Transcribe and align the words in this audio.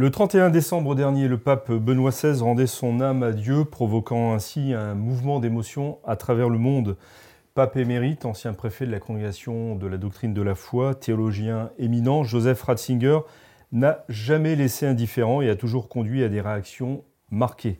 Le 0.00 0.10
31 0.10 0.48
décembre 0.48 0.94
dernier, 0.94 1.28
le 1.28 1.36
pape 1.36 1.70
Benoît 1.70 2.10
XVI 2.10 2.40
rendait 2.40 2.66
son 2.66 3.02
âme 3.02 3.22
à 3.22 3.32
Dieu, 3.32 3.66
provoquant 3.66 4.32
ainsi 4.32 4.72
un 4.72 4.94
mouvement 4.94 5.40
d'émotion 5.40 5.98
à 6.06 6.16
travers 6.16 6.48
le 6.48 6.56
monde. 6.56 6.96
Pape 7.52 7.76
émérite, 7.76 8.24
ancien 8.24 8.54
préfet 8.54 8.86
de 8.86 8.92
la 8.92 8.98
congrégation 8.98 9.74
de 9.74 9.86
la 9.86 9.98
doctrine 9.98 10.32
de 10.32 10.40
la 10.40 10.54
foi, 10.54 10.94
théologien 10.94 11.70
éminent, 11.76 12.24
Joseph 12.24 12.62
Ratzinger 12.62 13.18
n'a 13.72 14.06
jamais 14.08 14.56
laissé 14.56 14.86
indifférent 14.86 15.42
et 15.42 15.50
a 15.50 15.54
toujours 15.54 15.90
conduit 15.90 16.24
à 16.24 16.30
des 16.30 16.40
réactions 16.40 17.04
marquées. 17.30 17.78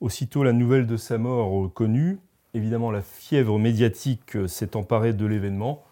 Aussitôt 0.00 0.44
la 0.44 0.52
nouvelle 0.52 0.86
de 0.86 0.98
sa 0.98 1.16
mort 1.16 1.72
connue, 1.72 2.18
évidemment 2.52 2.90
la 2.90 3.00
fièvre 3.00 3.58
médiatique 3.58 4.36
s'est 4.48 4.76
emparée 4.76 5.14
de 5.14 5.24
l'événement. 5.24 5.82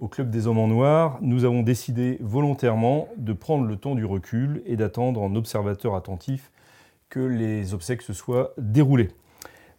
Au 0.00 0.08
Club 0.08 0.30
des 0.30 0.46
Hommes 0.46 0.58
en 0.58 0.66
Noir, 0.66 1.18
nous 1.20 1.44
avons 1.44 1.62
décidé 1.62 2.16
volontairement 2.22 3.08
de 3.18 3.34
prendre 3.34 3.66
le 3.66 3.76
temps 3.76 3.94
du 3.94 4.06
recul 4.06 4.62
et 4.64 4.76
d'attendre 4.76 5.20
en 5.20 5.34
observateur 5.34 5.94
attentif 5.94 6.52
que 7.10 7.20
les 7.20 7.74
obsèques 7.74 8.00
se 8.00 8.14
soient 8.14 8.54
déroulées. 8.56 9.10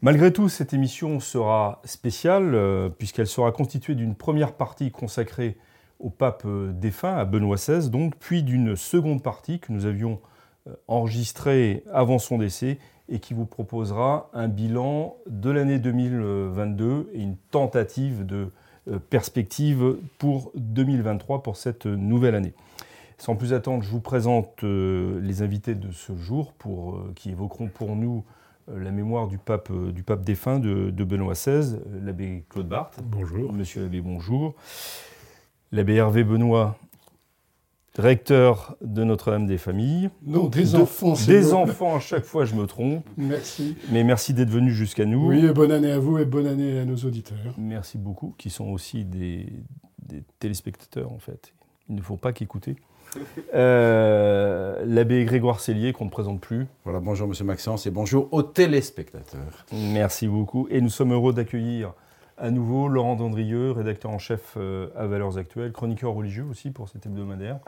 Malgré 0.03 0.31
tout, 0.31 0.48
cette 0.48 0.73
émission 0.73 1.20
sera 1.20 1.81
spéciale 1.85 2.54
euh, 2.54 2.87
puisqu'elle 2.90 3.26
sera 3.26 3.51
constituée 3.51 3.96
d'une 3.96 4.13
première 4.13 4.54
partie 4.54 4.91
consacrée 4.91 5.57
au 5.99 6.12
pape 6.12 6.43
euh, 6.46 6.71
défunt, 6.71 7.18
à 7.18 7.26
Benoît 7.26 7.55
XVI, 7.55 7.90
donc, 7.90 8.15
puis 8.20 8.43
d'une 8.43 8.76
seconde 8.76 9.24
partie 9.24 9.59
que 9.59 9.71
nous 9.71 9.87
avions 9.87 10.20
euh, 10.68 10.74
enregistrée 10.87 11.84
avant 11.91 12.20
son 12.20 12.37
décès 12.37 12.77
et 13.09 13.18
qui 13.18 13.34
vous 13.34 13.48
proposera 13.48 14.29
un 14.34 14.49
bilan 14.49 15.15
de 15.26 15.49
l'année 15.49 15.79
2022 15.79 17.09
et 17.12 17.21
une 17.21 17.37
tentative 17.49 18.24
de 18.24 18.51
perspective 19.10 19.98
pour 20.18 20.51
2023 20.55 21.43
pour 21.43 21.57
cette 21.57 21.85
nouvelle 21.85 22.35
année. 22.35 22.54
Sans 23.18 23.35
plus 23.35 23.54
attendre, 23.54 23.84
je 23.84 23.90
vous 23.90 24.01
présente 24.01 24.63
les 24.63 25.41
invités 25.41 25.76
de 25.76 25.91
ce 25.91 26.15
jour 26.15 26.54
pour, 26.54 26.99
qui 27.15 27.29
évoqueront 27.29 27.68
pour 27.68 27.96
nous 27.96 28.24
euh, 28.70 28.84
la 28.84 28.91
mémoire 28.91 29.27
du 29.27 29.37
pape, 29.37 29.70
euh, 29.71 29.91
du 29.91 30.04
pape 30.04 30.24
défunt 30.24 30.59
de, 30.59 31.04
Benoît 31.04 31.34
XVI, 31.34 31.76
euh, 31.76 31.99
l'abbé 32.04 32.46
Claude 32.49 32.68
Barthes. 32.68 32.99
Bonjour. 33.04 33.54
Monsieur 33.54 33.82
l'abbé, 33.82 34.02
bonjour. 34.02 34.55
L'abbé 35.71 35.96
Hervé 35.96 36.24
Benoît, 36.24 36.77
recteur 38.02 38.76
de 38.82 39.04
Notre-Dame 39.04 39.46
des 39.46 39.57
Familles. 39.57 40.10
Non, 40.26 40.48
des 40.48 40.76
enfants. 40.76 41.13
Des 41.27 41.54
enfants, 41.54 41.96
à 41.96 41.99
chaque 41.99 42.26
fois 42.26 42.46
je 42.46 42.55
me 42.55 42.66
trompe. 42.66 43.05
Merci. 43.18 43.77
Mais 43.91 44.04
merci 44.04 44.34
d'être 44.34 44.49
venu 44.49 44.71
jusqu'à 44.71 45.05
nous. 45.05 45.27
Oui, 45.27 45.46
et 45.46 45.54
bonne 45.54 45.71
année 45.71 45.91
à 45.91 45.99
vous 45.99 46.18
et 46.18 46.26
bonne 46.26 46.48
année 46.48 46.80
à 46.80 46.85
nos 46.85 46.98
auditeurs. 46.98 47.38
Merci 47.58 47.98
beaucoup, 47.98 48.35
qui 48.38 48.49
sont 48.49 48.70
aussi 48.70 49.05
des, 49.05 49.46
des 50.05 50.24
téléspectateurs 50.40 51.12
en 51.12 51.20
fait. 51.20 51.54
Il 51.90 51.96
ne 51.96 52.02
faut 52.02 52.18
pas 52.18 52.34
qu'écouter. 52.34 52.76
Euh, 53.54 54.86
l'abbé 54.86 55.26
Grégoire 55.26 55.60
Cellier, 55.60 55.91
qu'on 55.91 56.05
ne 56.05 56.10
présente 56.10 56.40
plus. 56.40 56.68
Voilà, 56.86 57.02
bonjour 57.02 57.27
Monsieur 57.27 57.43
Maxence 57.43 57.86
et 57.86 57.91
bonjour 57.91 58.30
aux 58.32 58.43
téléspectateurs. 58.43 59.65
Merci 59.74 60.30
beaucoup. 60.30 60.70
Et 60.71 60.80
nous 60.80 60.88
sommes 60.90 61.12
heureux 61.12 61.34
d'accueillir 61.34 61.93
à 62.41 62.49
nouveau 62.49 62.88
Laurent 62.88 63.15
Dandrieux, 63.15 63.71
rédacteur 63.71 64.12
en 64.12 64.18
chef 64.18 64.56
euh, 64.58 64.88
à 64.96 65.06
Valeurs 65.06 65.38
Actuelles, 65.38 65.72
chroniqueur 65.72 66.13
religieux 66.13 66.46
aussi 66.50 66.72
pour 66.72 66.90
cet 66.90 67.06
hebdomadaire, 67.06 67.59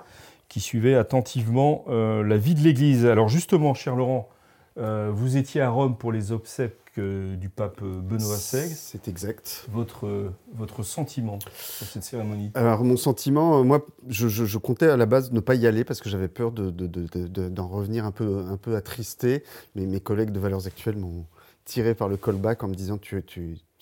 qui 0.53 0.59
suivait 0.59 0.93
attentivement 0.93 1.83
euh, 1.87 2.23
la 2.23 2.37
vie 2.37 2.53
de 2.53 2.59
l'Église. 2.59 3.07
Alors 3.07 3.27
justement, 3.27 3.73
cher 3.73 3.95
Laurent, 3.95 4.29
vous 4.77 5.35
étiez 5.35 5.61
à 5.61 5.69
Rome 5.71 5.97
pour 5.97 6.11
les 6.11 6.31
obsèques 6.31 6.99
du 6.99 7.49
pape 7.49 7.81
Benoît 7.81 8.35
XVI. 8.35 8.69
C'est 8.69 9.07
exact. 9.07 9.65
Votre, 9.71 10.31
votre 10.53 10.83
sentiment 10.83 11.39
sur 11.39 11.87
cette 11.87 12.03
cérémonie? 12.03 12.51
Alors, 12.53 12.83
mon 12.83 12.97
sentiment, 12.97 13.59
euh, 13.59 13.63
moi, 13.63 13.85
je, 14.09 14.57
comptais 14.59 14.89
à 14.89 14.97
la 14.97 15.07
base 15.07 15.31
ne 15.31 15.39
pas 15.39 15.55
y 15.55 15.65
aller 15.65 15.83
parce 15.83 16.01
que 16.01 16.09
j'avais 16.09 16.27
peur 16.27 16.51
d'en 16.51 16.69
de, 16.69 16.87
de, 16.87 17.61
revenir 17.61 18.05
un 18.05 18.11
peu, 18.11 18.45
un 18.47 18.57
peu 18.57 18.75
attristé. 18.75 19.43
Mais 19.73 19.87
mes 19.87 19.99
collègues 19.99 20.29
de 20.29 20.39
Valeurs 20.39 20.67
Actuelles 20.67 20.97
m'ont 20.97 21.25
tiré 21.65 21.95
par 21.95 22.09
le 22.09 22.17
callback 22.17 22.63
en 22.63 22.67
me 22.67 22.75
disant 22.75 22.97
tu, 22.97 23.23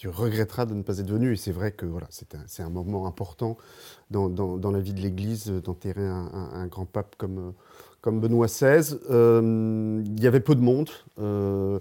regretteras 0.05 0.65
de 0.65 0.73
ne 0.73 0.81
pas 0.81 0.99
être 0.99 1.09
venu. 1.09 1.33
Et 1.33 1.35
c'est 1.35 1.51
vrai 1.51 1.71
que 1.71 1.85
voilà, 1.85 2.07
c'est 2.09 2.63
un, 2.63 2.69
moment 2.69 3.07
important 3.07 3.57
dans, 4.09 4.71
la 4.71 4.79
vie 4.79 4.93
de 4.93 5.01
l'Église 5.01 5.47
d'enterrer 5.47 6.07
un, 6.07 6.49
un, 6.53 6.67
grand 6.67 6.85
pape 6.85 7.15
comme 7.17 7.53
comme 8.01 8.19
Benoît 8.19 8.47
XVI. 8.47 8.97
Euh, 9.09 10.03
il 10.05 10.21
y 10.21 10.27
avait 10.27 10.39
peu 10.39 10.55
de 10.55 10.61
monde. 10.61 10.89
Euh, 11.19 11.79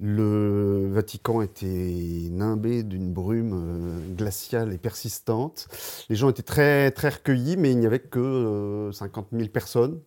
le 0.00 0.90
Vatican 0.92 1.40
était 1.40 2.28
nimbé 2.30 2.82
d'une 2.82 3.12
brume 3.12 3.52
euh, 3.54 4.14
glaciale 4.14 4.72
et 4.72 4.78
persistante. 4.78 5.68
Les 6.08 6.16
gens 6.16 6.28
étaient 6.28 6.42
très, 6.42 6.90
très 6.90 7.10
recueillis, 7.10 7.56
mais 7.56 7.70
il 7.70 7.78
n'y 7.78 7.86
avait 7.86 8.00
que 8.00 8.90
50 8.92 9.28
000 9.32 9.48
personnes 9.48 10.00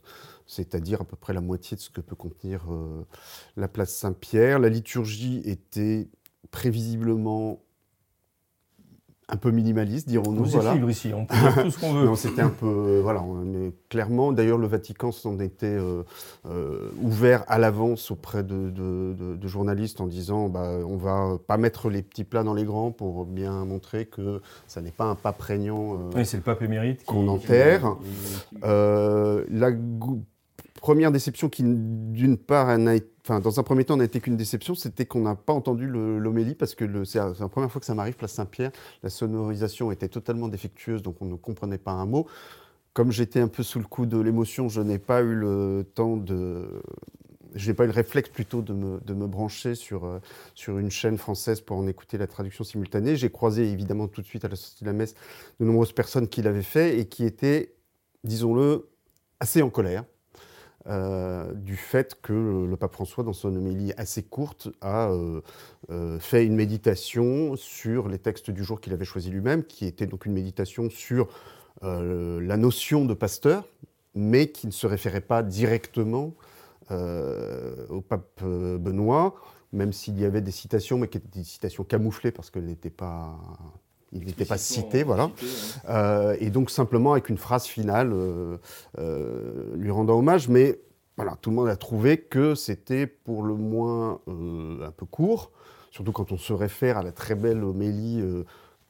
c'est-à-dire 0.47 1.01
à 1.01 1.05
peu 1.05 1.15
près 1.15 1.33
la 1.33 1.41
moitié 1.41 1.75
de 1.75 1.81
ce 1.81 1.89
que 1.89 2.01
peut 2.01 2.15
contenir 2.15 2.67
la 3.57 3.67
place 3.67 3.95
Saint-Pierre. 3.95 4.59
La 4.59 4.69
liturgie 4.69 5.41
était 5.43 6.07
prévisiblement 6.51 7.64
un 9.27 9.37
peu 9.37 9.49
minimaliste, 9.49 10.07
dirons-nous. 10.07 10.43
Vous 10.43 10.51
voilà. 10.51 10.75
libre 10.75 10.89
ici, 10.89 11.11
on 11.13 11.25
peut 11.25 11.35
dire 11.35 11.63
tout 11.63 11.71
ce 11.71 11.79
qu'on 11.79 11.93
veut. 11.93 12.05
non, 12.05 12.15
c'était 12.15 12.43
un 12.43 12.49
peu, 12.49 12.67
euh, 12.67 12.99
voilà, 13.01 13.23
mais 13.43 13.71
clairement. 13.89 14.31
D'ailleurs, 14.31 14.59
le 14.59 14.67
Vatican 14.67 15.11
s'en 15.11 15.39
était 15.39 15.65
euh, 15.65 16.03
euh, 16.47 16.91
ouvert 17.01 17.43
à 17.47 17.57
l'avance 17.57 18.11
auprès 18.11 18.43
de, 18.43 18.69
de, 18.69 19.47
journalistes 19.47 20.01
en 20.01 20.07
disant, 20.07 20.49
bah, 20.49 20.79
on 20.87 20.97
va 20.97 21.37
pas 21.47 21.57
mettre 21.57 21.89
les 21.89 22.01
petits 22.01 22.23
plats 22.23 22.43
dans 22.43 22.53
les 22.53 22.65
grands 22.65 22.91
pour 22.91 23.25
bien 23.25 23.65
montrer 23.65 24.05
que 24.05 24.41
ça 24.67 24.81
n'est 24.81 24.91
pas 24.91 25.05
un 25.05 25.15
pape 25.15 25.41
régnant. 25.41 25.97
oui, 26.15 26.25
c'est 26.25 26.37
le 26.37 26.43
pape 26.43 26.61
émérite 26.61 27.03
qu'on 27.05 27.27
enterre. 27.27 27.95
la 28.61 29.71
première 30.81 31.11
déception 31.11 31.49
qui, 31.49 31.63
d'une 31.63 32.37
part, 32.37 32.69
dans 33.27 33.59
un 33.59 33.63
premier 33.63 33.85
temps, 33.85 33.97
n'a 33.97 34.03
été 34.03 34.19
qu'une 34.19 34.37
déception, 34.37 34.75
c'était 34.75 35.05
qu'on 35.05 35.21
n'a 35.21 35.35
pas 35.35 35.53
entendu 35.53 35.87
l'homélie 35.87 36.55
parce 36.55 36.75
que 36.75 37.03
c'est 37.05 37.19
la 37.19 37.49
première 37.49 37.71
fois 37.71 37.79
que 37.79 37.85
ça 37.85 37.95
m'arrive, 37.95 38.15
place 38.15 38.33
Saint-Pierre. 38.33 38.71
La 39.03 39.09
sonorisation 39.09 39.91
était 39.91 40.07
totalement 40.09 40.47
défectueuse, 40.47 41.01
donc 41.01 41.21
on 41.21 41.25
ne 41.25 41.35
comprenait 41.35 41.77
pas 41.77 41.91
un 41.91 42.05
mot. 42.05 42.27
Comme 42.93 43.11
j'étais 43.11 43.39
un 43.39 43.47
peu 43.47 43.63
sous 43.63 43.79
le 43.79 43.85
coup 43.85 44.05
de 44.05 44.17
l'émotion, 44.17 44.69
je 44.69 44.81
n'ai 44.81 44.99
pas 44.99 45.21
eu 45.21 45.35
le 45.35 45.85
temps 45.95 46.17
de. 46.17 46.81
Je 47.55 47.67
n'ai 47.69 47.73
pas 47.73 47.85
eu 47.85 47.87
le 47.87 47.93
réflexe 47.93 48.29
plutôt 48.29 48.61
de 48.61 48.73
me, 48.73 48.99
de 48.99 49.13
me 49.13 49.27
brancher 49.27 49.75
sur, 49.75 50.05
euh, 50.05 50.19
sur 50.55 50.77
une 50.77 50.91
chaîne 50.91 51.17
française 51.17 51.61
pour 51.61 51.77
en 51.77 51.87
écouter 51.87 52.17
la 52.17 52.27
traduction 52.27 52.65
simultanée. 52.65 53.15
J'ai 53.15 53.29
croisé 53.29 53.63
évidemment 53.71 54.09
tout 54.09 54.21
de 54.21 54.27
suite 54.27 54.43
à 54.43 54.49
la 54.49 54.57
sortie 54.57 54.83
de 54.83 54.89
la 54.89 54.93
messe 54.93 55.15
de 55.61 55.65
nombreuses 55.65 55.93
personnes 55.93 56.27
qui 56.27 56.41
l'avaient 56.41 56.61
fait 56.61 56.99
et 56.99 57.05
qui 57.05 57.23
étaient, 57.23 57.73
disons-le, 58.25 58.89
assez 59.39 59.61
en 59.61 59.69
colère 59.69 60.03
euh, 60.87 61.51
du 61.53 61.75
fait 61.77 62.15
que 62.21 62.33
le 62.33 62.75
pape 62.77 62.93
François, 62.93 63.23
dans 63.23 63.33
son 63.33 63.55
homélie 63.55 63.91
assez 63.97 64.21
courte, 64.21 64.69
a 64.81 65.09
euh, 65.09 65.41
euh, 65.89 66.19
fait 66.19 66.45
une 66.45 66.55
méditation 66.55 67.55
sur 67.55 68.07
les 68.07 68.19
textes 68.19 68.51
du 68.51 68.63
jour 68.63 68.79
qu'il 68.79 68.93
avait 68.93 69.05
choisi 69.05 69.31
lui-même, 69.31 69.63
qui 69.63 69.85
était 69.85 70.05
donc 70.05 70.25
une 70.25 70.33
méditation 70.33 70.89
sur 70.89 71.27
la 71.81 72.57
notion 72.57 73.05
de 73.05 73.13
pasteur, 73.13 73.67
mais 74.15 74.47
qui 74.47 74.65
ne 74.65 74.71
se 74.71 74.87
référait 74.87 75.21
pas 75.21 75.43
directement 75.43 76.33
au 76.89 78.01
pape 78.01 78.43
Benoît, 78.43 79.35
même 79.71 79.91
s'il 79.93 80.19
y 80.19 80.25
avait 80.25 80.41
des 80.41 80.51
citations, 80.51 80.97
mais 80.97 81.09
qui 81.09 81.17
étaient 81.17 81.39
des 81.39 81.43
citations 81.43 81.83
camouflées 81.83 82.31
parce 82.31 82.49
qu'elles 82.49 82.65
n'étaient 82.65 82.89
pas 82.89 83.37
il 84.11 84.25
n'était 84.25 84.45
pas 84.45 84.57
cité, 84.57 85.03
voilà. 85.03 85.31
Euh, 85.89 86.35
et 86.39 86.49
donc 86.49 86.69
simplement 86.69 87.13
avec 87.13 87.29
une 87.29 87.37
phrase 87.37 87.65
finale 87.65 88.11
euh, 88.13 88.57
euh, 88.97 89.75
lui 89.75 89.91
rendant 89.91 90.17
hommage, 90.17 90.47
mais 90.47 90.79
voilà, 91.17 91.37
tout 91.41 91.49
le 91.49 91.55
monde 91.55 91.69
a 91.69 91.75
trouvé 91.75 92.17
que 92.17 92.55
c'était 92.55 93.07
pour 93.07 93.43
le 93.43 93.55
moins 93.55 94.19
un 94.27 94.91
peu 94.91 95.05
court, 95.05 95.51
surtout 95.91 96.11
quand 96.11 96.31
on 96.31 96.37
se 96.37 96.53
réfère 96.53 96.97
à 96.97 97.03
la 97.03 97.11
très 97.11 97.35
belle 97.35 97.63
homélie 97.63 98.21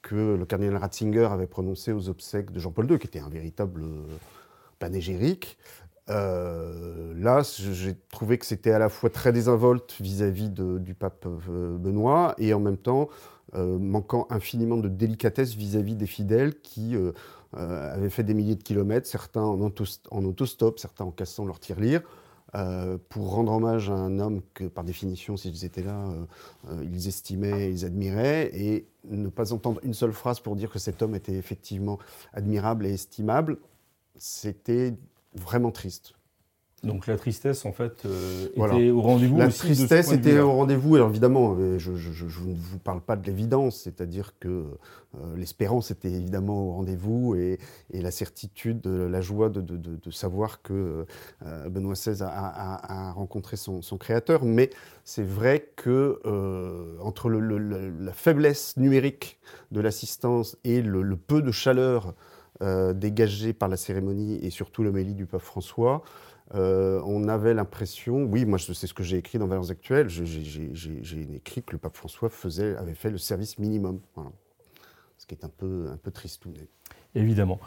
que 0.02 0.36
le 0.36 0.46
cardinal 0.46 0.78
Ratzinger 0.78 1.28
avait 1.32 1.46
prononcée 1.46 1.92
aux 1.92 2.10
obsèques 2.10 2.52
de 2.52 2.60
Jean-Paul 2.60 2.90
II, 2.90 2.98
qui 2.98 3.06
était 3.06 3.20
un 3.20 3.30
véritable 3.30 3.84
panégyrique. 6.08 7.24
là, 7.24 7.42
j'ai 7.58 7.96
trouvé 8.10 8.38
que 8.38 8.46
c'était 8.46 8.72
à 8.72 8.80
la 8.80 8.90
fois 8.90 9.10
très 9.10 9.32
désinvolte 9.32 9.96
vis-à-vis 10.00 10.50
du 10.50 10.94
pape 10.94 11.28
Benoît 11.28 12.36
et 12.38 12.54
en 12.54 12.60
même 12.60 12.78
temps 12.78 13.10
euh, 13.56 13.78
manquant 13.78 14.28
infiniment 14.30 14.78
de 14.78 14.90
délicatesse 14.90 15.56
vis-à-vis 15.56 15.96
des 15.96 16.08
fidèles 16.08 16.60
qui 16.62 16.96
euh, 16.96 17.12
euh, 17.56 17.94
avaient 17.94 18.10
fait 18.10 18.24
des 18.24 18.34
milliers 18.34 18.56
de 18.56 18.64
kilomètres, 18.64 19.08
certains 19.08 19.44
en, 19.44 19.62
autostop, 19.62 20.80
certains 20.80 21.06
en 21.06 21.12
cassant 21.12 21.46
leur 21.46 21.60
tirelire. 21.60 22.02
euh, 22.56 22.98
pour 23.10 23.32
rendre 23.32 23.52
hommage 23.52 23.90
à 23.90 23.94
un 23.94 24.20
homme 24.20 24.42
que, 24.54 24.66
par 24.66 24.84
définition, 24.84 25.36
s'ils 25.36 25.66
étaient 25.66 25.84
là, 25.84 26.06
ils 26.84 27.08
estimaient, 27.08 27.70
ils 27.72 27.86
admiraient, 27.86 28.50
et 28.54 28.88
ne 29.10 29.28
pas 29.30 29.52
entendre 29.52 29.80
une 29.84 29.94
seule 29.94 30.14
phrase 30.14 30.40
pour 30.40 30.56
dire 30.56 30.70
que 30.70 30.80
cet 30.80 31.02
homme 31.02 31.16
était 31.16 31.34
effectivement 31.36 32.00
admirable 32.34 32.86
et 32.86 32.94
estimable, 32.94 33.58
c'était 34.16 34.94
vraiment 35.36 35.72
triste. 35.72 36.16
Donc 36.86 37.08
la 37.08 37.18
tristesse, 37.18 37.66
en 37.66 37.72
fait, 37.72 38.06
euh, 38.06 38.48
était 38.50 38.92
au 38.92 39.02
rendez-vous 39.02 39.38
La 39.38 39.48
tristesse 39.48 40.12
était 40.12 40.40
au 40.40 40.52
rendez-vous. 40.52 40.96
Alors 40.96 41.10
évidemment, 41.10 41.56
euh, 41.58 41.80
je, 41.80 41.92
ne 41.92 42.54
vous 42.54 42.78
parle 42.78 43.02
pas 43.02 43.16
de 43.16 43.26
l'évidence, 43.26 43.82
c'est-à-dire 43.82 44.34
que 44.40 44.48
euh, 44.48 45.36
l'espérance 45.36 45.90
était 45.90 46.12
évidemment 46.12 46.68
au 46.68 46.72
rendez-vous 46.74 47.36
et, 47.36 47.58
la 47.92 48.12
certitude, 48.12 48.86
la 48.86 49.22
joie 49.22 49.50
de, 49.50 50.12
savoir 50.12 50.62
que 50.62 51.06
Benoît 51.70 51.94
XVI 51.94 52.22
a, 52.22 53.12
rencontré 53.14 53.58
son, 53.58 53.82
créateur. 53.98 54.46
Mais 54.46 54.70
c'est 55.04 55.26
vrai 55.26 55.72
que 55.76 56.20
entre 57.02 57.30
la 57.30 58.14
faiblesse 58.14 58.78
numérique 58.78 59.40
de 59.72 59.82
l'assistance 59.82 60.56
et 60.64 60.82
le, 60.84 61.16
peu 61.16 61.42
de 61.42 61.52
chaleur 61.52 62.14
dégagée 62.62 63.54
par 63.54 63.70
la 63.70 63.78
cérémonie 63.78 64.40
et 64.42 64.50
surtout 64.50 64.84
l'homélie 64.84 65.14
du 65.14 65.26
pape 65.26 65.42
François, 65.42 66.04
euh, 66.54 67.02
on 67.06 67.28
avait 67.28 67.54
l'impression, 67.54 68.24
oui, 68.24 68.46
moi 68.46 68.60
c'est 68.60 68.88
ce 68.88 68.94
que 68.94 69.04
j'ai 69.04 69.18
écrit 69.18 69.40
dans 69.40 69.48
Valeurs 69.48 69.72
Actuelles, 69.72 70.10
j'ai 70.10 71.28
écrit 71.34 71.64
que 71.64 71.72
le 71.72 71.80
pape 71.80 71.98
François 71.98 72.30
faisait, 72.30 72.76
avait 72.78 72.94
fait 72.94 73.10
le 73.10 73.18
service 73.18 73.58
minimum. 73.58 74.00
Ce 75.18 75.26
qui 75.26 75.34
est 75.34 75.44
un 75.44 75.50
peu, 75.50 75.88
un 75.92 75.98
peu. 75.98 76.12
Évidemment. 77.16 77.60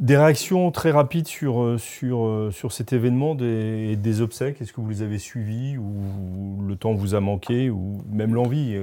Des 0.00 0.16
réactions 0.16 0.70
très 0.70 0.90
rapides 0.90 1.26
sur, 1.26 1.62
euh, 1.62 1.78
sur, 1.78 2.24
euh, 2.24 2.50
sur 2.50 2.72
cet 2.72 2.92
événement 2.92 3.34
des, 3.34 3.96
des 3.96 4.20
obsèques? 4.20 4.60
Est-ce 4.60 4.72
que 4.72 4.80
vous 4.80 4.90
les 4.90 5.02
avez 5.02 5.18
suivis 5.18 5.76
ou 5.76 6.62
le 6.66 6.76
temps 6.76 6.94
vous 6.94 7.14
a 7.14 7.20
manqué 7.20 7.70
ou 7.70 8.00
même 8.10 8.34
l'envie 8.34 8.76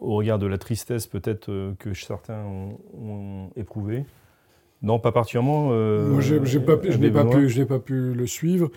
au 0.00 0.16
regard 0.16 0.38
de 0.38 0.46
la 0.46 0.58
tristesse 0.58 1.06
peut-être 1.06 1.74
que 1.78 1.94
certains 1.94 2.44
ont, 2.44 2.78
ont 2.94 3.50
éprouvé 3.56 4.04
non, 4.82 4.98
pas 4.98 5.12
particulièrement. 5.12 5.68
Euh, 5.70 6.20
je 6.20 6.34
n'ai 6.36 6.64
pas, 6.64 6.76
pu, 6.76 7.64
pas 7.66 7.78
pu 7.78 8.12
le 8.14 8.26
suivre. 8.26 8.70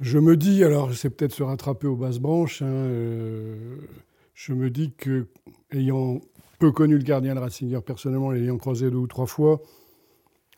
Je 0.00 0.18
me 0.18 0.36
dis, 0.36 0.62
alors 0.62 0.92
c'est 0.94 1.10
peut-être 1.10 1.32
se 1.32 1.42
rattraper 1.42 1.86
aux 1.86 1.96
basses 1.96 2.18
branches, 2.18 2.62
hein, 2.62 2.66
euh, 2.66 3.76
je 4.34 4.52
me 4.52 4.68
dis 4.70 4.92
que, 4.92 5.26
ayant 5.72 6.20
peu 6.58 6.70
connu 6.70 6.96
le 6.96 7.02
gardien 7.02 7.34
de 7.34 7.40
Ratzinger 7.40 7.80
personnellement, 7.80 8.30
l'ayant 8.30 8.58
croisé 8.58 8.90
deux 8.90 8.98
ou 8.98 9.06
trois 9.06 9.26
fois, 9.26 9.62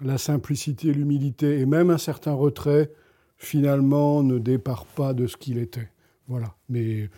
la 0.00 0.18
simplicité, 0.18 0.92
l'humilité 0.92 1.60
et 1.60 1.66
même 1.66 1.90
un 1.90 1.98
certain 1.98 2.32
retrait, 2.32 2.90
finalement, 3.36 4.22
ne 4.22 4.38
départ 4.38 4.86
pas 4.86 5.14
de 5.14 5.26
ce 5.26 5.36
qu'il 5.36 5.58
était. 5.58 5.88
Voilà. 6.26 6.54
Mais 6.68 7.08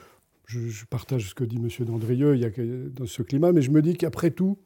je, 0.47 0.85
partage 0.85 1.31
ce 1.31 1.35
que 1.35 1.45
dit 1.45 1.57
M. 1.57 1.87
Dandrieux 1.87 2.37
il 2.37 2.43
y 2.43 2.45
a, 2.45 2.51
dans 2.91 3.07
ce 3.07 3.23
climat, 3.23 3.53
mais 3.53 3.63
je 3.63 3.71
me 3.71 3.83
dis 3.83 3.97
qu'après 3.97 4.31
tout, 4.31 4.59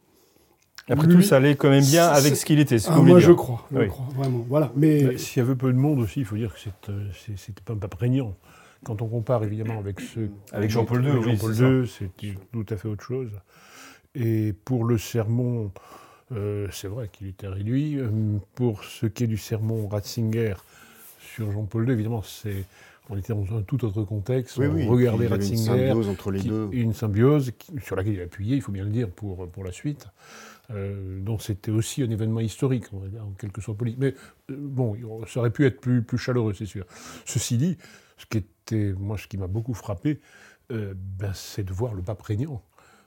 après 0.89 1.09
tout, 1.09 1.23
ça 1.23 1.37
allait 1.37 1.57
quand 1.57 1.71
même 1.71 1.85
bien 1.85 2.09
avec 2.09 2.37
ce 2.37 2.45
qu'il 2.45 2.59
était. 2.59 2.77
Ah, 2.89 2.99
moi, 2.99 3.19
je 3.19 3.33
crois, 3.33 3.67
je 3.73 3.87
crois, 3.87 4.07
vraiment. 4.15 4.45
Voilà. 4.49 4.71
Mais 4.77 5.17
s'il 5.17 5.43
y 5.43 5.47
avait 5.47 5.55
peu 5.55 5.73
de 5.73 5.79
monde 5.79 5.99
aussi, 6.01 6.21
il 6.21 6.27
faut 6.27 6.37
dire 6.37 6.53
que 6.53 6.61
c'était 6.61 7.63
pas, 7.65 7.75
pas 7.75 7.89
prégnant. 7.89 8.37
Quand 8.85 9.01
on 9.01 9.09
compare 9.09 9.43
évidemment 9.45 9.79
avec 9.79 10.01
ceux 10.01 10.31
avec 10.53 10.71
Jean-Paul 10.71 11.03
II, 11.05 11.23
Jean-Paul 11.23 11.55
II, 11.55 11.89
c'est 11.89 12.11
tout 12.53 12.67
à 12.69 12.77
fait 12.77 12.89
autre 12.89 13.05
chose. 13.05 13.31
Et 14.15 14.53
pour 14.53 14.85
le 14.85 14.99
sermon, 14.99 15.73
euh, 16.33 16.69
c'est 16.71 16.89
vrai 16.89 17.09
qu'il 17.11 17.29
était 17.29 17.49
réduit. 17.49 17.99
Euh, 17.99 18.11
pour 18.55 18.85
ce 18.85 19.07
qui 19.07 19.25
est 19.25 19.27
du 19.27 19.39
sermon 19.39 19.89
Ratzinger 19.89 20.55
sur 21.19 21.51
Jean-Paul 21.51 21.89
II, 21.89 21.95
évidemment, 21.95 22.23
c'est 22.23 22.65
on 23.11 23.17
était 23.17 23.35
dans 23.35 23.57
un 23.57 23.63
tout 23.63 23.85
autre 23.85 24.03
contexte. 24.03 24.57
Oui, 24.57 24.67
on 24.67 24.89
regardait 24.89 25.27
Ratzinger. 25.27 25.53
Une 25.53 25.59
symbiose 25.59 26.09
entre 26.09 26.31
les 26.31 26.43
deux. 26.43 26.69
Une 26.73 26.93
symbiose 26.95 27.53
sur 27.83 27.97
laquelle 27.97 28.15
il 28.15 28.21
a 28.21 28.25
appuyé, 28.25 28.57
il 28.57 28.63
faut 28.63 28.73
bien 28.73 28.85
le 28.85 28.91
dire, 28.91 29.11
pour, 29.11 29.49
pour 29.51 29.65
la 29.65 29.73
suite. 29.73 30.09
Euh, 30.71 31.21
donc 31.21 31.43
c'était 31.43 31.71
aussi 31.71 32.03
un 32.03 32.11
événement 32.11 32.41
historique, 32.41 32.87
en 32.93 33.33
quelque 33.39 33.61
sorte 33.61 33.79
politique. 33.79 34.01
Mais 34.01 34.15
euh, 34.51 34.57
bon, 34.59 34.97
ça 35.27 35.41
aurait 35.41 35.51
pu 35.51 35.67
être 35.67 35.81
plus, 35.81 36.03
plus 36.03 36.19
chaleureux, 36.19 36.55
c'est 36.55 36.67
sûr. 36.67 36.87
Ceci 37.27 37.59
dit, 37.59 37.77
ce 38.17 38.27
qui 38.27 38.39
était, 38.39 38.95
moi, 38.99 39.19
ce 39.19 39.27
qui 39.27 39.37
m'a 39.37 39.47
beaucoup 39.47 39.75
frappé, 39.75 40.21
euh, 40.73 40.95
ben, 40.97 41.33
c'est 41.35 41.65
de 41.65 41.73
voir 41.73 41.95
le 41.95 42.03
pape 42.03 42.23
régnant 42.23 42.63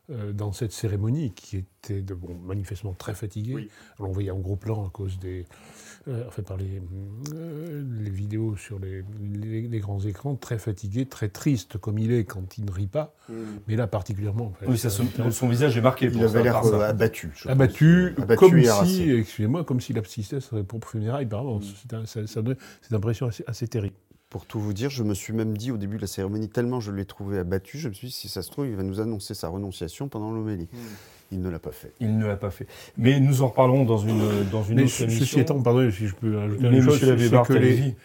dans 0.10 0.52
cette 0.54 0.72
cérémonie 0.72 1.34
qui 1.34 1.58
était 1.58 2.02
de, 2.02 2.14
bon, 2.14 2.36
manifestement 2.46 2.94
très 2.94 3.14
fatigué. 3.14 3.70
Alors 3.98 4.10
on 4.10 4.14
voyait 4.14 4.32
en 4.32 4.40
gros 4.40 4.56
plan 4.56 4.86
à 4.86 4.90
cause 4.90 5.20
des, 5.20 5.46
euh, 6.10 6.24
fait 6.32 6.42
par 6.42 6.56
les, 6.56 6.82
euh, 7.34 7.84
les, 8.00 8.10
vidéos 8.10 8.56
sur 8.56 8.80
les, 8.80 9.04
les, 9.20 9.80
grands 9.80 10.00
écrans, 10.00 10.36
très 10.36 10.58
fatigué, 10.58 11.06
très 11.06 11.28
triste 11.28 11.78
comme 11.78 12.00
il 12.00 12.14
est 12.14 12.24
quand 12.24 12.58
il 12.58 12.64
ne 12.64 12.72
rit 12.72 12.88
pas, 12.88 13.14
mm. 13.28 13.34
mais 13.68 13.76
là 13.76 13.88
particulièrement. 13.88 14.54
oui, 14.66 14.78
ça, 14.78 14.90
son, 14.90 15.50
visage 15.50 15.76
est 15.76 15.82
marqué. 15.82 16.06
Il 16.06 16.24
avait 16.24 16.44
l'air 16.44 16.64
euh, 16.64 16.80
abattu. 16.80 17.34
Abattu, 17.46 18.16
comme 18.38 18.64
si, 18.86 19.12
excusez-moi, 19.12 19.66
comme 19.66 19.82
si 19.82 19.92
l'abscissesse 19.92 20.46
serait 20.46 20.64
pour 20.64 20.80
funérailles 20.86 21.26
par 21.26 21.42
avance. 21.42 21.66
Mm. 21.92 22.04
C'est 22.06 22.28
cette 22.28 22.94
impression 22.94 23.30
assez, 23.46 23.68
terrible. 23.68 23.96
Pour 24.30 24.46
tout 24.46 24.60
vous 24.60 24.74
dire, 24.74 24.90
je 24.90 25.04
me 25.04 25.14
suis 25.14 25.34
même 25.34 25.58
dit 25.58 25.72
au 25.72 25.78
début 25.78 25.96
de 25.96 26.02
la 26.02 26.08
cérémonie, 26.08 26.50
tellement 26.50 26.80
je 26.80 26.92
l'ai 26.92 27.06
trouvé 27.06 27.38
abattu, 27.38 27.78
je 27.78 27.88
me 27.88 27.94
suis 27.94 28.08
dit, 28.08 28.14
si 28.14 28.28
ça 28.28 28.42
se 28.42 28.52
trouve, 28.52 28.68
il 28.68 28.76
va 28.76 28.84
nous 28.84 29.00
annoncer 29.00 29.34
sa 29.34 29.48
renonciation 29.48 30.10
pendant 30.10 30.32
l'homélie. 30.32 30.68
Mm. 30.72 30.78
Il 31.32 31.42
ne 31.42 31.50
l'a 31.50 31.60
pas 31.60 31.72
fait. 31.72 31.94
Il 32.00 32.18
ne 32.18 32.26
l'a 32.26 32.38
pas 32.38 32.52
fait. 32.52 32.68
Mais 32.98 33.20
nous 33.20 33.42
en 33.42 33.48
reparlerons 33.48 33.84
dans 33.84 33.98
une, 33.98 34.50
dans 34.50 34.64
une 34.64 34.82
autre 34.82 35.02
émission. 35.02 35.08
Ceci 35.10 35.40
étant, 35.40 35.62
pardon, 35.62 35.90
si 35.92 36.08
je 36.08 36.16
peux 36.16 36.40
ajouter 36.40 36.68
une 36.68 36.82
chose, 36.82 37.00
c'est 37.00 37.44
que 37.44 37.54
les, 37.54 37.96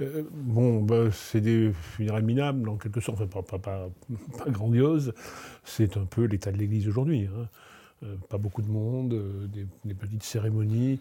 euh, 0.00 0.22
bon, 0.32 0.80
bah, 0.80 1.10
c'est 1.12 1.40
des 1.40 1.72
funérailles 1.72 2.22
minables, 2.22 2.68
en 2.68 2.76
quelque 2.76 3.00
sorte, 3.00 3.20
enfin, 3.20 3.42
pas, 3.42 3.58
pas, 3.58 3.90
pas, 4.38 4.50
grandiose. 4.50 5.12
C'est 5.64 5.96
un 5.96 6.04
peu 6.04 6.24
l'état 6.24 6.52
de 6.52 6.56
l'Église 6.56 6.88
aujourd'hui. 6.88 7.26
Hein. 7.26 7.48
Euh, 8.02 8.16
pas 8.28 8.38
beaucoup 8.38 8.62
de 8.62 8.70
monde, 8.70 9.12
euh, 9.12 9.46
des, 9.46 9.66
des, 9.84 9.94
petites 9.94 10.22
cérémonies. 10.22 11.00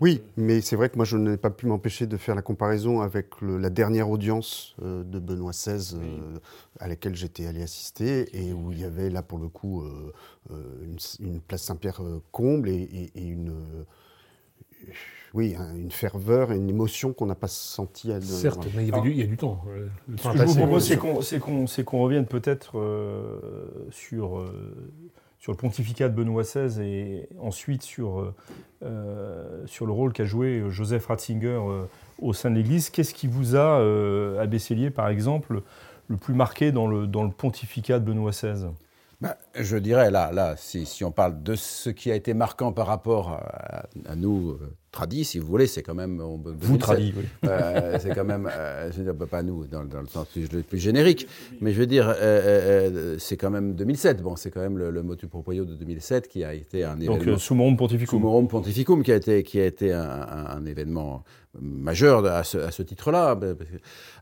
Oui, 0.00 0.22
mais 0.36 0.60
c'est 0.60 0.74
vrai 0.74 0.88
que 0.88 0.96
moi 0.96 1.04
je 1.04 1.16
n'ai 1.16 1.36
pas 1.36 1.50
pu 1.50 1.66
m'empêcher 1.66 2.06
de 2.06 2.16
faire 2.16 2.34
la 2.34 2.42
comparaison 2.42 3.00
avec 3.00 3.28
la 3.40 3.70
dernière 3.70 4.10
audience 4.10 4.74
euh, 4.82 5.04
de 5.04 5.20
Benoît 5.20 5.52
XVI 5.52 5.94
euh, 5.94 6.38
à 6.80 6.88
laquelle 6.88 7.14
j'étais 7.14 7.46
allé 7.46 7.62
assister 7.62 8.28
et 8.36 8.52
où 8.52 8.72
il 8.72 8.80
y 8.80 8.84
avait 8.84 9.08
là 9.08 9.22
pour 9.22 9.38
le 9.38 9.48
coup 9.48 9.84
euh, 9.84 10.12
une, 11.20 11.40
place 11.40 11.62
Saint-Pierre 11.62 12.00
comble 12.32 12.70
et, 12.70 13.12
une, 13.14 13.54
oui, 15.32 15.54
une 15.76 15.92
ferveur 15.92 16.50
et 16.50 16.56
une 16.56 16.68
émotion 16.68 17.12
qu'on 17.12 17.26
n'a 17.26 17.36
pas 17.36 17.48
sentie. 17.48 18.10
À, 18.10 18.20
Certes, 18.20 18.66
mais 18.74 18.86
il 18.86 19.16
y, 19.16 19.22
a 19.22 19.26
du, 19.26 19.36
temps. 19.36 19.64
Ce 20.16 20.28
que 20.28 20.38
je 20.38 20.42
vous 20.44 20.56
propose, 20.56 21.68
c'est 21.68 21.84
qu'on 21.84 22.02
revienne 22.02 22.26
peut-être 22.26 22.72
sur 23.90 24.44
sur 25.44 25.52
le 25.52 25.58
pontificat 25.58 26.08
de 26.08 26.14
Benoît 26.14 26.42
XVI 26.42 26.80
et 26.80 27.28
ensuite 27.38 27.82
sur, 27.82 28.18
euh, 28.18 28.34
euh, 28.82 29.66
sur 29.66 29.84
le 29.84 29.92
rôle 29.92 30.14
qu'a 30.14 30.24
joué 30.24 30.64
Joseph 30.70 31.04
Ratzinger 31.04 31.48
euh, 31.48 31.84
au 32.18 32.32
sein 32.32 32.50
de 32.50 32.54
l'Église. 32.54 32.88
Qu'est-ce 32.88 33.12
qui 33.12 33.26
vous 33.26 33.54
a, 33.54 33.76
à 34.40 34.46
Besselier 34.46 34.88
par 34.88 35.10
exemple, 35.10 35.60
le 36.08 36.16
plus 36.16 36.32
marqué 36.32 36.72
dans 36.72 36.86
le, 36.86 37.06
dans 37.06 37.24
le 37.24 37.28
pontificat 37.28 37.98
de 37.98 38.06
Benoît 38.06 38.30
XVI 38.30 38.68
bah, 39.20 39.36
je 39.54 39.76
dirais, 39.76 40.10
là, 40.10 40.32
là 40.32 40.54
si, 40.56 41.04
on 41.04 41.12
parle 41.12 41.42
de 41.42 41.56
ce 41.56 41.90
qui 41.90 42.10
a 42.10 42.14
été 42.14 42.32
marquant 42.32 42.72
par 42.72 42.86
rapport 42.86 43.38
à 44.06 44.16
nous, 44.16 44.58
tradit, 44.94 45.24
si 45.24 45.38
vous 45.38 45.46
voulez, 45.46 45.66
c'est 45.66 45.82
quand 45.82 45.94
même. 45.94 46.22
vous 46.22 46.78
tradit, 46.78 47.12
oui. 47.16 47.24
Euh, 47.44 47.98
c'est 48.00 48.14
quand 48.14 48.24
même, 48.24 48.48
euh, 48.50 48.90
je 48.92 48.98
veux 48.98 49.12
dire, 49.12 49.26
pas 49.26 49.42
nous, 49.42 49.66
dans, 49.66 49.82
le 49.82 50.06
sens 50.08 50.26
plus, 50.28 50.48
plus, 50.62 50.78
générique, 50.78 51.26
mais 51.60 51.72
je 51.72 51.80
veux 51.80 51.86
dire, 51.86 52.14
euh, 52.20 53.16
c'est 53.18 53.36
quand 53.36 53.50
même 53.50 53.74
2007. 53.74 54.22
Bon, 54.22 54.36
c'est 54.36 54.50
quand 54.50 54.60
même 54.60 54.78
le, 54.78 54.90
le 54.90 55.02
motu 55.02 55.26
proprio 55.26 55.64
de 55.64 55.74
2007 55.74 56.28
qui 56.28 56.44
a 56.44 56.54
été 56.54 56.84
un 56.84 56.98
événement. 57.00 57.24
Donc, 57.24 57.40
Summorum 57.40 57.76
Pontificum. 57.76 58.18
Summorum 58.18 58.48
Pontificum, 58.48 59.02
qui 59.02 59.12
a 59.12 59.16
été, 59.16 59.42
qui 59.42 59.60
a 59.60 59.66
été 59.66 59.92
un, 59.92 60.26
un, 60.48 60.64
événement 60.64 61.24
majeur 61.60 62.24
à 62.26 62.42
ce, 62.42 62.82
titre-là. 62.82 63.38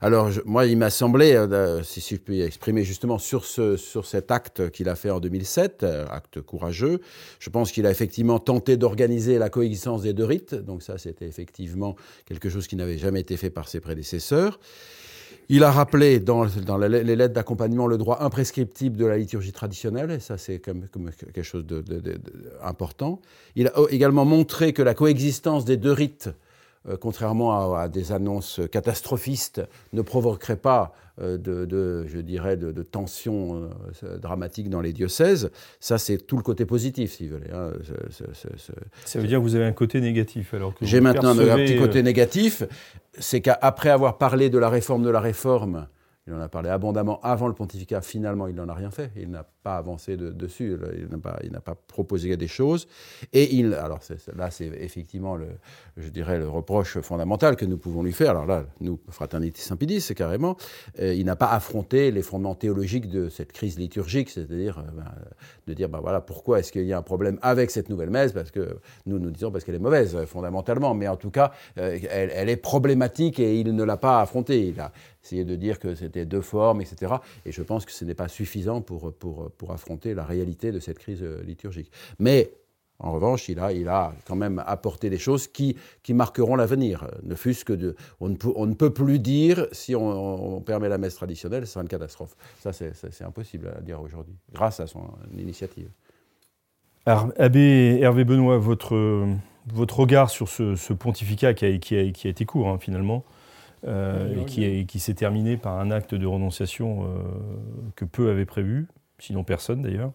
Alors, 0.00 0.30
moi, 0.44 0.66
il 0.66 0.76
m'a 0.76 0.90
semblé, 0.90 1.42
si, 1.82 2.00
si, 2.00 2.16
je 2.16 2.20
peux 2.20 2.40
exprimer 2.40 2.84
justement 2.84 3.18
sur, 3.18 3.44
ce, 3.44 3.76
sur 3.76 4.06
cet 4.06 4.30
acte 4.30 4.70
qu'il 4.70 4.88
a 4.88 4.96
fait 4.96 5.10
en 5.10 5.20
2007, 5.20 5.86
acte 6.10 6.40
courageux, 6.40 7.00
je 7.38 7.50
pense 7.50 7.72
qu'il 7.72 7.86
a 7.86 7.90
effectivement 7.90 8.38
tenté 8.38 8.76
d'organiser 8.76 9.38
la 9.38 9.48
coexistence 9.48 10.02
des 10.02 10.12
deux 10.12 10.24
rites 10.24 10.61
donc 10.62 10.82
ça 10.82 10.98
c'était 10.98 11.26
effectivement 11.26 11.96
quelque 12.26 12.48
chose 12.48 12.66
qui 12.66 12.76
n'avait 12.76 12.98
jamais 12.98 13.20
été 13.20 13.36
fait 13.36 13.50
par 13.50 13.68
ses 13.68 13.80
prédécesseurs. 13.80 14.58
Il 15.48 15.64
a 15.64 15.70
rappelé 15.70 16.20
dans, 16.20 16.44
les 16.44 17.16
lettres 17.16 17.34
d'accompagnement 17.34 17.86
le 17.86 17.98
droit 17.98 18.18
imprescriptible 18.22 18.96
de 18.96 19.06
la 19.06 19.18
liturgie 19.18 19.52
traditionnelle, 19.52 20.10
et 20.10 20.20
ça 20.20 20.38
c'est 20.38 20.58
comme, 20.58 20.86
quelque 21.34 21.42
chose 21.42 21.66
d'important. 21.66 23.20
Il 23.56 23.66
a 23.68 23.72
également 23.90 24.24
montré 24.24 24.72
que 24.72 24.82
la 24.82 24.94
coexistence 24.94 25.64
des 25.64 25.76
deux 25.76 25.92
rites 25.92 26.30
contrairement 27.00 27.74
à, 27.74 27.88
des 27.88 28.12
annonces 28.12 28.60
catastrophistes, 28.70 29.62
ne 29.92 30.02
provoquerait 30.02 30.56
pas 30.56 30.94
euh, 31.20 31.36
de, 31.36 32.06
je 32.06 32.18
dirais, 32.20 32.56
de, 32.56 32.82
tensions 32.82 33.68
euh, 34.02 34.16
dramatiques 34.16 34.70
dans 34.70 34.80
les 34.80 34.94
diocèses. 34.94 35.50
Ça, 35.78 35.98
c'est 35.98 36.16
tout 36.16 36.38
le 36.38 36.42
côté 36.42 36.64
positif, 36.64 37.12
si 37.12 37.28
vous 37.28 37.36
voulez. 37.36 37.50
Hein. 37.52 37.72
Ça 39.04 39.20
veut 39.20 39.26
dire 39.26 39.38
que 39.38 39.42
vous 39.42 39.54
avez 39.54 39.66
un 39.66 39.72
côté 39.72 40.00
négatif 40.00 40.54
alors 40.54 40.72
J'ai 40.80 41.00
maintenant 41.00 41.38
un 41.38 41.56
petit 41.56 41.76
côté 41.76 42.02
négatif, 42.02 42.62
c'est 43.18 43.42
qu'après 43.42 43.90
avoir 43.90 44.16
parlé 44.16 44.48
de 44.48 44.58
la 44.58 44.70
réforme 44.70 45.02
de 45.02 45.10
la 45.10 45.20
réforme, 45.20 45.86
il 46.28 46.32
en 46.32 46.40
a 46.40 46.48
parlé 46.48 46.68
abondamment 46.68 47.20
avant 47.22 47.48
le 47.48 47.54
pontificat. 47.54 48.00
Finalement, 48.00 48.46
il 48.46 48.54
n'en 48.54 48.68
a 48.68 48.74
rien 48.74 48.92
fait. 48.92 49.10
Il 49.16 49.30
n'a 49.30 49.44
pas 49.64 49.76
avancé 49.76 50.16
dessus. 50.16 50.78
Il 51.42 51.50
n'a 51.50 51.60
pas, 51.60 51.74
proposé 51.74 52.36
des 52.36 52.46
choses. 52.46 52.86
Et 53.32 53.56
il, 53.56 53.74
alors 53.74 53.98
là, 54.36 54.50
c'est 54.52 54.66
effectivement 54.66 55.34
le, 55.34 55.48
je 55.96 56.08
dirais, 56.10 56.38
le 56.38 56.48
reproche 56.48 57.00
fondamental 57.00 57.56
que 57.56 57.64
nous 57.64 57.76
pouvons 57.76 58.04
lui 58.04 58.12
faire. 58.12 58.30
Alors 58.30 58.46
là, 58.46 58.64
nous, 58.80 59.00
Fraternité 59.08 59.60
Saint-Pédis, 59.60 60.00
c'est 60.00 60.14
carrément, 60.14 60.56
euh, 61.00 61.12
il 61.12 61.24
n'a 61.24 61.34
pas 61.34 61.50
affronté 61.50 62.12
les 62.12 62.22
fondements 62.22 62.54
théologiques 62.54 63.10
de 63.10 63.28
cette 63.28 63.52
crise 63.52 63.76
liturgique, 63.76 64.30
c'est-à-dire 64.30 64.78
euh, 64.78 64.90
ben, 64.96 65.12
de 65.66 65.74
dire, 65.74 65.88
ben 65.88 65.98
voilà, 66.00 66.20
pourquoi 66.20 66.60
est-ce 66.60 66.70
qu'il 66.70 66.84
y 66.84 66.92
a 66.92 66.98
un 66.98 67.02
problème 67.02 67.38
avec 67.42 67.72
cette 67.72 67.88
nouvelle 67.88 68.10
messe? 68.10 68.32
Parce 68.32 68.52
que 68.52 68.78
nous 69.06 69.18
nous 69.18 69.30
disons 69.32 69.50
parce 69.50 69.64
qu'elle 69.64 69.74
est 69.74 69.80
mauvaise 69.80 70.16
fondamentalement, 70.26 70.94
mais 70.94 71.08
en 71.08 71.16
tout 71.16 71.30
cas, 71.30 71.50
euh, 71.78 71.98
elle, 72.10 72.30
elle, 72.32 72.48
est 72.48 72.56
problématique 72.56 73.40
et 73.40 73.58
il 73.58 73.74
ne 73.74 73.82
l'a 73.84 73.96
pas 73.96 74.20
affrontée. 74.20 74.68
Il 74.68 74.80
a, 74.80 74.92
essayer 75.24 75.44
de 75.44 75.56
dire 75.56 75.78
que 75.78 75.94
c'était 75.94 76.24
deux 76.24 76.40
formes, 76.40 76.80
etc. 76.80 77.14
Et 77.44 77.52
je 77.52 77.62
pense 77.62 77.84
que 77.84 77.92
ce 77.92 78.04
n'est 78.04 78.14
pas 78.14 78.28
suffisant 78.28 78.80
pour, 78.80 79.12
pour, 79.12 79.50
pour 79.52 79.72
affronter 79.72 80.14
la 80.14 80.24
réalité 80.24 80.72
de 80.72 80.80
cette 80.80 80.98
crise 80.98 81.22
euh, 81.22 81.42
liturgique. 81.42 81.90
Mais 82.18 82.52
en 83.02 83.12
revanche, 83.12 83.48
il 83.48 83.58
a, 83.58 83.72
il 83.72 83.88
a 83.88 84.14
quand 84.26 84.36
même 84.36 84.62
apporté 84.64 85.10
des 85.10 85.18
choses 85.18 85.48
qui, 85.48 85.76
qui 86.04 86.14
marqueront 86.14 86.54
l'avenir. 86.54 87.08
Ne 87.24 87.34
fût-ce 87.34 87.64
que 87.64 87.72
de. 87.72 87.96
On 88.20 88.28
ne, 88.28 88.36
peut, 88.36 88.52
on 88.54 88.66
ne, 88.66 88.74
peut, 88.74 88.90
plus 88.90 89.18
dire, 89.18 89.66
si 89.72 89.96
on, 89.96 90.60
permet 90.60 90.88
la 90.88 90.98
messe 90.98 91.16
traditionnelle, 91.16 91.66
ce 91.66 91.72
sera 91.72 91.82
une 91.82 91.88
catastrophe. 91.88 92.36
Ça, 92.60 92.72
c'est 92.72 93.24
impossible 93.24 93.72
à 93.76 93.80
dire 93.80 94.00
aujourd'hui, 94.00 94.36
grâce 94.52 94.78
à 94.78 94.86
son 94.86 95.02
initiative. 95.36 95.88
Alors, 97.04 97.32
Abbé 97.36 97.98
Hervé 98.00 98.24
Benoît, 98.24 98.58
votre, 98.58 99.26
votre 99.66 99.98
regard 99.98 100.30
sur 100.30 100.48
ce, 100.48 100.92
pontificat 100.92 101.54
qui 101.54 101.64
a, 101.64 101.78
qui, 101.78 101.96
a, 101.96 102.10
qui 102.12 102.28
a, 102.28 102.30
été 102.30 102.44
court, 102.44 102.68
hein, 102.68 102.78
finalement, 102.78 103.24
euh, 103.84 104.42
et 104.42 104.44
qui, 104.44 104.86
qui 104.86 105.00
s'est 105.00 105.14
terminé 105.14 105.56
par 105.56 105.80
un 105.80 105.90
acte 105.90 106.14
de 106.14 106.26
renonciation 106.26 107.02
euh, 107.02 107.06
que 107.96 108.04
peu 108.04 108.30
avaient 108.30 108.46
prévu, 108.46 108.86
sinon 109.18 109.42
personne 109.42 109.82
d'ailleurs. 109.82 110.12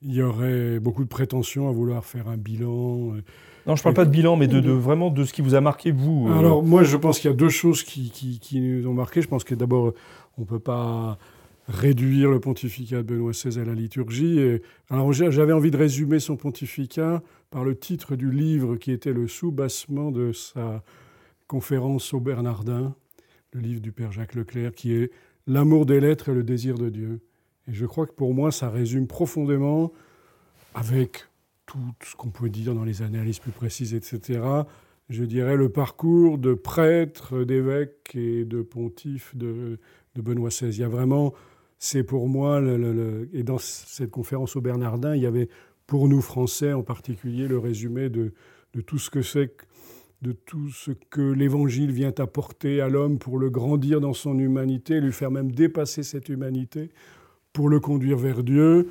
Il 0.00 0.14
y 0.14 0.22
aurait 0.22 0.78
beaucoup 0.78 1.02
de 1.02 1.08
prétentions 1.08 1.68
à 1.68 1.72
vouloir 1.72 2.04
faire 2.04 2.28
un 2.28 2.36
bilan. 2.36 3.14
Euh, 3.14 3.22
non, 3.66 3.74
je 3.76 3.80
ne 3.80 3.82
parle 3.82 3.94
pas 3.94 4.04
de 4.04 4.10
bilan, 4.10 4.36
mais 4.36 4.46
de, 4.46 4.70
vraiment 4.70 5.10
de 5.10 5.24
ce 5.24 5.32
qui 5.32 5.42
vous 5.42 5.54
a 5.54 5.60
marqué, 5.60 5.90
vous. 5.92 6.28
Alors, 6.36 6.62
moi, 6.62 6.84
je 6.84 6.96
pense 6.96 7.18
qu'il 7.18 7.30
y 7.30 7.32
a 7.32 7.36
deux 7.36 7.48
choses 7.48 7.82
qui, 7.82 8.10
qui, 8.10 8.60
nous 8.60 8.88
ont 8.88 8.94
marqué. 8.94 9.22
Je 9.22 9.28
pense 9.28 9.44
que 9.44 9.54
d'abord, 9.54 9.92
on 10.38 10.42
ne 10.42 10.46
peut 10.46 10.58
pas 10.58 11.18
réduire 11.68 12.30
le 12.30 12.40
pontificat 12.40 12.98
de 12.98 13.02
Benoît 13.02 13.30
XVI 13.30 13.60
à 13.60 13.64
la 13.64 13.74
liturgie. 13.74 14.38
Et, 14.40 14.62
alors, 14.90 15.12
j'avais 15.12 15.52
envie 15.52 15.70
de 15.70 15.76
résumer 15.76 16.18
son 16.18 16.36
pontificat 16.36 17.22
par 17.50 17.62
le 17.62 17.76
titre 17.76 18.16
du 18.16 18.30
livre 18.32 18.76
qui 18.76 18.90
était 18.90 19.12
le 19.12 19.28
soubassement 19.28 20.10
de 20.10 20.32
sa 20.32 20.82
conférence 21.52 22.14
au 22.14 22.20
Bernardin, 22.20 22.94
le 23.52 23.60
livre 23.60 23.82
du 23.82 23.92
Père 23.92 24.10
Jacques 24.10 24.34
Leclerc, 24.34 24.72
qui 24.72 24.94
est 24.94 25.10
L'amour 25.46 25.84
des 25.84 26.00
lettres 26.00 26.30
et 26.30 26.34
le 26.34 26.44
désir 26.44 26.78
de 26.78 26.88
Dieu. 26.88 27.20
Et 27.68 27.74
je 27.74 27.84
crois 27.84 28.06
que 28.06 28.14
pour 28.14 28.32
moi, 28.32 28.50
ça 28.50 28.70
résume 28.70 29.06
profondément, 29.06 29.92
avec 30.72 31.26
tout 31.66 31.92
ce 32.02 32.16
qu'on 32.16 32.30
peut 32.30 32.48
dire 32.48 32.74
dans 32.74 32.84
les 32.84 33.02
analyses 33.02 33.38
plus 33.38 33.50
précises, 33.50 33.92
etc., 33.92 34.40
je 35.10 35.24
dirais 35.24 35.56
le 35.56 35.68
parcours 35.68 36.38
de 36.38 36.54
prêtre, 36.54 37.44
d'évêque 37.44 38.12
et 38.14 38.46
de 38.46 38.62
pontife 38.62 39.36
de, 39.36 39.78
Benoît 40.16 40.48
XVI. 40.48 40.68
Il 40.70 40.80
y 40.80 40.84
a 40.84 40.88
vraiment, 40.88 41.34
c'est 41.78 42.02
pour 42.02 42.30
moi, 42.30 42.62
et 43.34 43.42
dans 43.42 43.58
cette 43.58 44.10
conférence 44.10 44.56
au 44.56 44.62
Bernardin, 44.62 45.14
il 45.14 45.20
y 45.20 45.26
avait 45.26 45.50
pour 45.86 46.08
nous 46.08 46.22
Français 46.22 46.72
en 46.72 46.82
particulier 46.82 47.46
le 47.46 47.58
résumé 47.58 48.08
de, 48.08 48.32
de 48.72 48.80
tout 48.80 48.98
ce 48.98 49.10
que 49.10 49.20
c'est 49.20 49.54
de 50.22 50.32
tout 50.32 50.70
ce 50.70 50.92
que 51.10 51.20
l'Évangile 51.20 51.90
vient 51.90 52.14
apporter 52.18 52.80
à 52.80 52.88
l'homme 52.88 53.18
pour 53.18 53.38
le 53.38 53.50
grandir 53.50 54.00
dans 54.00 54.14
son 54.14 54.38
humanité, 54.38 55.00
lui 55.00 55.12
faire 55.12 55.32
même 55.32 55.50
dépasser 55.50 56.04
cette 56.04 56.28
humanité, 56.28 56.90
pour 57.52 57.68
le 57.68 57.80
conduire 57.80 58.18
vers 58.18 58.44
Dieu, 58.44 58.88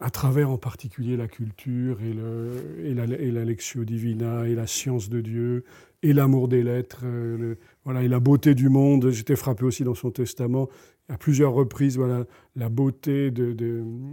à 0.00 0.10
travers 0.10 0.50
en 0.50 0.58
particulier 0.58 1.16
la 1.16 1.28
culture 1.28 1.98
et, 2.02 2.94
la, 2.94 3.44
Lectio 3.44 3.84
Divina 3.84 4.48
et 4.48 4.54
la 4.54 4.66
science 4.66 5.08
de 5.08 5.20
Dieu 5.20 5.64
et 6.02 6.12
l'amour 6.12 6.48
des 6.48 6.62
lettres, 6.62 7.02
euh, 7.04 7.54
voilà, 7.84 8.02
et 8.02 8.08
la 8.08 8.20
beauté 8.20 8.54
du 8.54 8.68
monde. 8.68 9.10
J'étais 9.10 9.36
frappé 9.36 9.64
aussi 9.64 9.84
dans 9.84 9.94
son 9.94 10.10
testament 10.10 10.68
à 11.08 11.18
plusieurs 11.18 11.52
reprises, 11.52 11.96
voilà, 11.98 12.24
la 12.56 12.70
beauté 12.70 13.30
de, 13.30 13.52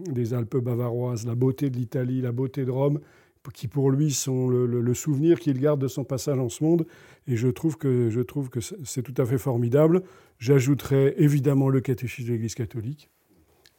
des 0.10 0.34
Alpes 0.34 0.58
bavaroises, 0.58 1.26
la 1.26 1.36
beauté 1.36 1.70
de 1.70 1.78
l'Italie, 1.78 2.22
la 2.22 2.34
beauté 2.34 2.66
de 2.66 2.72
Rome 2.72 3.00
qui 3.54 3.68
pour 3.68 3.90
lui 3.90 4.12
sont 4.12 4.48
le, 4.48 4.94
souvenir 4.94 5.40
qu'il 5.40 5.60
garde 5.60 5.82
de 5.82 5.88
son 5.88 6.04
passage 6.04 6.38
en 6.38 6.50
ce 6.50 6.64
monde. 6.64 6.86
Et 7.28 7.36
je 7.36 7.48
trouve 7.48 7.78
que, 7.78 8.10
je 8.10 8.22
trouve 8.22 8.50
que 8.50 8.60
c'est 8.60 9.02
tout 9.02 9.16
à 9.18 9.26
fait 9.26 9.40
formidable. 9.40 10.04
J'ajouterais 10.38 11.16
évidemment 11.18 11.70
le 11.70 11.82
catéchisme 11.82 12.28
de 12.28 12.34
l'Église 12.34 12.56
catholique 12.56 13.10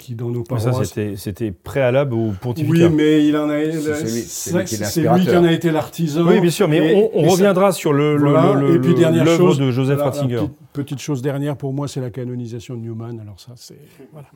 qui 0.02 0.14
dans 0.14 0.28
nos 0.28 0.42
paroisses... 0.42 0.92
Ça, 0.92 1.00
c'était 1.16 1.52
préalable 1.52 2.14
au 2.14 2.32
pontificat. 2.32 2.88
Oui, 2.88 2.94
mais 2.94 3.26
il 3.26 3.36
en 3.36 3.48
a... 3.48 3.58
C'est 3.94 5.00
lui, 5.00 5.24
qui 5.24 5.36
en 5.36 5.44
a 5.44 5.52
été 5.52 5.70
l'artisan. 5.70 6.26
Oui, 6.26 6.40
bien 6.40 6.50
sûr, 6.50 6.68
mais 6.68 7.10
on, 7.14 7.28
reviendra 7.28 7.72
sur 7.72 7.92
le, 7.92 8.74
et 8.74 8.78
puis 8.78 8.94
dernière 8.94 9.26
chose 9.26 9.58
de 9.58 9.70
Joseph 9.70 10.00
Ratzinger. 10.00 10.42
Petite, 10.72 10.98
chose 10.98 11.22
dernière 11.22 11.56
pour 11.56 11.72
moi, 11.72 11.86
c'est 11.86 12.00
la 12.00 12.10
canonisation 12.10 12.74
de 12.76 12.80
Newman. 12.80 13.20
Alors 13.20 13.38
ça, 13.38 13.52
c'est... 13.56 13.78
Voilà. 14.12 14.28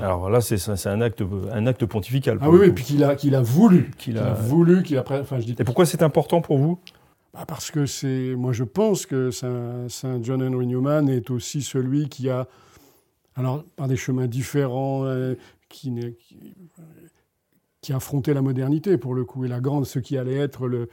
Alors 0.00 0.30
là, 0.30 0.40
c'est 0.40 0.88
un 0.88 1.00
acte, 1.00 1.22
un 1.52 1.66
acte 1.66 1.86
pontifical. 1.86 2.38
Ah 2.40 2.50
oui, 2.50 2.66
et 2.66 2.72
puis 2.72 2.84
qu'il 2.84 3.04
a, 3.04 3.14
qu'il 3.14 3.34
a 3.34 3.42
voulu. 3.42 3.90
Qu'il 3.98 4.18
a... 4.18 4.34
voulu, 4.34 4.82
qu'il 4.82 4.98
a... 4.98 5.04
Enfin, 5.08 5.38
je 5.38 5.44
dis... 5.44 5.56
Et 5.58 5.64
pourquoi 5.64 5.86
c'est 5.86 6.02
important 6.02 6.40
pour 6.40 6.58
vous? 6.58 6.78
Bah 7.34 7.44
parce 7.46 7.70
que 7.70 7.86
c'est... 7.86 8.34
Moi, 8.36 8.52
je 8.52 8.64
pense 8.64 9.06
que 9.06 9.30
Saint, 9.30 9.88
Saint 9.88 10.18
John 10.22 10.42
Henry 10.42 10.66
Newman 10.66 11.08
est 11.08 11.30
aussi 11.30 11.62
celui 11.62 12.08
qui 12.08 12.28
a 12.28 12.46
alors 13.38 13.64
par 13.76 13.86
des 13.86 13.96
chemins 13.96 14.26
différents, 14.26 15.04
euh, 15.04 15.34
qui, 15.68 15.94
qui, 17.80 17.92
affrontaient 17.92 18.34
la 18.34 18.42
modernité 18.42 18.98
pour 18.98 19.14
le 19.14 19.24
coup, 19.24 19.44
et 19.44 19.48
la 19.48 19.60
grande, 19.60 19.86
ce 19.86 19.98
qui 19.98 20.18
allait 20.18 20.36
être 20.36 20.66
le... 20.66 20.88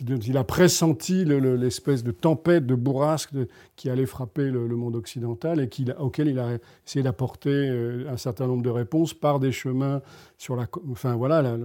Il 0.00 0.36
a 0.36 0.42
pressenti 0.42 1.24
l'espèce 1.24 2.02
de 2.02 2.10
tempête, 2.10 2.66
de 2.66 2.74
bourrasque 2.74 3.30
qui 3.76 3.88
allait 3.88 4.04
frapper 4.04 4.50
le, 4.50 4.66
monde 4.66 4.96
occidental 4.96 5.60
et 5.60 5.70
auquel 6.00 6.26
il 6.26 6.40
a 6.40 6.58
essayé 6.84 7.04
d'apporter 7.04 7.50
euh, 7.50 8.10
un 8.10 8.16
certain 8.16 8.48
nombre 8.48 8.64
de 8.64 8.70
réponses 8.70 9.14
par 9.14 9.38
des 9.38 9.52
chemins 9.52 10.02
sur 10.38 10.56
la, 10.56 10.66
enfin 10.90 11.14
voilà, 11.14 11.56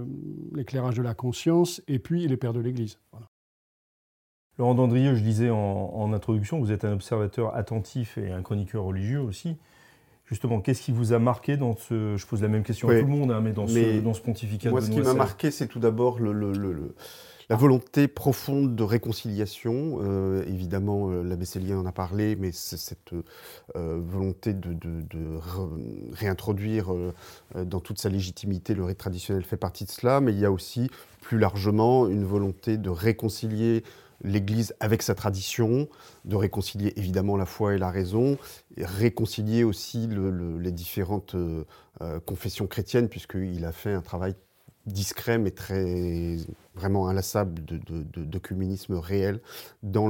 l'éclairage 0.54 0.94
de 0.94 1.02
la 1.02 1.14
conscience 1.14 1.82
et 1.88 1.98
puis 1.98 2.28
les 2.28 2.36
pères 2.36 2.52
de 2.52 2.60
l'Église. 2.60 2.96
Laurent 4.56 4.76
Dandrieux, 4.76 5.16
je 5.16 5.22
disais 5.22 5.50
en, 5.50 6.12
introduction, 6.12 6.60
vous 6.60 6.70
êtes 6.70 6.84
un 6.84 6.92
observateur 6.92 7.56
attentif 7.56 8.18
et 8.18 8.30
un 8.30 8.42
chroniqueur 8.42 8.84
religieux 8.84 9.20
aussi. 9.20 9.56
Justement, 10.32 10.62
qu'est-ce 10.62 10.80
qui 10.80 10.92
vous 10.92 11.12
a 11.12 11.18
marqué 11.18 11.58
dans 11.58 11.76
ce. 11.76 12.16
Je 12.16 12.26
pose 12.26 12.40
la 12.40 12.48
même 12.48 12.62
question 12.62 12.88
à 12.88 12.98
tout 12.98 13.04
le 13.04 13.12
monde, 13.12 13.30
hein, 13.30 13.42
mais 13.42 13.52
dans, 13.52 13.66
ce, 13.66 14.00
dans 14.00 14.14
ce 14.14 14.22
pontificat 14.22 14.70
Moi, 14.70 14.80
ce 14.80 14.90
qui 14.90 15.02
m'a 15.02 15.12
marqué, 15.12 15.50
c'est 15.50 15.66
tout 15.66 15.78
d'abord 15.78 16.20
le, 16.20 16.94
la 17.50 17.56
volonté 17.56 18.08
profonde 18.08 18.74
de 18.74 18.82
réconciliation. 18.82 19.98
Euh, 20.00 20.42
évidemment, 20.48 21.10
euh, 21.10 21.22
l'abbé 21.22 21.44
Célien 21.44 21.76
en 21.76 21.84
a 21.84 21.92
parlé, 21.92 22.34
mais 22.34 22.50
cette 22.50 23.12
euh, 23.76 24.00
volonté 24.02 24.54
de, 24.54 24.74
réintroduire 26.14 26.86
dans 27.54 27.80
toute 27.80 27.98
sa 27.98 28.08
légitimité 28.08 28.72
le 28.72 28.84
rite 28.84 28.96
traditionnel 28.96 29.44
fait 29.44 29.58
partie 29.58 29.84
de 29.84 29.90
cela, 29.90 30.22
mais 30.22 30.32
il 30.32 30.38
y 30.38 30.46
a 30.46 30.50
aussi 30.50 30.88
plus 31.20 31.38
largement 31.38 32.08
une 32.08 32.24
volonté 32.24 32.78
de 32.78 32.88
réconcilier 32.88 33.84
l'Église 34.22 34.74
avec 34.80 35.02
sa 35.02 35.14
tradition, 35.14 35.88
de 36.24 36.36
réconcilier 36.36 36.92
évidemment 36.96 37.36
la 37.36 37.46
foi 37.46 37.74
et 37.74 37.78
la 37.78 37.90
raison, 37.90 38.38
et 38.76 38.84
réconcilier 38.84 39.64
aussi 39.64 40.08
les 40.08 40.72
différentes 40.72 41.34
euh, 41.34 41.64
euh, 42.00 42.20
confessions 42.20 42.66
chrétiennes, 42.66 43.08
puisqu'il 43.08 43.64
a 43.64 43.72
fait 43.72 43.92
un 43.92 44.02
travail 44.02 44.34
discret 44.86 45.38
mais 45.38 45.50
très 45.50 46.36
vraiment 46.74 47.08
inlassable 47.08 47.62
de, 47.64 48.38
communisme 48.38 48.94
réel 48.94 49.40
dans, 49.82 50.08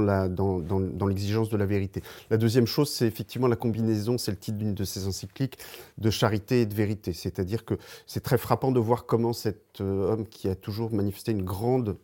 l'exigence 1.07 1.49
de 1.51 1.57
la 1.57 1.67
vérité. 1.67 2.03
La 2.31 2.37
deuxième 2.37 2.67
chose, 2.67 2.91
c'est 2.91 3.07
effectivement 3.07 3.49
la 3.49 3.57
combinaison, 3.57 4.17
c'est 4.17 4.31
le 4.31 4.37
titre 4.37 4.59
d'une 4.59 4.75
de 4.75 4.85
ses 4.85 5.07
encycliques, 5.07 5.59
de 5.99 6.11
charité 6.11 6.63
et 6.63 6.67
de 6.67 6.75
vérité. 6.75 7.13
C'est-à-dire 7.13 7.65
que 7.65 7.75
c'est 8.07 8.23
très 8.23 8.39
frappant 8.39 8.73
de 8.73 8.81
voir 8.81 9.05
comment 9.05 9.33
cet 9.33 9.81
euh, 9.81 10.13
homme 10.13 10.27
qui 10.27 10.49
a 10.49 10.55
toujours 10.55 10.93
manifesté 10.93 11.33
une 11.33 11.45
grande 11.45 11.97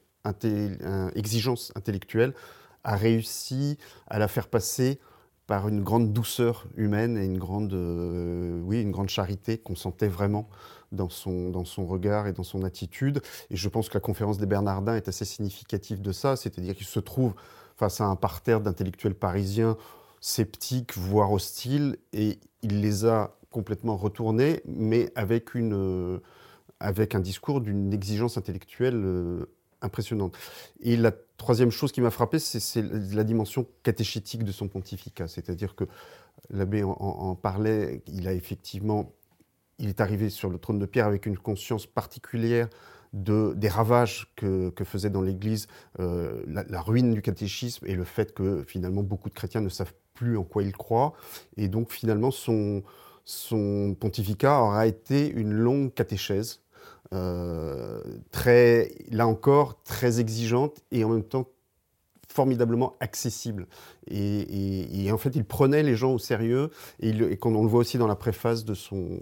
exigence 1.14 1.72
intellectuelle, 1.74 2.34
a 2.84 2.96
réussi 2.96 3.78
à 4.06 4.18
la 4.18 4.28
faire 4.28 4.48
passer 4.48 4.98
par 5.48 5.66
une 5.66 5.82
grande 5.82 6.12
douceur 6.12 6.66
humaine 6.76 7.16
et 7.16 7.24
une 7.24 7.38
grande, 7.38 7.72
euh, 7.72 8.60
oui, 8.64 8.82
une 8.82 8.90
grande 8.90 9.08
charité 9.08 9.56
qu'on 9.56 9.74
sentait 9.74 10.06
vraiment 10.06 10.48
dans 10.92 11.08
son, 11.08 11.48
dans 11.48 11.64
son 11.64 11.86
regard 11.86 12.26
et 12.26 12.34
dans 12.34 12.42
son 12.42 12.64
attitude. 12.64 13.22
Et 13.50 13.56
je 13.56 13.68
pense 13.70 13.88
que 13.88 13.94
la 13.94 14.00
conférence 14.00 14.36
des 14.36 14.44
Bernardins 14.44 14.94
est 14.94 15.08
assez 15.08 15.24
significative 15.24 16.02
de 16.02 16.12
ça, 16.12 16.36
c'est-à-dire 16.36 16.76
qu'il 16.76 16.86
se 16.86 17.00
trouve 17.00 17.34
face 17.76 18.00
à 18.02 18.04
un 18.04 18.14
parterre 18.14 18.60
d'intellectuels 18.60 19.14
parisiens 19.14 19.78
sceptiques, 20.20 20.96
voire 20.98 21.32
hostiles, 21.32 21.96
et 22.12 22.38
il 22.60 22.82
les 22.82 23.06
a 23.06 23.34
complètement 23.50 23.96
retournés, 23.96 24.60
mais 24.66 25.10
avec, 25.14 25.54
une, 25.54 26.20
avec 26.78 27.14
un 27.14 27.20
discours 27.20 27.62
d'une 27.62 27.94
exigence 27.94 28.36
intellectuelle 28.36 29.46
impressionnante. 29.82 30.36
Et 30.80 30.96
la 30.96 31.12
troisième 31.36 31.70
chose 31.70 31.92
qui 31.92 32.00
m'a 32.00 32.10
frappé, 32.10 32.38
c'est 32.38 32.82
la 32.82 33.24
dimension 33.24 33.66
catéchétique 33.82 34.44
de 34.44 34.52
son 34.52 34.68
pontificat. 34.68 35.28
C'est-à-dire 35.28 35.74
que 35.74 35.84
l'abbé 36.50 36.82
en, 36.82 37.34
parlait, 37.34 38.02
il 38.06 38.28
a 38.28 38.32
effectivement, 38.32 39.12
il 39.78 39.88
est 39.88 40.00
arrivé 40.00 40.30
sur 40.30 40.50
le 40.50 40.58
trône 40.58 40.78
de 40.78 40.86
Pierre 40.86 41.06
avec 41.06 41.26
une 41.26 41.38
conscience 41.38 41.86
particulière 41.86 42.68
de, 43.12 43.54
des 43.56 43.68
ravages 43.68 44.32
que, 44.36 44.72
faisait 44.84 45.10
dans 45.10 45.22
l'Église 45.22 45.66
euh, 45.98 46.42
la, 46.46 46.80
ruine 46.80 47.14
du 47.14 47.22
catéchisme 47.22 47.86
et 47.86 47.94
le 47.94 48.04
fait 48.04 48.34
que 48.34 48.64
finalement 48.66 49.02
beaucoup 49.02 49.28
de 49.28 49.34
chrétiens 49.34 49.60
ne 49.60 49.68
savent 49.68 49.94
plus 50.14 50.36
en 50.36 50.44
quoi 50.44 50.62
ils 50.62 50.76
croient. 50.76 51.14
Et 51.56 51.68
donc 51.68 51.90
finalement 51.90 52.30
son, 52.30 52.82
pontificat 54.00 54.60
aura 54.60 54.86
été 54.86 55.30
une 55.30 55.52
longue 55.52 55.92
catéchèse 55.94 56.60
très, 58.30 58.92
là 59.10 59.26
encore, 59.26 59.82
très 59.82 60.20
exigeante 60.20 60.82
et 60.90 61.04
en 61.04 61.10
même 61.10 61.24
temps 61.24 61.48
formidablement 62.28 62.94
accessible. 63.00 63.66
Et, 64.10 65.08
en 65.10 65.18
fait, 65.18 65.34
il 65.34 65.44
prenait 65.44 65.82
les 65.82 65.96
gens 65.96 66.12
au 66.12 66.18
sérieux, 66.18 66.70
et, 67.00 67.08
il, 67.08 67.38
on 67.42 67.62
le 67.62 67.68
voit 67.68 67.80
aussi 67.80 67.98
dans 67.98 68.06
la 68.06 68.16
préface 68.16 68.64
de 68.64 68.74
son, 68.74 69.18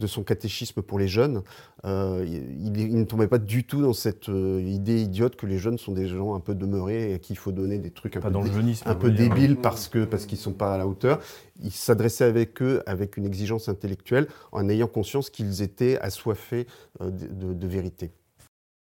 de 0.00 0.06
son 0.06 0.24
catéchisme 0.24 0.82
pour 0.82 0.98
les 0.98 1.06
jeunes, 1.06 1.42
euh, 1.84 2.24
il, 2.26 2.72
ne 2.72 3.04
tombait 3.04 3.28
pas 3.28 3.38
du 3.38 3.64
tout 3.64 3.82
dans 3.82 3.92
cette 3.92 4.28
euh, 4.28 4.60
idée 4.60 5.02
idiote 5.02 5.36
que 5.36 5.46
les 5.46 5.58
jeunes 5.58 5.78
sont 5.78 5.92
des 5.92 6.08
gens 6.08 6.34
un 6.34 6.40
peu 6.40 6.54
demeurés 6.54 7.14
et 7.14 7.18
qu'il 7.20 7.36
faut 7.36 7.52
donner 7.52 7.78
des 7.78 7.90
trucs 7.90 8.16
un 8.16 8.20
peu, 8.20 8.30
dans 8.30 8.42
le 8.42 8.50
un 8.86 8.94
peu 8.94 9.10
débiles 9.10 9.56
parce 9.56 9.88
qu'ils 9.88 10.06
parce 10.06 10.26
qu'ils 10.26 10.38
ne 10.38 10.42
sont 10.42 10.52
pas 10.52 10.74
à 10.74 10.78
la 10.78 10.88
hauteur. 10.88 11.20
Il 11.62 11.70
s'adressait 11.70 12.24
avec 12.24 12.60
eux 12.62 12.82
avec 12.86 13.16
une 13.16 13.26
exigence 13.26 13.68
intellectuelle 13.68 14.26
en 14.50 14.68
ayant 14.68 14.88
conscience 14.88 15.30
qu'ils 15.30 15.62
étaient 15.62 15.98
assoiffés 16.00 16.66
euh, 17.00 17.10
de, 17.10 17.52
de, 17.52 17.66
vérité. 17.66 18.10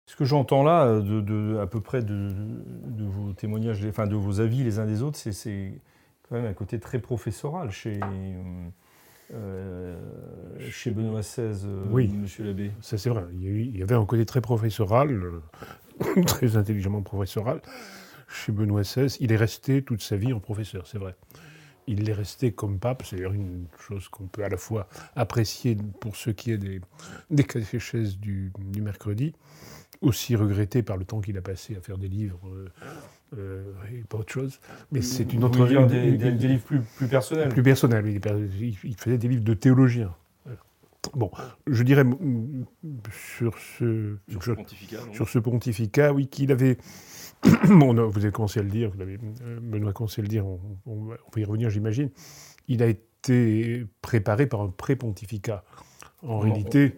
Ce 0.07 0.15
que 0.15 0.25
j'entends 0.25 0.63
là, 0.63 1.01
de, 1.01 1.59
à 1.59 1.67
peu 1.67 1.81
près 1.81 2.03
de, 2.03 2.33
vos 2.99 3.33
témoignages, 3.33 3.85
enfin 3.89 4.07
de 4.07 4.17
vos 4.17 4.41
avis 4.41 4.63
les 4.63 4.79
uns 4.79 4.87
des 4.87 5.03
autres, 5.03 5.19
c'est 5.19 5.81
quand 6.29 6.37
même 6.37 6.47
un 6.47 6.55
côté 6.55 6.79
très 6.79 6.99
professoral 6.99 7.71
chez, 7.71 7.99
euh, 9.35 9.97
chez 10.71 10.91
Benoît 10.91 11.21
XVI, 11.21 11.67
euh, 11.67 11.85
oui, 11.91 12.09
Monsieur 12.09 12.45
l'abbé. 12.45 12.71
Ça 12.81 12.97
c'est 12.97 13.11
vrai. 13.11 13.25
Il 13.35 13.77
y, 13.77 13.83
avait 13.83 13.95
un 13.95 14.07
côté 14.07 14.25
très 14.25 14.41
professoral, 14.41 15.11
euh, 15.11 16.23
très 16.27 16.57
intelligemment 16.57 17.03
professoral. 17.03 17.61
Chez 18.29 18.53
Benoît 18.53 18.83
XVI, 18.83 19.17
il 19.21 19.33
est 19.33 19.37
resté 19.37 19.83
toute 19.83 20.03
sa 20.03 20.17
vie 20.17 20.33
en 20.33 20.41
professeur, 20.41 20.87
c'est 20.87 20.99
vrai. 20.99 21.15
Il 21.89 22.09
est 22.09 22.13
resté 22.13 22.53
comme 22.53 22.79
pape, 22.79 23.03
c'est 23.05 23.19
une 23.19 23.67
chose 23.81 24.09
qu'on 24.09 24.27
peut 24.27 24.45
à 24.45 24.49
la 24.49 24.59
fois 24.59 24.89
apprécier 25.17 25.77
pour 26.01 26.17
ce 26.17 26.31
qui 26.31 26.53
est 26.53 26.59
des, 26.59 26.81
des 27.31 27.45
catéchèses 27.45 28.19
du, 28.19 28.53
du 28.59 28.83
mercredi, 28.83 29.35
aussi 30.03 30.37
regretté 30.37 30.83
par 30.83 30.97
le 30.99 31.05
temps 31.05 31.21
qu'il 31.21 31.37
a 31.39 31.43
passé 31.43 31.77
à 31.77 31.81
faire 31.81 31.99
des 31.99 32.09
livres 32.09 32.41
euh, 33.37 33.63
et 33.93 34.05
pas 34.09 34.19
autre 34.19 34.33
chose. 34.33 34.61
Mais 34.93 35.03
c'est 35.03 35.33
une 35.33 35.45
autre. 35.45 35.67
Dire 35.67 35.87
des, 35.87 36.13
des, 36.13 36.31
livres 36.31 36.63
plus, 36.63 36.81
plus, 36.97 37.09
personnels. 37.09 37.49
Plus 37.49 37.63
personnels. 37.63 38.07
Il, 38.07 38.77
il 38.85 38.97
faisait 38.97 39.19
des 39.19 39.29
livres 39.29 39.45
de 39.45 39.55
théologiens. 39.55 40.15
Bon, 41.15 41.31
je 41.67 41.83
dirais 41.83 42.05
sur 43.13 43.57
ce, 43.59 44.17
sur 44.29 44.43
ce 44.43 44.51
pontificat, 44.51 44.99
sur 45.13 45.29
ce 45.29 45.39
pontificat, 45.39 46.13
oui, 46.13 46.27
qu'il 46.27 46.53
avait. 46.53 46.77
bon, 47.69 47.95
vous 48.09 48.19
avez 48.19 48.33
commencé 48.33 48.61
à 48.61 48.63
le 48.63 48.71
dire, 48.71 48.91
vous 48.91 49.01
avez, 49.01 49.19
euh, 49.43 49.59
Benoît 49.61 49.91
a 49.91 49.93
commencé 49.93 50.21
à 50.21 50.23
le 50.23 50.29
dire, 50.29 50.47
on, 50.47 50.61
on 50.87 51.05
va 51.05 51.17
y 51.37 51.45
revenir, 51.45 51.71
j'imagine. 51.71 52.11
Il 52.67 52.83
a 52.83 52.87
été 52.87 53.87
préparé 54.03 54.47
par 54.47 54.61
un 54.61 54.69
pré-pontificat. 54.69 55.65
En 56.27 56.41
réalité, 56.41 56.97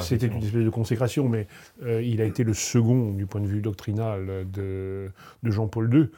c'était 0.00 0.26
une 0.26 0.42
espèce 0.42 0.64
de 0.64 0.70
consécration, 0.70 1.28
mais 1.28 1.46
euh, 1.82 2.02
il 2.02 2.20
a 2.20 2.24
été 2.24 2.42
le 2.42 2.52
second 2.52 3.12
du 3.12 3.26
point 3.26 3.40
de 3.40 3.46
vue 3.46 3.60
doctrinal 3.60 4.50
de, 4.50 5.12
Jean-Paul 5.44 5.94
II. 5.94 6.10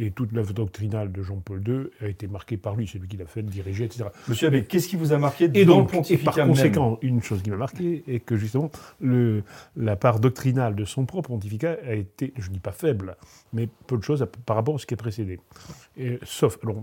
Et 0.00 0.12
toute 0.12 0.32
l'œuvre 0.32 0.52
doctrinale 0.52 1.10
de 1.10 1.22
Jean-Paul 1.22 1.62
II 1.66 1.90
a 2.00 2.08
été 2.08 2.28
marquée 2.28 2.56
par 2.56 2.76
lui, 2.76 2.86
c'est 2.86 2.98
lui 2.98 3.08
qui 3.08 3.16
l'a 3.16 3.26
fait, 3.26 3.42
diriger, 3.42 3.84
etc. 3.84 4.04
Monsieur 4.28 4.46
Abbé, 4.46 4.64
qu'est-ce 4.64 4.88
qui 4.88 4.96
vous 4.96 5.12
a 5.12 5.18
marqué 5.18 5.50
et 5.52 5.64
dans 5.64 5.80
le 5.80 5.86
pontificat 5.86 6.30
Et 6.30 6.36
par 6.36 6.46
conséquent, 6.46 6.98
une 7.02 7.22
chose 7.22 7.42
qui 7.42 7.50
m'a 7.50 7.56
marqué 7.56 8.04
est 8.06 8.20
que 8.20 8.36
justement, 8.36 8.70
le, 9.00 9.42
la 9.76 9.96
part 9.96 10.20
doctrinale 10.20 10.74
de 10.76 10.84
son 10.84 11.04
propre 11.04 11.28
pontificat 11.28 11.76
a 11.84 11.94
été, 11.94 12.32
je 12.38 12.48
ne 12.48 12.54
dis 12.54 12.60
pas 12.60 12.72
faible, 12.72 13.16
mais 13.52 13.68
peu 13.86 13.96
de 13.96 14.02
choses 14.02 14.26
par 14.46 14.56
rapport 14.56 14.76
à 14.76 14.78
ce 14.78 14.86
qui 14.86 14.94
a 14.94 14.96
précédé. 14.96 15.40
Et, 15.96 16.18
sauf, 16.22 16.58
alors, 16.62 16.76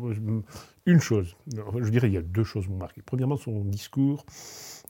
une 0.86 1.00
chose, 1.00 1.36
je 1.48 1.90
dirais, 1.90 2.08
il 2.08 2.14
y 2.14 2.18
a 2.18 2.22
deux 2.22 2.44
choses 2.44 2.66
qui 2.66 2.72
m'ont 2.72 2.78
marqué. 2.78 3.02
Premièrement, 3.04 3.38
son 3.38 3.66
discours 3.66 4.26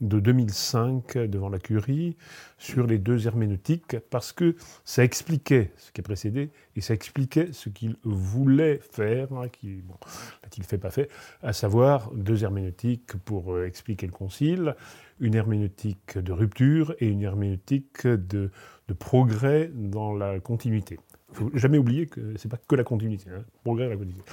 de 0.01 0.19
2005 0.19 1.17
devant 1.17 1.49
la 1.49 1.59
Curie 1.59 2.17
sur 2.57 2.85
les 2.85 2.97
deux 2.97 3.27
herméneutiques, 3.27 3.97
parce 4.09 4.33
que 4.33 4.55
ça 4.83 5.03
expliquait 5.03 5.71
ce 5.77 5.91
qui 5.91 6.01
a 6.01 6.03
précédé 6.03 6.51
et 6.75 6.81
ça 6.81 6.93
expliquait 6.93 7.49
ce 7.53 7.69
qu'il 7.69 7.95
voulait 8.03 8.79
faire, 8.91 9.31
hein, 9.33 9.47
qui, 9.47 9.81
bon, 9.83 9.95
l'a-t-il 10.43 10.63
fait, 10.63 10.77
pas 10.77 10.91
fait, 10.91 11.09
à 11.41 11.53
savoir 11.53 12.11
deux 12.13 12.43
herméneutiques 12.43 13.15
pour 13.23 13.53
euh, 13.53 13.65
expliquer 13.65 14.05
le 14.05 14.11
concile, 14.11 14.75
une 15.19 15.35
herméneutique 15.35 16.17
de 16.17 16.31
rupture 16.31 16.93
et 16.99 17.07
une 17.07 17.21
herméneutique 17.21 18.05
de, 18.05 18.51
progrès 18.99 19.71
dans 19.73 20.13
la 20.13 20.39
continuité. 20.39 20.99
Il 21.31 21.35
faut 21.35 21.51
jamais 21.53 21.77
oublier 21.77 22.07
que 22.07 22.37
c'est 22.37 22.49
pas 22.49 22.57
que 22.57 22.75
la 22.75 22.83
continuité, 22.83 23.29
hein, 23.29 23.43
progrès 23.63 23.85
et 23.85 23.89
la 23.89 23.97
continuité. 23.97 24.31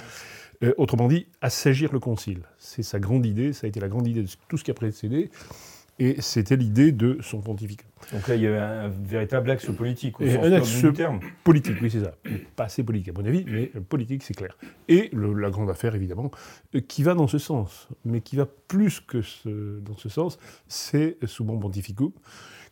Euh, 0.63 0.73
autrement 0.77 1.07
dit, 1.07 1.27
assagir 1.41 1.91
le 1.93 1.99
concile. 1.99 2.41
C'est 2.57 2.83
sa 2.83 2.99
grande 2.99 3.25
idée, 3.25 3.53
ça 3.53 3.65
a 3.65 3.67
été 3.67 3.79
la 3.79 3.89
grande 3.89 4.07
idée 4.07 4.23
de 4.23 4.29
tout 4.47 4.57
ce 4.57 4.63
qui 4.63 4.71
a 4.71 4.73
précédé, 4.73 5.29
et 5.99 6.21
c'était 6.21 6.55
l'idée 6.55 6.91
de 6.91 7.19
son 7.21 7.41
pontificat. 7.41 7.85
Donc 8.11 8.27
là, 8.27 8.35
il 8.35 8.41
y 8.41 8.47
avait 8.47 8.57
un 8.57 8.89
véritable 8.89 9.51
axe 9.51 9.65
politique, 9.71 10.19
au 10.19 10.27
sens 10.27 10.43
un 10.43 10.51
axe 10.51 10.81
du 10.81 10.93
terme. 10.93 11.19
politique, 11.43 11.77
oui, 11.81 11.91
c'est 11.91 12.03
ça. 12.03 12.15
Pas 12.55 12.65
assez 12.65 12.83
politique, 12.83 13.09
à 13.09 13.13
mon 13.13 13.25
avis, 13.25 13.45
mais 13.47 13.67
politique, 13.67 14.23
c'est 14.23 14.33
clair. 14.33 14.57
Et 14.87 15.09
la 15.13 15.49
grande 15.49 15.69
affaire, 15.69 15.95
évidemment, 15.95 16.31
euh, 16.75 16.81
qui 16.81 17.03
va 17.03 17.13
dans 17.13 17.27
ce 17.27 17.37
sens, 17.37 17.87
mais 18.05 18.21
qui 18.21 18.35
va 18.35 18.47
plus 18.67 18.99
que 18.99 19.21
dans 19.79 19.97
ce 19.97 20.09
sens, 20.09 20.39
c'est 20.67 21.17
sous 21.25 21.43
bon 21.43 21.59
pontificum, 21.59 22.11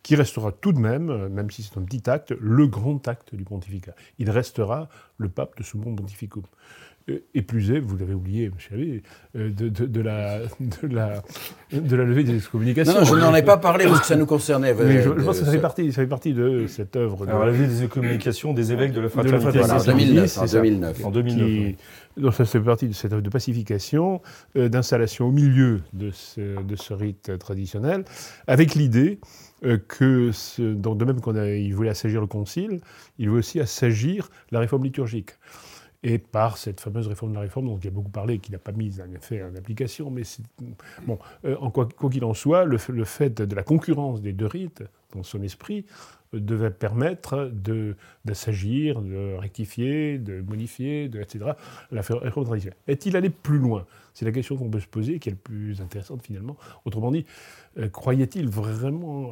qui 0.02 0.16
restera 0.16 0.50
tout 0.50 0.72
de 0.72 0.80
même, 0.80 1.28
même 1.28 1.50
si 1.50 1.62
c'est 1.62 1.78
un 1.78 1.82
petit 1.82 2.10
acte, 2.10 2.34
le 2.40 2.66
grand 2.66 3.06
acte 3.06 3.34
du 3.34 3.44
pontificat. 3.44 3.94
Il 4.18 4.30
restera 4.30 4.88
le 5.18 5.28
pape 5.28 5.56
de 5.56 5.62
Soubon 5.62 5.94
Pontificum. 5.94 6.42
Euh, 7.10 7.18
et 7.34 7.42
plus 7.42 7.72
est, 7.72 7.80
vous 7.80 7.96
l'avez 7.96 8.14
oublié, 8.14 8.50
monsieur 8.54 8.74
Abbé, 8.74 9.02
euh, 9.36 9.50
de, 9.50 9.68
de, 9.68 10.00
la, 10.00 10.38
de, 10.60 10.88
la, 10.88 11.22
de 11.72 11.96
la 11.96 12.04
levée 12.04 12.24
des 12.24 12.36
excommunications. 12.36 13.00
Non, 13.00 13.04
je 13.04 13.14
n'en 13.14 13.34
ai 13.34 13.42
pas 13.42 13.56
parlé 13.56 13.86
parce 13.86 14.00
que 14.00 14.06
ça 14.06 14.16
nous 14.16 14.26
concernait. 14.26 14.74
Mais 14.74 15.02
je, 15.02 15.08
pense 15.10 15.40
que 15.40 15.44
ça 15.44 15.50
fait, 15.50 15.58
partie, 15.58 15.92
ça 15.92 16.02
fait 16.02 16.08
partie 16.08 16.32
de 16.32 16.66
cette 16.68 16.96
œuvre. 16.96 17.26
Alors, 17.28 17.44
la 17.44 17.50
levée 17.50 17.66
des 17.66 17.84
excommunications 17.84 18.52
des 18.52 18.72
évêques 18.72 18.92
de 18.92 19.00
la 19.00 19.08
fraternité. 19.08 19.60
en 19.60 19.84
2009. 19.84 20.38
En 20.38 20.46
2009. 20.46 21.04
En 21.04 21.10
2009 21.10 21.76
donc 22.18 22.34
ça 22.34 22.44
fait 22.44 22.60
partie 22.60 22.88
de 22.88 22.92
cette 22.92 23.10
œuvre 23.14 23.22
de 23.22 23.30
pacification, 23.30 24.20
euh, 24.56 24.68
d'installation 24.68 25.28
au 25.28 25.32
milieu 25.32 25.80
de 25.94 26.10
ce, 26.10 26.62
de 26.62 26.76
ce 26.76 26.92
rite 26.92 27.38
traditionnel, 27.38 28.04
avec 28.46 28.74
l'idée 28.74 29.18
que, 29.88 30.30
ce, 30.32 30.60
donc 30.74 30.98
de 30.98 31.06
même 31.06 31.22
qu'il 31.22 31.74
voulait 31.74 31.88
assagir 31.88 32.20
le 32.20 32.26
concile, 32.26 32.80
il 33.18 33.30
veut 33.30 33.38
aussi 33.38 33.60
assagir 33.60 34.28
la 34.50 34.58
réforme 34.58 34.84
liturgique 34.84 35.30
et 36.02 36.18
par 36.18 36.56
cette 36.56 36.80
fameuse 36.80 37.06
réforme 37.06 37.32
de 37.32 37.36
la 37.36 37.42
réforme 37.42 37.66
dont 37.66 37.78
il 37.78 37.86
a 37.86 37.90
beaucoup 37.90 38.10
parlé 38.10 38.34
et 38.34 38.38
qu'il 38.38 38.52
n'a 38.52 38.58
pas 38.58 38.72
mise 38.72 39.00
en 39.00 39.12
effet 39.14 39.42
en 39.42 39.54
application. 39.54 40.10
Mais 40.10 40.22
bon, 41.06 41.18
euh, 41.44 41.56
en 41.60 41.70
quoi 41.70 41.88
qu'il 42.10 42.24
en 42.24 42.34
soit, 42.34 42.64
le, 42.64 42.78
fait 42.78 43.40
de 43.40 43.54
la 43.54 43.62
concurrence 43.62 44.20
des 44.20 44.32
deux 44.32 44.46
rites 44.46 44.82
dans 45.14 45.22
son 45.22 45.42
esprit 45.42 45.84
euh, 46.34 46.40
devait 46.40 46.70
permettre 46.70 47.52
de, 47.52 47.94
de, 48.24 49.36
rectifier, 49.38 50.18
de 50.18 50.40
modifier, 50.40 51.04
etc. 51.04 51.52
la 51.92 52.00
réforme 52.00 52.46
traditionnelle. 52.46 52.78
Est-il 52.88 53.16
allé 53.16 53.30
plus 53.30 53.58
loin? 53.58 53.86
C'est 54.12 54.24
la 54.24 54.32
question 54.32 54.56
qu'on 54.56 54.68
peut 54.68 54.80
se 54.80 54.88
poser, 54.88 55.20
qui 55.20 55.28
est 55.28 55.32
la 55.32 55.38
plus 55.38 55.80
intéressante 55.80 56.22
finalement. 56.22 56.56
Autrement 56.84 57.12
dit, 57.12 57.24
euh, 57.78 57.88
croyait-il 57.88 58.48
vraiment 58.48 59.30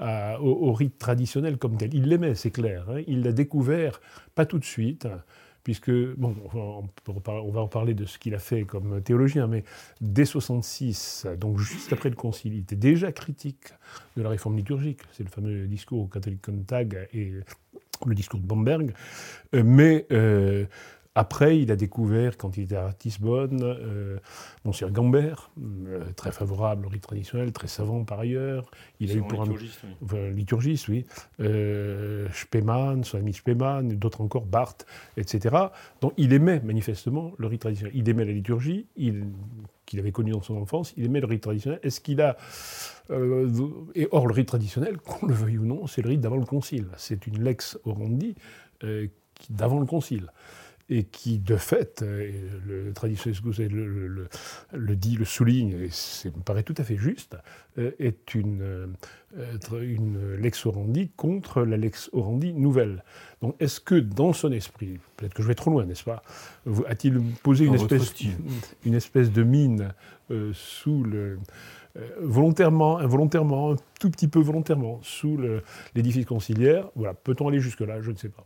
au, 0.00 0.46
au, 0.48 0.72
rite 0.72 0.96
traditionnel 0.96 1.58
comme 1.58 1.76
tel? 1.76 1.92
Il 1.92 2.08
l'aimait, 2.08 2.34
c'est 2.34 2.50
clair. 2.50 2.86
Hein. 2.88 3.02
il 3.06 3.22
l'a 3.22 3.32
découvert, 3.32 4.00
pas 4.34 4.46
tout 4.46 4.58
de 4.58 4.64
suite 4.64 5.06
puisque, 5.64 5.90
bon, 5.90 6.34
on 6.54 7.50
va 7.50 7.60
en 7.60 7.68
parler 7.68 7.94
de 7.94 8.04
ce 8.04 8.18
qu'il 8.18 8.34
a 8.34 8.38
fait 8.38 8.64
comme 8.64 9.00
théologien, 9.02 9.46
mais 9.46 9.64
dès 10.00 10.24
66, 10.24 11.26
donc 11.38 11.58
juste 11.58 11.92
après 11.92 12.08
le 12.08 12.16
Concile, 12.16 12.54
il 12.54 12.60
était 12.60 12.76
déjà 12.76 13.12
critique 13.12 13.72
de 14.16 14.22
la 14.22 14.28
réforme 14.28 14.56
liturgique. 14.56 15.00
C'est 15.12 15.22
le 15.22 15.30
fameux 15.30 15.66
discours 15.66 16.00
au 16.00 16.10
Contag 16.42 17.08
et 17.12 17.32
le 18.06 18.14
discours 18.14 18.40
de 18.40 18.46
Bamberg. 18.46 18.92
Euh, 19.54 19.62
mais 19.64 20.06
euh, 20.12 20.66
après, 21.14 21.60
il 21.60 21.70
a 21.70 21.76
découvert, 21.76 22.38
quand 22.38 22.56
il 22.56 22.64
était 22.64 22.76
à 22.76 22.90
Tisbonne, 22.94 23.60
euh, 23.62 24.18
Monsieur 24.64 24.88
Gambert, 24.88 25.50
euh, 25.60 26.04
très 26.16 26.32
favorable 26.32 26.86
au 26.86 26.88
rite 26.88 27.02
traditionnel, 27.02 27.52
très 27.52 27.66
savant 27.66 28.02
par 28.04 28.20
ailleurs. 28.20 28.70
Il 28.98 29.10
a 29.10 29.14
eu 29.14 29.20
pour 29.20 29.44
liturgiste, 29.44 29.80
un 29.84 30.14
oui. 30.14 30.34
liturgiste, 30.34 30.88
oui. 30.88 31.04
Euh, 31.40 32.28
Spemann, 32.32 33.04
son 33.04 33.18
ami 33.18 33.34
Spemann, 33.34 33.88
d'autres 33.88 34.22
encore, 34.22 34.46
Barthes, 34.46 34.86
etc. 35.18 35.54
Donc 36.00 36.14
il 36.16 36.32
aimait 36.32 36.60
manifestement 36.60 37.32
le 37.36 37.46
rite 37.46 37.60
traditionnel. 37.60 37.92
Il 37.94 38.08
aimait 38.08 38.24
la 38.24 38.32
liturgie, 38.32 38.86
qu'il 39.84 39.98
avait 39.98 40.12
connue 40.12 40.32
dans 40.32 40.40
son 40.40 40.56
enfance, 40.56 40.94
il 40.96 41.04
aimait 41.04 41.20
le 41.20 41.26
rite 41.26 41.42
traditionnel. 41.42 41.78
Est-ce 41.82 42.00
qu'il 42.00 42.22
a 42.22 42.38
euh, 43.10 43.50
et 43.94 44.08
or, 44.12 44.26
le 44.26 44.32
rite 44.32 44.48
traditionnel, 44.48 44.96
qu'on 45.04 45.26
le 45.26 45.34
veuille 45.34 45.58
ou 45.58 45.66
non, 45.66 45.86
c'est 45.86 46.00
le 46.00 46.08
rite 46.08 46.22
d'avant 46.22 46.36
le 46.36 46.46
concile. 46.46 46.86
C'est 46.96 47.26
une 47.26 47.44
lex 47.44 47.78
orandi 47.84 48.34
d'avant 49.50 49.78
le 49.78 49.86
concile 49.86 50.28
et 50.92 51.04
qui, 51.04 51.38
de 51.38 51.56
fait, 51.56 52.02
euh, 52.02 52.30
le 52.66 52.92
traditionnel 52.92 53.72
le, 53.72 54.08
le, 54.08 54.28
le, 54.72 54.96
dit, 54.96 55.16
le 55.16 55.24
souligne, 55.24 55.72
et 55.80 55.88
ça 55.90 56.28
me 56.28 56.42
paraît 56.42 56.62
tout 56.62 56.74
à 56.76 56.84
fait 56.84 56.96
juste, 56.96 57.36
euh, 57.78 57.92
est 57.98 58.34
une, 58.34 58.60
euh, 58.60 59.80
une 59.80 60.34
lex 60.34 60.66
orandi 60.66 61.10
contre 61.16 61.62
la 61.62 61.76
lex 61.76 62.10
orandi 62.12 62.52
nouvelle. 62.52 63.04
Donc, 63.40 63.56
est-ce 63.58 63.80
que 63.80 63.94
dans 63.94 64.32
son 64.32 64.52
esprit, 64.52 64.98
peut-être 65.16 65.34
que 65.34 65.42
je 65.42 65.48
vais 65.48 65.54
trop 65.54 65.70
loin, 65.70 65.86
n'est-ce 65.86 66.04
pas, 66.04 66.22
a-t-il 66.86 67.20
posé 67.42 67.64
une 67.64 67.74
espèce, 67.74 68.14
une 68.84 68.94
espèce 68.94 69.32
de 69.32 69.42
mine 69.42 69.94
sous 70.52 71.02
le 71.04 71.38
volontairement, 72.20 72.98
involontairement, 72.98 73.72
un 73.72 73.76
tout 74.00 74.10
petit 74.10 74.28
peu 74.28 74.40
volontairement, 74.40 75.00
sous 75.02 75.38
l'édifice 75.94 76.26
conciliaire? 76.26 76.88
Voilà, 76.94 77.14
peut-on 77.14 77.48
aller 77.48 77.60
jusque-là? 77.60 78.00
Je 78.00 78.10
ne 78.10 78.16
sais 78.16 78.28
pas. 78.30 78.44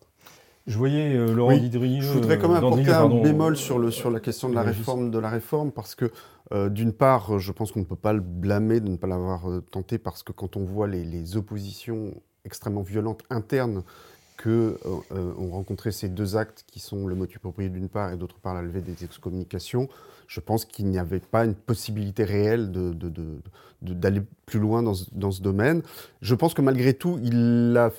Je 0.67 0.77
voyais 0.79 1.15
euh, 1.17 1.33
Laurent 1.33 1.53
oui. 1.55 2.01
Je 2.01 2.13
voudrais 2.13 2.39
quand 2.39 2.49
même 2.49 2.63
euh, 2.63 2.67
apporter 2.67 2.91
un 2.91 3.09
bémol 3.09 3.57
sur, 3.57 3.79
le, 3.79 3.93
sur 3.93 4.11
la 4.11 4.19
question 4.19 4.49
de 4.49 4.55
la 4.55 4.63
réforme 4.63 5.13
de 5.13 5.19
la 5.19 5.31
réforme, 5.31 5.71
parce 5.71 5.95
que 5.95 6.11
euh, 6.53 6.69
d'une 6.69 6.93
part, 6.93 7.39
je 7.39 7.53
pense 7.53 7.71
qu'on 7.71 7.81
ne 7.81 7.85
peut 7.85 7.95
pas 7.95 8.13
le 8.13 8.21
blâmer 8.21 8.81
de 8.81 8.89
ne 8.89 8.97
pas 8.97 9.07
l'avoir 9.07 9.45
tenté, 9.71 9.99
parce 9.99 10.25
que 10.25 10.33
quand 10.33 10.57
on 10.57 10.65
voit 10.65 10.89
les, 10.89 11.37
oppositions 11.37 12.15
extrêmement 12.45 12.83
violentes 12.83 13.23
internes 13.31 13.83
que 14.37 14.79
ont 15.11 15.51
rencontré 15.51 15.93
ces 15.93 16.09
deux 16.09 16.37
actes, 16.37 16.65
qui 16.67 16.79
sont 16.79 17.07
le 17.07 17.15
motu 17.15 17.39
proprio 17.39 17.69
d'une 17.69 17.89
part 17.89 18.13
et 18.13 18.17
d'autre 18.17 18.39
part 18.39 18.55
la 18.55 18.63
levée 18.63 18.83
des 18.83 19.05
excommunications, 19.05 19.89
je 20.27 20.41
pense 20.41 20.65
qu'il 20.65 20.87
n'y 20.87 20.99
avait 20.99 21.21
pas 21.21 21.45
une 21.45 21.55
possibilité 21.55 22.25
réelle 22.25 22.71
d'aller 22.71 22.95
de, 23.83 24.21
de, 24.21 24.27
plus 24.45 24.59
loin 24.59 24.83
dans, 24.83 24.95
dans, 25.13 25.31
ce 25.31 25.41
domaine. 25.41 25.83
Je 26.21 26.35
pense 26.35 26.55
que 26.55 26.63
malgré 26.63 26.95
tout, 26.95 27.19
il 27.23 27.77
a 27.79 27.91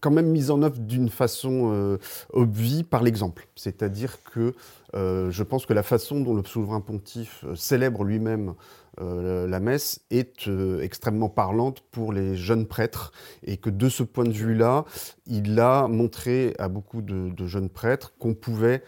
quand 0.00 0.10
même 0.10 0.28
mise 0.28 0.50
en 0.50 0.62
œuvre 0.62 0.78
d'une 0.78 1.08
façon 1.08 1.70
euh, 1.72 1.98
obvie 2.32 2.84
par 2.84 3.02
l'exemple. 3.02 3.46
C'est-à-dire 3.56 4.22
que 4.22 4.54
euh, 4.94 5.30
je 5.30 5.42
pense 5.42 5.66
que 5.66 5.72
la 5.72 5.82
façon 5.82 6.20
dont 6.20 6.34
le 6.34 6.44
souverain 6.44 6.80
pontife 6.80 7.44
euh, 7.44 7.54
célèbre 7.54 8.04
lui-même 8.04 8.54
la 8.98 9.58
messe 9.58 10.02
est 10.10 10.50
extrêmement 10.82 11.30
parlante 11.30 11.80
pour 11.92 12.12
les 12.12 12.36
jeunes 12.36 12.66
prêtres 12.66 13.10
et 13.42 13.56
que 13.56 13.70
de 13.70 13.88
ce 13.88 14.02
point 14.02 14.24
de 14.24 14.32
vue-là, 14.32 14.84
il 15.26 15.58
a 15.60 15.88
montré 15.88 16.54
à 16.58 16.68
beaucoup 16.68 17.00
de, 17.00 17.46
jeunes 17.46 17.70
prêtres 17.70 18.12
qu'on 18.18 18.34
pouvait 18.34 18.82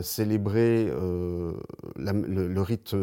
célébrer 0.00 0.92
le, 1.96 2.60
rite 2.60 2.94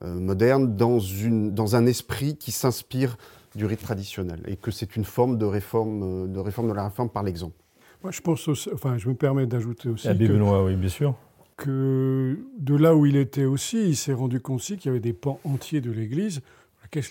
moderne 0.00 0.76
dans, 0.76 1.74
un 1.74 1.86
esprit 1.86 2.36
qui 2.36 2.52
s'inspire 2.52 3.16
du 3.54 3.66
rite 3.66 3.80
traditionnel 3.80 4.40
et 4.46 4.56
que 4.56 4.70
c'est 4.70 4.96
une 4.96 5.04
forme 5.04 5.38
de 5.38 5.44
réforme, 5.44 6.02
euh, 6.02 6.26
de 6.26 6.38
réforme 6.38 6.68
de 6.68 6.74
la 6.74 6.84
réforme 6.84 7.10
par 7.10 7.22
l'exemple. 7.22 7.56
Moi, 8.02 8.10
je 8.12 8.20
pense 8.20 8.48
enfin, 8.72 8.98
je 8.98 9.08
me 9.08 9.14
permets 9.14 9.46
d'ajouter 9.46 9.88
aussi. 9.88 10.08
que, 10.08 10.12
Benoît, 10.12 10.64
oui, 10.64 10.76
bien 10.76 10.88
sûr. 10.88 11.14
Que 11.56 12.38
de 12.58 12.76
là 12.76 12.94
où 12.94 13.06
il 13.06 13.16
était 13.16 13.44
aussi, 13.44 13.88
il 13.88 13.96
s'est 13.96 14.12
rendu 14.12 14.40
compte 14.40 14.56
aussi 14.56 14.76
qu'il 14.76 14.86
y 14.86 14.90
avait 14.90 15.00
des 15.00 15.12
pans 15.12 15.40
entiers 15.44 15.80
de 15.80 15.90
l'Église 15.90 16.42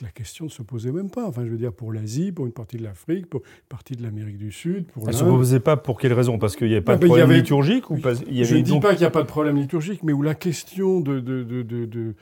la 0.02 0.10
question 0.10 0.46
ne 0.46 0.50
se 0.50 0.62
posait 0.62 0.92
même 0.92 1.10
pas. 1.10 1.26
Enfin, 1.28 1.44
je 1.46 1.52
veux 1.52 1.58
dire, 1.58 1.74
pour 1.74 1.92
l'Asie, 1.92 2.32
pour 2.32 2.46
une 2.46 2.52
partie 2.52 2.78
de 2.78 2.84
l'Afrique, 2.84 3.30
pour 3.30 3.42
une 3.42 3.68
partie 3.70 3.96
de 3.96 4.04
l'Amérique 4.04 4.38
du 4.38 4.52
Sud. 4.52 4.86
Pour 4.88 5.04
Elle 5.04 5.14
ne 5.14 5.20
se 5.20 5.24
posait 5.24 5.60
pas 5.60 5.78
pour 5.78 6.00
quelle 6.00 6.14
raison? 6.14 6.38
Parce 6.38 6.56
qu'il 6.56 6.68
n'y 6.68 6.74
avait 6.74 6.82
pas 6.82 6.96
de 6.96 7.06
problème 7.06 7.32
liturgique 7.32 7.90
ou 7.90 7.98
pas, 7.98 8.14
il 8.28 8.36
y 8.36 8.38
avait 8.38 8.46
Je 8.46 8.56
ne 8.56 8.62
dis 8.62 8.80
pas 8.80 8.92
qu'il 8.92 9.00
n'y 9.00 9.06
a 9.06 9.12
pas 9.12 9.22
de 9.22 9.28
problème 9.28 9.58
liturgique, 9.58 10.04
mais 10.04 10.14
où 10.14 10.22
la 10.22 10.36
question 10.36 11.02
de, 11.02 11.20
de, 11.20 11.44
de, 11.44 11.64
de 11.64 12.16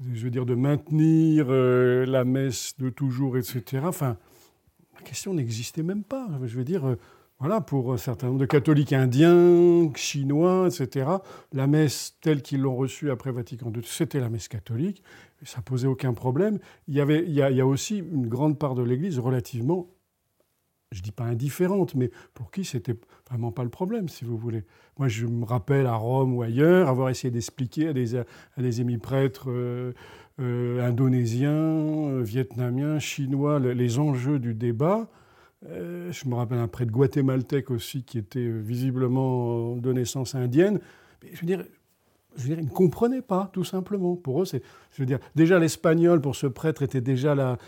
je 0.00 0.24
veux 0.24 0.30
dire, 0.30 0.46
de 0.46 0.54
maintenir 0.54 1.46
euh, 1.48 2.04
la 2.06 2.24
messe 2.24 2.74
de 2.78 2.90
toujours, 2.90 3.36
etc. 3.36 3.82
Enfin, 3.84 4.16
la 4.94 5.02
question 5.02 5.34
n'existait 5.34 5.82
même 5.82 6.02
pas. 6.02 6.28
Je 6.44 6.56
veux 6.56 6.64
dire, 6.64 6.86
euh, 6.86 6.96
voilà, 7.38 7.60
pour 7.60 7.92
un 7.92 7.96
certain 7.96 8.28
nombre 8.28 8.40
de 8.40 8.46
catholiques 8.46 8.92
indiens, 8.92 9.90
chinois, 9.94 10.68
etc., 10.68 11.10
la 11.52 11.66
messe 11.66 12.16
telle 12.20 12.42
qu'ils 12.42 12.60
l'ont 12.60 12.76
reçue 12.76 13.10
après 13.10 13.32
Vatican 13.32 13.72
II, 13.74 13.82
c'était 13.84 14.20
la 14.20 14.28
messe 14.28 14.48
catholique. 14.48 15.02
Ça 15.42 15.60
posait 15.60 15.88
aucun 15.88 16.14
problème. 16.14 16.58
Il 16.88 16.94
y, 16.94 17.00
avait, 17.00 17.24
il 17.26 17.34
y 17.34 17.42
a 17.42 17.66
aussi 17.66 17.98
une 17.98 18.28
grande 18.28 18.58
part 18.58 18.74
de 18.74 18.82
l'Église 18.82 19.18
relativement 19.18 19.88
je 20.94 21.02
dis 21.02 21.10
pas 21.10 21.24
indifférente, 21.24 21.94
mais 21.94 22.10
pour 22.34 22.50
qui 22.50 22.64
c'était 22.64 22.94
vraiment 23.28 23.50
pas 23.50 23.64
le 23.64 23.68
problème, 23.68 24.08
si 24.08 24.24
vous 24.24 24.38
voulez. 24.38 24.62
Moi, 24.98 25.08
je 25.08 25.26
me 25.26 25.44
rappelle 25.44 25.86
à 25.86 25.96
Rome 25.96 26.34
ou 26.34 26.42
ailleurs 26.42 26.88
avoir 26.88 27.10
essayé 27.10 27.32
d'expliquer 27.32 27.88
à 27.88 27.92
des, 27.92 28.16
à 28.16 28.24
des 28.58 28.80
émis 28.80 28.98
prêtres 28.98 29.50
euh, 29.50 29.92
euh, 30.40 30.86
indonésiens, 30.86 31.50
euh, 31.50 32.22
vietnamiens, 32.22 33.00
chinois 33.00 33.58
les, 33.58 33.98
enjeux 33.98 34.38
du 34.38 34.54
débat. 34.54 35.08
je 35.62 36.28
me 36.28 36.34
rappelle 36.36 36.58
un 36.58 36.68
prêtre 36.68 36.92
guatémaltèque 36.92 37.70
aussi 37.72 38.04
qui 38.04 38.18
était 38.18 38.48
visiblement 38.48 39.76
de 39.76 39.92
naissance 39.92 40.36
indienne. 40.36 40.78
Je 41.32 41.40
veux 41.40 41.46
dire, 41.46 41.64
je 42.36 42.42
veux 42.42 42.48
dire, 42.48 42.58
ils 42.60 42.66
ne 42.66 42.70
comprenaient 42.70 43.22
pas, 43.22 43.50
tout 43.52 43.64
simplement. 43.64 44.14
Pour 44.14 44.42
eux, 44.42 44.44
c'est, 44.44 44.62
je 44.92 45.02
veux 45.02 45.06
dire, 45.06 45.18
déjà 45.34 45.58
l'espagnol 45.58 46.20
pour 46.20 46.36
ce 46.36 46.46
prêtre 46.46 46.82
était 46.82 47.00
déjà 47.00 47.34
la, 47.34 47.58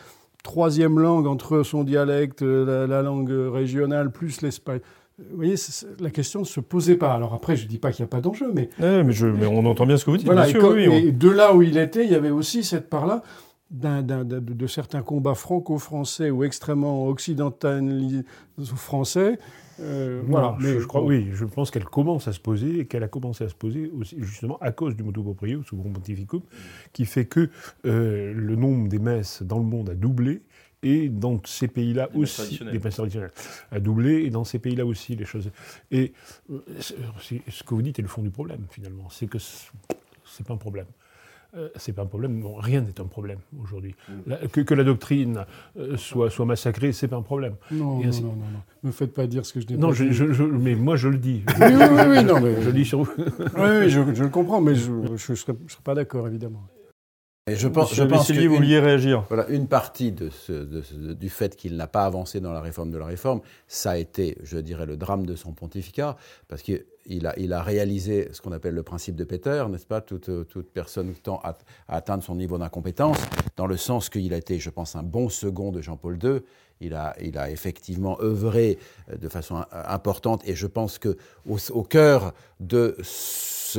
troisième 0.47 1.01
langue 1.01 1.27
entre 1.27 1.65
son 1.65 1.83
dialecte, 1.83 2.43
la, 2.43 3.03
langue 3.03 3.31
régionale, 3.31 4.13
plus 4.13 4.41
l'espagnol. 4.43 4.81
Vous 5.19 5.37
voyez, 5.37 5.55
la 5.99 6.11
question 6.11 6.41
ne 6.41 6.45
se 6.45 6.61
posait 6.61 6.97
pas. 6.97 7.13
Alors 7.15 7.35
après, 7.35 7.57
je 7.57 7.65
ne 7.65 7.69
dis 7.69 7.79
pas 7.79 7.91
qu'il 7.91 8.05
n'y 8.05 8.09
a 8.09 8.11
pas 8.11 8.21
d'enjeu, 8.21 8.53
mais... 8.55 8.69
mais, 8.79 9.03
mais, 9.03 9.47
on 9.47 9.65
entend 9.65 9.87
bien 9.87 9.97
ce 9.97 10.05
que 10.05 10.11
vous 10.11 10.19
dites. 10.19 10.27
Voilà, 10.27 10.49
et, 10.49 11.11
de 11.11 11.31
là 11.31 11.55
où 11.55 11.63
il 11.63 11.79
était, 11.79 12.05
il 12.05 12.13
y 12.13 12.15
avait 12.15 12.31
aussi 12.31 12.63
cette 12.63 12.89
part-là 12.89 13.23
de, 13.71 14.67
certains 14.67 15.03
combats 15.03 15.35
franco-français 15.35 16.31
ou 16.31 16.45
extrêmement 16.45 17.07
occidentalisés 17.09 18.25
français. 18.65 19.39
Euh, 19.81 20.23
voilà, 20.27 20.57
mais 20.59 20.81
je, 20.81 20.87
crois, 20.87 21.03
oui, 21.03 21.29
je 21.35 21.45
pense 21.45 21.71
qu'elle 21.71 21.85
commence 21.85 22.29
à 22.29 22.33
se 22.33 22.41
poser 22.41 22.81
et 22.81 22.87
qu'elle 22.87 23.03
a 23.03 23.09
commencé 23.09 23.45
à 23.45 23.49
se 23.49 23.55
poser 23.55 23.91
aussi 23.99 24.17
justement 24.21 24.57
à 24.61 24.73
cause 24.73 24.97
du 24.97 25.03
motu 25.03 25.21
proprio, 25.21 25.63
Grand 25.73 25.91
Pontificum, 25.91 26.41
qui 26.95 27.05
fait 27.05 27.27
que 27.27 27.51
euh, 27.85 28.33
le 28.33 28.57
nombre 28.57 28.89
des 28.89 28.99
messes 28.99 29.43
dans 29.43 29.59
le 29.59 29.65
monde 29.65 29.91
a 29.91 29.95
doublé 29.95 30.41
et 30.83 31.09
dans 31.09 31.41
ces 31.45 31.69
pays-là 31.69 32.09
aussi, 32.15 32.61
des 32.65 32.79
messes 32.79 32.95
traditionnelles, 32.95 33.33
a 33.71 33.81
doublé, 33.81 34.25
et 34.25 34.31
dans 34.31 34.45
ces 34.45 34.59
pays-là 34.59 34.87
aussi, 34.87 35.17
les 35.17 35.25
choses. 35.25 35.51
Et 35.91 36.13
euh, 36.51 36.61
ce 36.79 37.63
que 37.65 37.75
vous 37.75 37.83
dites 37.83 37.99
est 37.99 38.03
le 38.03 38.09
fond 38.09 38.23
du 38.23 38.31
problème, 38.31 38.65
finalement. 38.71 39.09
C'est 39.11 39.27
que 39.27 39.39
c'est 39.39 40.47
pas 40.47 40.55
un 40.55 40.59
problème. 40.59 40.87
Euh, 41.57 41.69
c'est 41.77 41.93
pas 41.93 42.03
un 42.03 42.07
problème. 42.07 42.43
rien 42.59 42.83
n'est 42.83 43.01
un 43.01 43.07
problème 43.07 43.39
aujourd'hui. 43.61 43.95
Mm. 44.09 44.49
Que, 44.49 44.75
la 44.75 44.85
doctrine 44.85 45.47
euh, 45.79 45.97
soit, 45.97 46.31
soit 46.31 46.45
massacrée, 46.45 46.93
c'est 46.93 47.09
pas 47.09 47.17
un 47.17 47.23
problème. 47.23 47.55
Non, 47.71 47.99
non, 47.99 48.05
non, 48.05 48.23
non, 48.23 48.63
Ne 48.83 48.89
me 48.89 48.93
faites 48.93 49.15
pas 49.15 49.27
dire 49.27 49.47
ce 49.47 49.55
que 49.55 49.61
je 49.61 49.67
dis. 49.67 49.77
Non, 49.77 49.93
mais 50.53 50.75
moi 50.75 50.97
je 50.97 51.09
le 51.09 51.19
dis. 51.19 51.43
oui, 51.61 51.67
oui, 51.71 52.03
oui, 52.09 52.25
non, 52.25 52.41
mais 52.41 52.61
je 52.61 52.67
le 52.67 52.73
dis 52.73 52.85
sur 52.85 53.03
vous. 53.03 53.13
oui, 53.19 53.89
je, 53.89 54.01
le 54.01 54.29
comprends, 54.29 54.61
mais 54.61 54.75
je 54.75 54.93
ne 54.93 55.17
serais, 55.17 55.55
pas 55.83 55.95
d'accord, 55.95 56.27
évidemment. 56.29 56.63
Et 57.49 57.55
je 57.55 57.69
pense, 57.69 57.95
je 57.95 58.03
pense 58.03 58.27
que 58.27 58.49
vous 58.49 58.57
vouliez 58.57 58.81
réagir. 58.81 59.25
Voilà, 59.29 59.49
une 59.49 59.69
partie 59.69 60.11
de 60.11 60.31
du 61.15 61.29
fait 61.29 61.55
qu'il 61.55 61.77
n'a 61.77 61.87
pas 61.87 62.05
avancé 62.05 62.41
dans 62.41 62.53
la 62.53 62.61
réforme 62.61 62.91
de 62.91 62.99
la 62.99 63.07
réforme, 63.07 63.41
ça 63.69 63.93
a 63.93 63.97
été, 63.99 64.37
je 64.43 64.59
dirais, 64.59 64.85
le 64.85 64.97
drame 64.97 65.25
de 65.27 65.37
son 65.37 65.53
pontificat, 65.53 66.17
parce 66.49 66.63
que 66.63 66.85
il 67.09 67.53
a, 67.53 67.63
réalisé 67.63 68.29
ce 68.33 68.41
qu'on 68.41 68.53
appelle 68.53 68.75
le 68.75 68.83
principe 68.83 69.17
de 69.17 69.25
Peter, 69.25 69.65
n'est-ce 69.71 69.87
pas? 69.87 70.01
Toute, 70.01 70.29
personne 70.73 71.15
tend 71.15 71.41
à, 71.43 71.57
atteindre 71.89 72.23
son 72.23 72.35
niveau 72.35 72.59
d'incompétence, 72.59 73.19
dans 73.57 73.67
le 73.67 73.77
sens 73.77 74.09
qu'il 74.09 74.33
a 74.35 74.37
été, 74.37 74.59
je 74.59 74.71
pense, 74.71 74.97
un 74.97 75.03
bon 75.03 75.29
second 75.29 75.73
de 75.73 75.81
Jean-Paul 75.81 76.19
II. 76.23 76.41
Il 76.81 76.95
a, 76.95 77.51
effectivement 77.51 78.21
œuvré 78.21 78.79
de 79.11 79.29
façon 79.29 79.65
importante, 79.73 80.43
et 80.47 80.55
je 80.55 80.67
pense 80.67 80.99
que 80.99 81.17
au, 81.49 81.57
au 81.71 81.83
cœur 81.83 82.35
de 82.61 82.97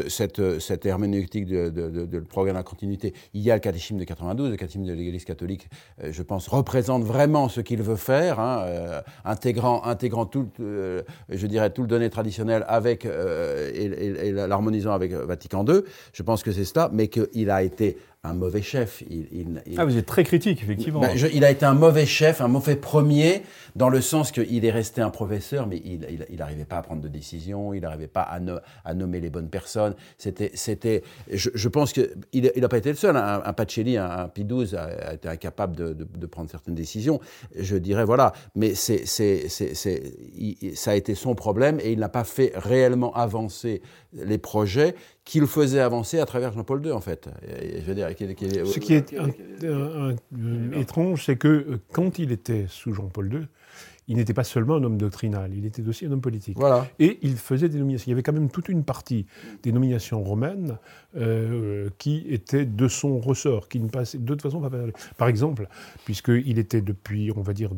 cette, 0.08 0.60
cette, 0.60 0.86
herméneutique 0.86 1.46
de, 1.46 1.70
de, 1.70 2.20
programme 2.20 2.56
de 2.56 2.60
la 2.60 2.64
continuité, 2.64 3.14
il 3.34 3.42
y 3.42 3.52
a 3.52 3.56
le 3.56 3.60
catéchisme 3.60 3.98
de 3.98 4.04
92, 4.04 4.52
le 4.52 4.56
catéchisme 4.56 4.86
de 4.86 4.94
l'Église 4.94 5.26
catholique, 5.26 5.70
euh, 6.04 6.10
je 6.12 6.24
pense, 6.24 6.48
représente 6.48 7.04
vraiment 7.04 7.50
ce 7.50 7.62
qu'il 7.62 7.82
veut 7.82 7.96
faire, 7.96 8.40
hein, 8.40 8.64
euh, 8.66 9.02
intégrant, 9.26 9.84
intégrant 9.84 10.26
tout, 10.26 10.50
euh, 10.60 11.02
je 11.30 11.48
dirais, 11.48 11.70
tout 11.70 11.82
le 11.82 11.88
donné 11.88 12.10
traditionnel 12.10 12.66
avec, 12.68 13.06
et, 13.06 14.32
l'harmonisant 14.32 14.94
avec 14.94 15.12
Vatican 15.14 15.66
II. 15.66 15.82
Je 16.14 16.24
pense 16.24 16.44
que 16.44 16.52
c'est 16.52 16.66
cela, 16.66 16.90
mais 16.92 17.08
qu'il 17.08 17.50
a 17.50 17.64
été 17.64 17.98
un 18.24 18.34
mauvais 18.34 18.62
chef. 18.62 19.04
Il, 19.10 19.62
Ah, 19.78 19.86
vous 19.86 19.98
êtes 19.98 20.06
très 20.06 20.24
critique, 20.24 20.62
effectivement. 20.62 21.00
Ben, 21.00 21.18
il 21.34 21.46
a 21.46 21.52
été 21.52 21.66
un 21.66 21.74
mauvais 21.74 22.06
chef, 22.06 22.42
un 22.42 22.48
mauvais 22.48 22.76
premier, 22.76 23.44
dans 23.76 23.90
le 23.90 24.02
sens 24.02 24.32
qu'il 24.32 24.66
est 24.66 24.72
resté 24.72 25.02
un 25.02 25.10
professeur, 25.10 25.68
mais 25.68 25.82
il 25.86 26.38
n'arrivait 26.38 26.66
pas 26.66 26.78
à 26.78 26.82
prendre 26.82 27.02
de 27.02 27.08
décision, 27.08 27.74
il 27.74 27.82
n'arrivait 27.82 28.08
pas 28.08 28.22
à, 28.22 28.40
à, 28.84 28.94
nommer 28.94 29.20
les 29.20 29.30
bonnes 29.30 29.50
personnes. 29.50 29.96
C'était, 30.18 30.52
c'était, 30.56 31.04
je, 31.32 31.50
je 31.54 31.70
pense 31.70 31.94
qu'il 31.94 32.12
n'a 32.34 32.70
pas 32.70 32.78
été 32.78 32.90
le 32.90 32.96
seul. 32.96 33.16
Un, 33.16 33.42
un 33.44 33.54
Pacelli, 33.54 33.98
un, 33.98 34.10
un 34.10 34.28
P12 34.28 34.76
a, 34.76 35.14
été 35.14 35.30
incapable 35.30 35.76
de, 35.76 35.94
de, 35.94 36.26
prendre 36.26 36.50
certaines 36.50 36.76
décisions. 36.76 37.20
Je 37.56 37.78
dirais, 37.78 38.04
voilà. 38.04 38.34
Mais 38.56 38.76
c'est, 38.76 39.06
c'est, 39.06 39.48
c'est, 39.48 40.04
ça 40.76 40.92
a 40.92 40.96
été 40.96 41.16
son 41.16 41.36
problème 41.36 41.80
et 41.82 41.92
il 41.92 42.00
n'a 42.00 42.10
pas 42.10 42.24
fait 42.24 42.52
réellement 42.56 43.14
avancer 43.14 43.82
les 44.14 44.38
projets 44.38 44.96
qu'il 45.28 45.46
faisait 45.46 45.82
avancer 45.82 46.20
à 46.20 46.26
travers 46.26 46.54
Jean-Paul 46.54 46.86
II, 46.86 46.94
en 46.94 47.02
fait. 47.02 47.30
je 47.52 47.82
veux 47.82 47.96
dire, 47.96 48.08
Ce 48.10 48.80
qui 48.80 48.94
est 48.94 49.14
étrange, 50.74 51.26
c'est 51.26 51.36
que 51.36 51.48
euh, 51.48 51.82
quand 51.92 52.18
il 52.18 52.32
était 52.32 52.66
sous 52.70 52.94
Jean-Paul 52.94 53.34
II, 53.34 53.48
il 54.08 54.16
n'était 54.16 54.34
pas 54.34 54.44
seulement 54.44 54.76
un 54.76 54.84
homme 54.84 54.98
doctrinal, 54.98 55.54
il 55.54 55.66
était 55.66 55.86
aussi 55.88 56.06
un 56.06 56.12
homme 56.12 56.22
politique. 56.22 56.58
Voilà. 56.58 56.88
Et 57.00 57.20
il 57.22 57.36
faisait 57.36 57.68
des 57.68 57.78
nominations. 57.78 58.06
Il 58.08 58.12
y 58.12 58.14
avait 58.14 58.24
quand 58.24 58.34
même 58.34 58.50
toute 58.50 58.70
une 58.70 58.84
partie 58.84 59.26
des 59.64 59.72
nominations 59.72 60.24
romaines 60.24 60.78
euh, 61.18 61.90
qui 61.98 62.26
étaient 62.30 62.66
de 62.66 62.88
son 62.88 63.20
ressort, 63.20 63.68
qui 63.68 63.80
ne 63.80 63.90
passaient 63.90 64.18
de 64.18 64.26
toute 64.26 64.42
façon 64.42 64.62
pas 64.62 64.70
par 65.18 65.28
exemple, 65.28 65.68
puisqu'il 66.06 66.60
était 66.60 66.82
depuis, 66.82 67.32
on 67.36 67.42
va 67.42 67.54
dire, 67.54 67.72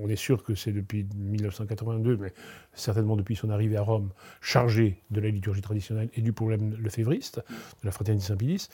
on 0.00 0.08
est 0.08 0.16
sûr 0.16 0.42
que 0.42 0.54
c'est 0.54 0.72
depuis 0.72 1.06
1982, 1.14 2.16
mais 2.16 2.32
certainement 2.74 3.16
depuis 3.16 3.36
son 3.36 3.50
arrivée 3.50 3.76
à 3.76 3.82
Rome, 3.82 4.10
chargé 4.40 5.02
de 5.10 5.20
la 5.20 5.28
liturgie 5.28 5.60
traditionnelle 5.60 6.08
et 6.14 6.22
du 6.22 6.32
problème 6.32 6.74
lefévriste, 6.80 7.36
de 7.82 7.86
la 7.86 7.90
fraternité 7.90 8.26
Saint-Pédis, 8.26 8.68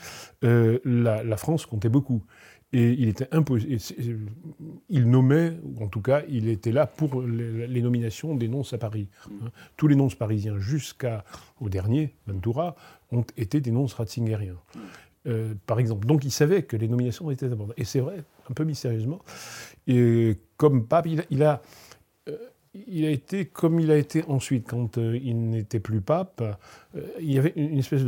euh, 0.44 0.78
la, 0.84 1.24
la 1.24 1.36
France 1.36 1.66
comptait 1.66 1.88
beaucoup. 1.88 2.22
Et 2.74 2.90
il 2.90 3.08
était 3.08 3.28
imposé. 3.30 3.78
Il 4.88 5.08
nommait, 5.08 5.56
ou 5.62 5.84
en 5.84 5.86
tout 5.86 6.00
cas, 6.00 6.24
il 6.28 6.48
était 6.48 6.72
là 6.72 6.88
pour 6.88 7.22
les, 7.22 7.82
nominations 7.82 8.34
des 8.34 8.48
nonces 8.48 8.72
à 8.72 8.78
Paris. 8.78 9.08
Hein. 9.26 9.50
Tous 9.76 9.86
les 9.86 9.94
nonces 9.94 10.16
parisiens, 10.16 10.58
jusqu'au 10.58 11.68
dernier, 11.68 12.14
Ventura, 12.26 12.74
ont 13.12 13.24
été 13.36 13.60
des 13.60 13.70
nonces 13.70 13.94
ratzingeriens. 13.94 14.56
Euh, 15.26 15.54
par 15.66 15.78
exemple. 15.78 16.06
Donc 16.06 16.24
il 16.24 16.30
savait 16.30 16.64
que 16.64 16.76
les 16.76 16.88
nominations 16.88 17.30
étaient 17.30 17.46
importantes. 17.46 17.78
Et 17.78 17.84
c'est 17.84 18.00
vrai, 18.00 18.24
un 18.50 18.54
peu 18.54 18.64
mystérieusement. 18.64 19.20
Et 19.86 20.36
comme 20.56 20.86
pape, 20.86 21.06
il, 21.06 21.42
a, 21.42 21.62
euh, 22.28 22.36
il 22.74 23.06
a 23.06 23.10
été 23.10 23.46
comme 23.46 23.80
il 23.80 23.90
a 23.90 23.96
été 23.96 24.24
ensuite, 24.28 24.66
quand 24.68 24.98
euh, 24.98 25.16
il 25.16 25.48
n'était 25.48 25.80
plus 25.80 26.00
pape, 26.02 26.42
il 27.20 27.32
y 27.32 27.38
avait 27.38 27.54
une 27.56 27.78
espèce 27.78 28.04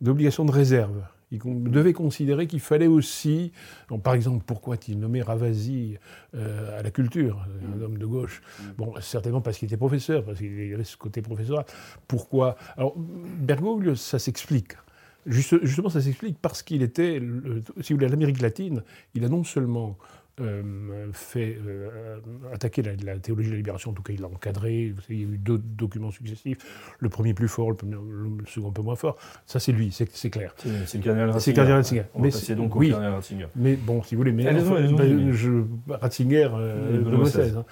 d'obligation 0.00 0.44
de 0.44 0.52
réserve. 0.52 1.02
Il 1.30 1.40
devait 1.70 1.92
considérer 1.92 2.46
qu'il 2.46 2.60
fallait 2.60 2.86
aussi, 2.86 3.52
par 4.02 4.14
exemple, 4.14 4.44
pourquoi 4.46 4.74
a-t-il 4.74 4.98
nommé 4.98 5.22
Ravasi 5.22 5.96
euh, 6.34 6.78
à 6.78 6.82
la 6.82 6.90
culture, 6.90 7.46
un 7.76 7.80
homme 7.80 7.98
de 7.98 8.06
gauche? 8.06 8.42
Bon, 8.78 8.94
certainement 9.00 9.40
parce 9.40 9.58
qu'il 9.58 9.66
était 9.66 9.76
professeur, 9.76 10.24
parce 10.24 10.38
qu'il 10.38 10.72
avait 10.72 10.84
ce 10.84 10.96
côté 10.96 11.22
professeur. 11.22 11.64
Pourquoi? 12.06 12.56
Alors, 12.76 12.94
Bergoglio, 12.96 13.94
ça 13.94 14.18
s'explique. 14.18 14.72
justement, 15.26 15.88
ça 15.88 16.00
s'explique 16.00 16.38
parce 16.40 16.62
qu'il 16.62 16.82
était, 16.82 17.20
si 17.80 17.92
vous 17.92 17.98
voulez, 17.98 18.08
l'Amérique 18.08 18.40
latine, 18.40 18.82
il 19.14 19.24
a 19.24 19.28
non 19.28 19.44
seulement 19.44 19.98
euh, 20.40 21.10
fait 21.12 21.56
euh, 21.64 22.18
attaquer 22.52 22.82
la, 22.82 23.18
théologie 23.18 23.50
de 23.50 23.52
la 23.52 23.58
libération, 23.58 23.92
en 23.92 23.94
tout 23.94 24.02
cas 24.02 24.12
il 24.12 24.20
l'a 24.20 24.26
encadré, 24.26 24.92
il 25.08 25.16
y 25.16 25.20
a 25.20 25.28
eu 25.28 25.38
deux 25.38 25.58
documents 25.58 26.10
successifs, 26.10 26.58
le 26.98 27.08
premier 27.08 27.34
plus 27.34 27.46
fort, 27.46 27.70
le, 27.70 27.76
second 28.48 28.70
un 28.70 28.72
peu 28.72 28.82
moins 28.82 28.96
fort, 28.96 29.16
ça 29.46 29.60
c'est 29.60 29.70
lui, 29.70 29.92
c'est 29.92 30.30
clair. 30.30 30.52
C'est 30.86 30.98
le 30.98 31.04
cardinal 31.04 31.30
Ratzinger. 31.30 31.54
C'est 31.54 31.66
le 31.68 31.74
Ratzinger. 31.74 32.02
On 32.14 32.20
mais 32.20 32.30
c'est 32.32 32.56
donc 32.56 32.74
au 32.74 32.80
oui, 32.80 32.90
cardinal 32.90 33.14
Ratzinger. 33.14 33.46
Mais 33.54 33.76
bon, 33.76 34.02
si 34.02 34.16
vous 34.16 34.22
voulez, 34.22 34.32
mais 34.32 34.42
ben, 34.42 35.32
je, 35.32 35.62
Ratzinger, 35.88 36.50
euh, 36.52 37.24
16, 37.24 37.62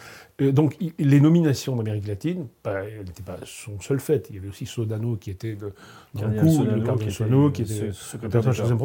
donc 0.52 0.76
les 0.98 1.20
nominations 1.20 1.74
d'Amérique 1.74 2.06
latine, 2.06 2.46
bah, 2.62 2.84
elles 2.84 3.06
n'étaient 3.06 3.24
pas 3.24 3.38
son 3.44 3.80
seul 3.80 3.98
fait. 3.98 4.28
Il 4.30 4.36
y 4.36 4.38
avait 4.38 4.48
aussi 4.48 4.66
Sodano 4.66 5.16
qui 5.16 5.30
était 5.30 5.54
de, 5.54 5.72
dans 6.14 6.28
le 6.28 6.40
coup, 6.40 6.64
le 6.64 6.80
cardinal 6.80 7.12
Sodano 7.12 7.50
qui 7.50 7.62
était 7.62 7.92
secrétaire 7.92 8.42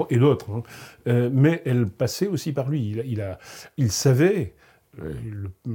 et 0.10 0.18
d'autres. 0.18 0.48
Hein. 0.52 1.30
Mais 1.32 1.62
elles 1.66 1.88
passaient 1.88 2.28
aussi 2.28 2.52
par 2.52 2.70
lui. 2.70 2.90
Il, 2.90 3.04
il, 3.06 3.22
a, 3.22 3.40
il 3.78 3.92
savait 3.92 4.56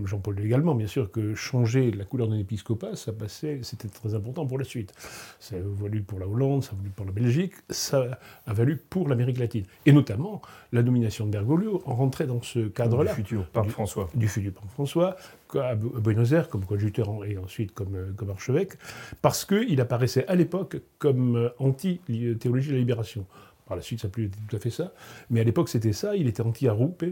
Jean-Paul 0.04 0.40
également, 0.40 0.74
bien 0.74 0.86
sûr, 0.86 1.10
que 1.10 1.34
changer 1.34 1.90
la 1.90 2.04
couleur 2.04 2.28
d'un 2.28 2.38
épiscopat, 2.38 2.96
ça 2.96 3.12
passait, 3.12 3.60
c'était 3.62 3.88
très 3.88 4.14
important 4.14 4.46
pour 4.46 4.58
la 4.58 4.64
suite. 4.64 4.92
Ça 5.38 5.56
a 5.56 5.58
valu 5.60 6.02
pour 6.02 6.18
la 6.18 6.26
Hollande, 6.26 6.64
ça 6.64 6.72
a 6.72 6.76
valu 6.76 6.90
pour 6.90 7.06
la 7.06 7.12
Belgique, 7.12 7.54
ça 7.70 8.18
a 8.46 8.52
valu 8.52 8.76
pour 8.76 9.08
l'Amérique 9.08 9.38
latine. 9.38 9.64
Et 9.86 9.92
notamment, 9.92 10.42
la 10.72 10.82
nomination 10.82 11.26
de 11.26 11.30
Bergoglio 11.30 11.82
rentrait 11.84 12.26
dans 12.26 12.42
ce 12.42 12.68
cadre-là. 12.68 13.12
Du 13.12 13.16
futur 13.16 13.46
pape 13.48 13.68
François. 13.68 14.10
Du 14.14 14.28
futur 14.28 14.52
pape 14.52 14.70
François, 14.70 15.16
à 15.54 15.74
Buenos 15.74 16.32
Aires, 16.32 16.48
comme 16.48 16.64
coadjuteur 16.64 17.24
et 17.24 17.36
ensuite 17.36 17.72
comme, 17.72 17.94
euh, 17.94 18.12
comme 18.16 18.30
archevêque, 18.30 18.72
parce 19.20 19.44
qu'il 19.44 19.80
apparaissait 19.80 20.26
à 20.26 20.34
l'époque 20.34 20.78
comme 20.98 21.36
euh, 21.36 21.48
anti-théologie 21.58 22.68
de 22.68 22.72
la 22.72 22.78
libération. 22.78 23.26
Par 23.66 23.76
la 23.76 23.82
suite, 23.82 24.00
ça 24.00 24.08
n'a 24.08 24.12
plus 24.12 24.24
été 24.24 24.36
tout 24.48 24.56
à 24.56 24.58
fait 24.58 24.70
ça. 24.70 24.92
Mais 25.30 25.40
à 25.40 25.44
l'époque, 25.44 25.68
c'était 25.68 25.92
ça. 25.92 26.16
Il 26.16 26.26
était 26.26 26.42
anti-Aroupe. 26.42 27.04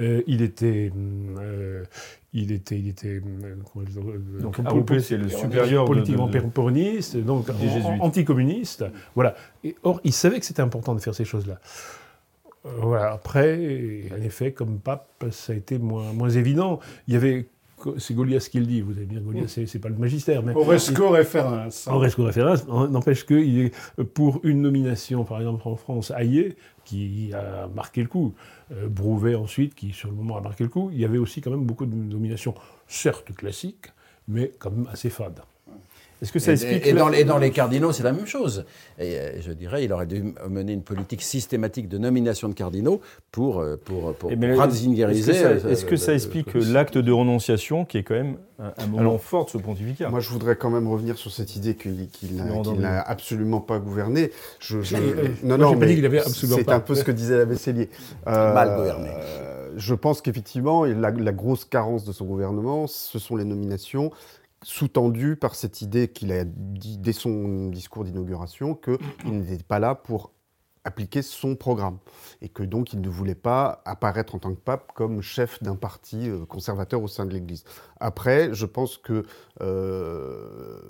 Euh, 0.00 0.22
il 0.26 0.42
était. 0.42 0.90
Euh, 1.38 1.84
il 2.32 2.52
était. 2.52 2.78
Il 2.78 2.88
était 2.88 3.20
euh, 3.20 4.40
donc, 4.40 4.58
Aroupe, 4.64 4.98
c'est 5.00 5.16
le 5.16 5.28
supérieur. 5.28 5.84
Politiquement 5.84 6.26
de, 6.26 6.38
de, 6.38 7.20
donc 7.20 7.46
anticommuniste. 8.00 8.84
Voilà. 9.14 9.34
Et, 9.62 9.76
or, 9.82 10.00
il 10.04 10.12
savait 10.12 10.40
que 10.40 10.46
c'était 10.46 10.62
important 10.62 10.94
de 10.94 11.00
faire 11.00 11.14
ces 11.14 11.24
choses-là. 11.24 11.60
voilà. 12.64 13.12
Après, 13.12 14.04
en 14.12 14.22
effet, 14.22 14.52
comme 14.52 14.78
pape, 14.78 15.24
ça 15.30 15.52
a 15.52 15.56
été 15.56 15.78
moins, 15.78 16.12
moins 16.12 16.30
évident. 16.30 16.80
Il 17.06 17.14
y 17.14 17.16
avait 17.16 17.46
c'est 17.98 18.14
Goliath 18.14 18.48
qui 18.48 18.58
le 18.60 18.66
dit, 18.66 18.80
vous 18.80 18.92
avez 18.92 19.06
bien 19.06 19.20
Goliath, 19.20 19.48
c'est 19.48 19.78
pas 19.78 19.88
le 19.88 19.96
magistère. 19.96 20.42
Mais 20.42 20.54
Oresco 20.54 21.10
référence. 21.10 21.86
Oresco 21.86 22.24
référence, 22.24 22.66
n'empêche 22.66 23.24
que 23.24 23.70
pour 24.02 24.40
une 24.44 24.62
nomination, 24.62 25.24
par 25.24 25.38
exemple 25.38 25.66
en 25.68 25.76
France, 25.76 26.12
Hayé, 26.16 26.56
qui 26.84 27.32
a 27.34 27.68
marqué 27.68 28.02
le 28.02 28.08
coup, 28.08 28.34
euh, 28.72 28.88
Brouvet 28.88 29.34
ensuite, 29.34 29.74
qui 29.74 29.92
sur 29.92 30.08
le 30.08 30.14
moment 30.14 30.36
a 30.36 30.40
marqué 30.40 30.64
le 30.64 30.70
coup, 30.70 30.90
il 30.92 30.98
y 30.98 31.04
avait 31.04 31.18
aussi 31.18 31.40
quand 31.40 31.50
même 31.50 31.64
beaucoup 31.64 31.86
de 31.86 31.94
nominations, 31.94 32.54
certes 32.86 33.34
classiques, 33.34 33.92
mais 34.28 34.52
quand 34.58 34.70
même 34.70 34.88
assez 34.92 35.10
fades. 35.10 35.40
Est-ce 36.22 36.32
que 36.32 36.38
ça 36.38 36.52
explique 36.52 36.86
et, 36.86 36.92
dans, 36.92 37.38
les 37.38 37.50
cardinaux, 37.50 37.92
c'est 37.92 38.02
la 38.02 38.12
même 38.12 38.26
chose. 38.26 38.64
Et 38.98 39.14
euh, 39.16 39.40
je 39.40 39.52
dirais, 39.52 39.84
il 39.84 39.92
aurait 39.92 40.06
dû 40.06 40.34
mener 40.48 40.72
une 40.72 40.82
politique 40.82 41.22
systématique 41.22 41.88
de 41.88 41.98
nomination 41.98 42.48
de 42.48 42.54
cardinaux 42.54 43.00
pour 43.32 43.60
euh, 43.60 43.76
pour 43.82 44.14
pour, 44.14 44.30
Est-ce 44.30 45.84
que 45.84 45.96
ça, 45.96 46.14
explique 46.14 46.54
l'acte 46.54 46.98
de 46.98 47.12
renonciation, 47.12 47.84
qui 47.84 47.98
est 47.98 48.02
quand 48.02 48.14
même 48.14 48.36
un, 48.58 48.86
moment 48.86 49.18
fort 49.18 49.46
de 49.46 49.50
ce 49.50 49.58
pontificat? 49.58 50.10
Moi, 50.10 50.20
je 50.20 50.28
voudrais 50.28 50.56
quand 50.56 50.70
même 50.70 50.88
revenir 50.88 51.16
sur 51.16 51.30
cette 51.30 51.56
idée 51.56 51.74
qu'il 51.74 52.36
n'a 52.36 53.00
absolument 53.00 53.60
pas 53.60 53.78
gouverné. 53.78 54.30
Je, 54.58 54.78
non, 55.42 55.56
non, 55.56 55.76
mais 55.76 56.22
c'est 56.26 56.70
un 56.70 56.80
peu 56.80 56.94
ce 56.94 57.04
que 57.04 57.12
disait 57.12 57.38
l'abbé 57.38 57.56
Cellier. 57.56 57.88
Mal 58.26 58.76
gouverné. 58.76 59.10
je 59.76 59.94
pense 59.94 60.20
qu'effectivement, 60.20 60.84
la, 60.84 61.10
la 61.10 61.32
grosse 61.32 61.64
carence 61.64 62.04
de 62.04 62.12
son 62.12 62.26
gouvernement, 62.26 62.86
ce 62.86 63.18
sont 63.18 63.36
les 63.36 63.44
nominations 63.44 64.10
sous-tendu 64.62 65.36
par 65.36 65.54
cette 65.54 65.82
idée 65.82 66.08
qu'il 66.08 66.32
a 66.32 66.44
dit 66.44 66.98
dès 66.98 67.12
son 67.12 67.68
discours 67.68 68.04
d'inauguration 68.04 68.74
qu'il 68.74 68.98
n'était 69.24 69.64
pas 69.64 69.78
là 69.78 69.94
pour 69.94 70.32
appliquer 70.84 71.22
son 71.22 71.56
programme 71.56 71.98
et 72.40 72.48
que 72.48 72.62
donc 72.62 72.92
il 72.92 73.00
ne 73.00 73.08
voulait 73.08 73.34
pas 73.34 73.82
apparaître 73.84 74.34
en 74.34 74.38
tant 74.38 74.54
que 74.54 74.60
pape 74.60 74.92
comme 74.94 75.20
chef 75.20 75.62
d'un 75.62 75.76
parti 75.76 76.28
euh, 76.28 76.46
conservateur 76.46 77.02
au 77.02 77.08
sein 77.08 77.26
de 77.26 77.32
l'Église. 77.32 77.64
Après, 78.00 78.54
je 78.54 78.66
pense 78.66 78.96
que 78.96 79.24
euh, 79.60 80.80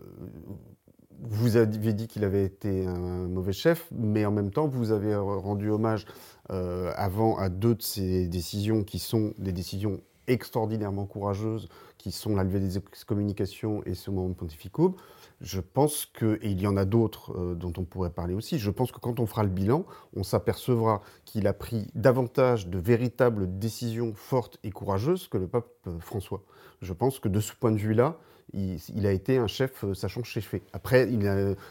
vous 1.22 1.56
avez 1.56 1.92
dit 1.92 2.06
qu'il 2.06 2.24
avait 2.24 2.44
été 2.44 2.86
un 2.86 3.28
mauvais 3.28 3.52
chef, 3.52 3.88
mais 3.92 4.24
en 4.24 4.30
même 4.30 4.50
temps, 4.50 4.68
vous 4.68 4.90
avez 4.92 5.14
rendu 5.14 5.70
hommage 5.70 6.06
euh, 6.50 6.92
avant 6.96 7.36
à 7.36 7.48
deux 7.48 7.74
de 7.74 7.82
ces 7.82 8.26
décisions 8.26 8.84
qui 8.84 8.98
sont 8.98 9.34
des 9.38 9.52
décisions 9.52 10.00
extraordinairement 10.28 11.06
courageuses 11.06 11.68
qui 12.00 12.12
sont 12.12 12.34
la 12.34 12.44
levée 12.44 12.60
des 12.60 12.78
excommunications 12.78 13.82
et 13.84 13.92
ce 13.92 14.10
moment 14.10 14.32
pontificaux, 14.32 14.96
je 15.42 15.60
pense 15.60 16.06
que, 16.06 16.38
et 16.40 16.50
il 16.50 16.58
y 16.58 16.66
en 16.66 16.78
a 16.78 16.86
d'autres 16.86 17.38
euh, 17.38 17.54
dont 17.54 17.74
on 17.76 17.84
pourrait 17.84 18.08
parler 18.08 18.32
aussi, 18.32 18.58
je 18.58 18.70
pense 18.70 18.90
que 18.90 18.98
quand 18.98 19.20
on 19.20 19.26
fera 19.26 19.42
le 19.42 19.50
bilan, 19.50 19.84
on 20.16 20.22
s'apercevra 20.22 21.02
qu'il 21.26 21.46
a 21.46 21.52
pris 21.52 21.88
davantage 21.94 22.68
de 22.68 22.78
véritables 22.78 23.58
décisions 23.58 24.14
fortes 24.14 24.58
et 24.64 24.70
courageuses 24.70 25.28
que 25.28 25.36
le 25.36 25.46
pape 25.46 25.68
euh, 25.88 25.98
François. 26.00 26.42
Je 26.80 26.94
pense 26.94 27.18
que 27.18 27.28
de 27.28 27.38
ce 27.38 27.52
point 27.52 27.70
de 27.70 27.76
vue-là, 27.76 28.16
il, 28.54 29.06
a 29.06 29.12
été 29.12 29.36
un 29.36 29.46
chef 29.46 29.84
euh, 29.84 29.92
sachant 29.92 30.22
fait. 30.24 30.62
Après, 30.72 31.06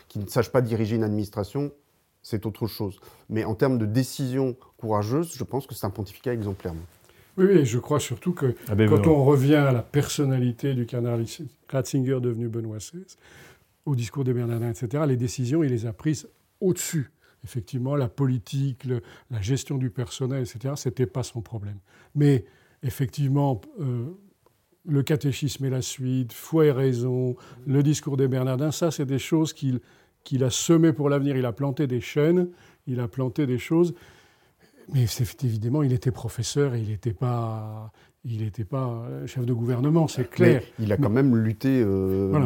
qu'il 0.08 0.22
ne 0.22 0.30
sache 0.30 0.52
pas 0.52 0.62
diriger 0.62 0.96
une 0.96 1.04
administration, 1.04 1.72
c'est 2.22 2.46
autre 2.46 2.68
chose. 2.68 3.00
Mais 3.30 3.46
en 3.46 3.56
termes 3.56 3.80
de 3.80 3.88
décisions 3.88 4.56
courageuses, 4.78 5.34
je 5.36 5.44
pense 5.44 5.66
que 5.66 5.74
c'est 5.74 5.88
un 5.88 5.90
pontificat 5.90 6.34
exemplaire. 6.34 6.76
Oui, 7.40 7.66
je 7.66 7.80
crois 7.80 8.00
surtout 8.00 8.34
que 8.34 8.56
ah 8.68 8.76
ben 8.76 8.90
quand 8.90 9.08
on 9.08 9.24
revient 9.24 9.56
à 9.56 9.72
la 9.72 9.82
personnalité 9.82 10.74
du 10.74 10.86
cardinal 10.86 11.24
Ratzinger 11.70 12.20
devenu 12.22 12.48
Benoît 12.48 12.78
XVI, 12.78 13.06
au 13.86 13.96
discours 13.96 14.24
des 14.24 14.34
Bernardins, 14.34 14.70
etc., 14.70 15.04
les 15.08 15.18
décisions, 15.18 15.64
il 15.64 15.72
les 15.72 15.86
a 15.86 15.94
prises 15.94 16.28
au-dessus 16.60 17.12
effectivement, 17.44 17.96
la 17.96 18.10
politique, 18.10 18.86
la 19.32 19.42
gestion 19.42 19.78
du 19.78 19.90
personnel, 19.90 20.44
etc., 20.44 20.74
ce 20.76 20.90
n'était 20.90 21.06
pas 21.06 21.24
son 21.24 21.42
problème. 21.42 21.78
Mais 22.16 22.46
effectivement, 22.84 23.62
euh, 23.80 24.06
le 24.86 25.04
catéchisme 25.04 25.66
et 25.66 25.70
la 25.70 25.82
suite, 25.82 26.34
foi 26.34 26.66
et 26.66 26.72
raison, 26.72 27.36
le 27.66 27.84
discours 27.84 28.18
des 28.18 28.28
Bernardins, 28.28 28.72
ça, 28.72 28.92
c'est 28.92 29.06
des 29.06 29.20
choses 29.20 29.54
qu'il 29.54 29.80
qu'il 30.26 30.44
a 30.44 30.50
semées 30.50 30.92
pour 30.92 31.10
l'avenir. 31.10 31.38
Il 31.38 31.46
a 31.46 31.54
planté 31.54 31.88
des 31.88 32.02
chaînes, 32.02 32.50
il 32.88 33.00
a 33.00 33.08
planté 33.08 33.48
des 33.48 33.58
choses. 33.58 33.96
Mais 34.94 35.06
évidemment, 35.44 35.84
il 35.84 35.94
était 35.94 36.12
professeur 36.12 36.76
et 36.76 36.80
il 36.80 36.90
n'était 36.90 37.14
pas, 37.14 37.92
il 38.26 38.44
n'était 38.44 38.66
pas 38.66 39.04
chef 39.28 39.46
de 39.46 39.54
gouvernement, 39.54 40.08
c'est 40.08 40.30
clair. 40.30 40.62
il 40.80 40.92
a 40.92 40.98
quand 40.98 41.10
même 41.10 41.36
lutté 41.38 41.82
euh, 41.82 42.38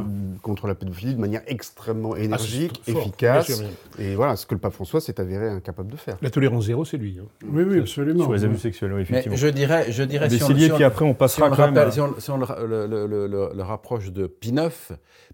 contre 0.41 0.67
la 0.67 0.75
pédophilie 0.75 1.15
de 1.15 1.19
manière 1.19 1.41
extrêmement 1.47 2.15
énergique, 2.15 2.81
efficace. 2.87 3.63
et 3.97 4.15
voilà, 4.15 4.35
ce 4.35 4.45
que 4.45 4.53
le 4.53 4.59
pape 4.59 4.73
François 4.73 5.01
s'est 5.01 5.19
avéré 5.19 5.49
incapable 5.49 5.91
de 5.91 5.97
faire. 5.97 6.17
La 6.21 6.29
tolérance 6.29 6.65
zéro, 6.65 6.85
c'est 6.85 6.97
lui. 6.97 7.17
Hein. 7.19 7.25
Oui, 7.47 7.63
oui, 7.63 7.79
absolument. 7.79 8.23
Sur 8.23 8.33
les 8.33 8.43
abus 8.45 8.59
sexuels, 8.59 8.93
effectivement. 8.99 9.35
je 9.35 9.47
dirais, 9.47 9.91
je 9.91 10.03
dirais. 10.03 10.29
si 10.29 10.43
on, 10.43 10.75
puis 10.75 10.83
après 10.83 11.05
on 11.05 11.13
passera 11.13 11.53
si 11.53 11.61
on, 11.61 11.91
si 11.91 11.99
on, 11.99 12.19
si 12.19 12.31
on 12.31 12.37
le, 12.37 13.61
rapproche 13.61 14.11
de 14.11 14.27
Pineuf, 14.27 14.91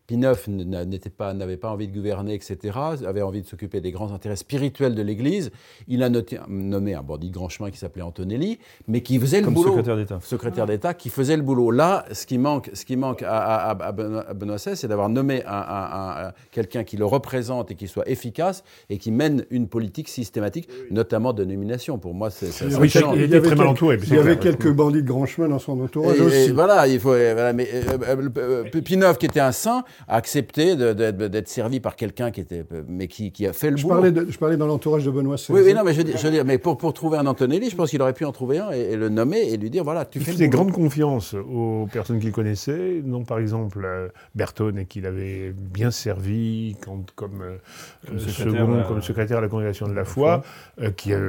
Pineuf 0.09 0.47
n'était 0.47 1.11
pas, 1.11 1.35
n'avait 1.35 1.55
pas 1.55 1.69
envie 1.69 1.87
de 1.87 1.93
gouverner, 1.93 2.33
etc. 2.33 2.57
Avait 3.05 3.21
envie 3.21 3.43
de 3.43 3.47
s'occuper 3.47 3.79
des 3.79 3.91
grands 3.91 4.11
intérêts 4.11 4.37
spirituels 4.37 4.95
de 4.95 5.03
l'Église. 5.03 5.51
Il 5.87 6.01
a 6.01 6.09
nommé 6.09 6.95
un 6.95 7.03
bandit 7.03 7.29
de 7.29 7.33
grand 7.35 7.47
chemin 7.47 7.69
qui 7.69 7.77
s'appelait 7.77 8.01
Antonelli, 8.01 8.57
mais 8.87 9.01
qui 9.01 9.19
faisait 9.19 9.39
le 9.39 9.51
boulot. 9.51 9.69
Secrétaire 9.69 9.97
d'État 9.97 10.19
secrétaire 10.19 10.65
d'État 10.65 10.95
qui 10.95 11.09
faisait 11.09 11.37
le 11.37 11.43
boulot. 11.43 11.69
Là, 11.69 12.05
ce 12.11 12.25
qui 12.25 12.39
manque, 12.39 12.71
ce 12.73 12.85
qui 12.85 12.97
manque 12.97 13.23
à, 13.23 13.75
Benoît 13.93 14.55
XVI, 14.55 14.75
c'est 14.75 14.87
d'avoir 14.87 15.09
nommé 15.09 15.43
un, 15.45 16.31
quelqu'un 16.49 16.83
qui 16.83 16.97
le 16.97 17.05
représente 17.05 17.69
et 17.69 17.75
qui 17.75 17.87
soit 17.87 18.09
efficace 18.09 18.63
et 18.89 18.97
qui 18.97 19.11
mène 19.11 19.45
une 19.51 19.67
politique 19.67 20.09
systématique, 20.09 20.69
notamment 20.89 21.33
de 21.33 21.45
nomination. 21.45 21.99
Pour 21.99 22.15
moi, 22.15 22.31
c'est 22.31 22.47
ça. 22.47 22.65
Oui, 22.79 22.91
il, 23.13 23.21
était 23.21 23.41
très 23.41 23.55
mal 23.55 23.67
entouré. 23.67 23.99
Il 24.01 24.15
y 24.15 24.17
avait 24.17 24.39
quelques 24.39 24.71
bandits 24.71 25.03
de 25.03 25.07
grand 25.07 25.27
chemin 25.27 25.49
dans 25.49 25.59
son 25.59 25.79
entourage 25.79 26.19
aussi. 26.19 26.49
voilà, 26.49 26.87
il 26.87 26.99
faut. 26.99 27.13
mais 27.13 27.69
euh, 27.75 28.27
euh, 28.37 28.81
Pinov, 28.81 29.19
qui 29.19 29.27
était 29.27 29.39
un 29.39 29.51
saint, 29.51 29.83
a 30.07 30.15
accepté 30.15 30.75
d'être 30.75 31.47
servi 31.47 31.79
par 31.79 31.95
quelqu'un 31.95 32.31
qui 32.31 32.41
était, 32.41 32.63
mais 32.87 33.07
qui, 33.07 33.45
a 33.45 33.53
fait 33.53 33.71
le 33.71 33.77
je 33.77 33.83
boulot. 33.83 34.01
Parlais 34.01 34.13
je 34.29 34.37
parlais 34.37 34.57
dans 34.57 34.67
l'entourage 34.67 35.05
de 35.05 35.11
Benoît. 35.11 35.35
Oui, 35.49 35.61
oui, 35.63 35.73
non, 35.73 35.83
mais 35.83 35.93
je, 35.93 36.01
veux 36.01 36.31
dire, 36.31 36.45
mais 36.45 36.57
pour, 36.57 36.77
pour 36.77 36.93
trouver 36.93 37.17
un 37.17 37.25
Antonelli, 37.25 37.69
je 37.69 37.75
pense 37.75 37.89
qu'il 37.89 38.01
aurait 38.01 38.13
pu 38.13 38.25
en 38.25 38.31
trouver 38.31 38.59
un 38.59 38.71
et, 38.71 38.95
le 38.95 39.09
nommer 39.09 39.39
et 39.39 39.57
lui 39.57 39.69
dire 39.69 39.83
voilà, 39.83 40.05
tu 40.05 40.19
il 40.19 40.25
faisait 40.25 40.49
grande 40.49 40.71
confiance 40.71 41.33
aux 41.33 41.87
personnes 41.91 42.19
qu'il 42.19 42.31
connaissait, 42.31 43.01
non 43.03 43.23
par 43.23 43.39
exemple 43.39 43.83
euh, 43.83 44.09
Bertone, 44.35 44.79
et 44.79 44.85
qu'il 44.85 45.05
avait 45.05 45.51
bien 45.51 45.91
servi 45.91 46.75
comme, 46.83 47.03
comme, 47.15 47.41
euh, 47.41 48.17
second, 48.17 48.83
comme 48.87 49.01
secrétaire 49.01 49.37
à 49.37 49.41
la 49.41 49.47
congrégation 49.47 49.87
de 49.87 49.93
la 49.93 50.05
foi, 50.05 50.43
euh, 50.81 50.91
qui, 50.91 51.13
a, 51.13 51.19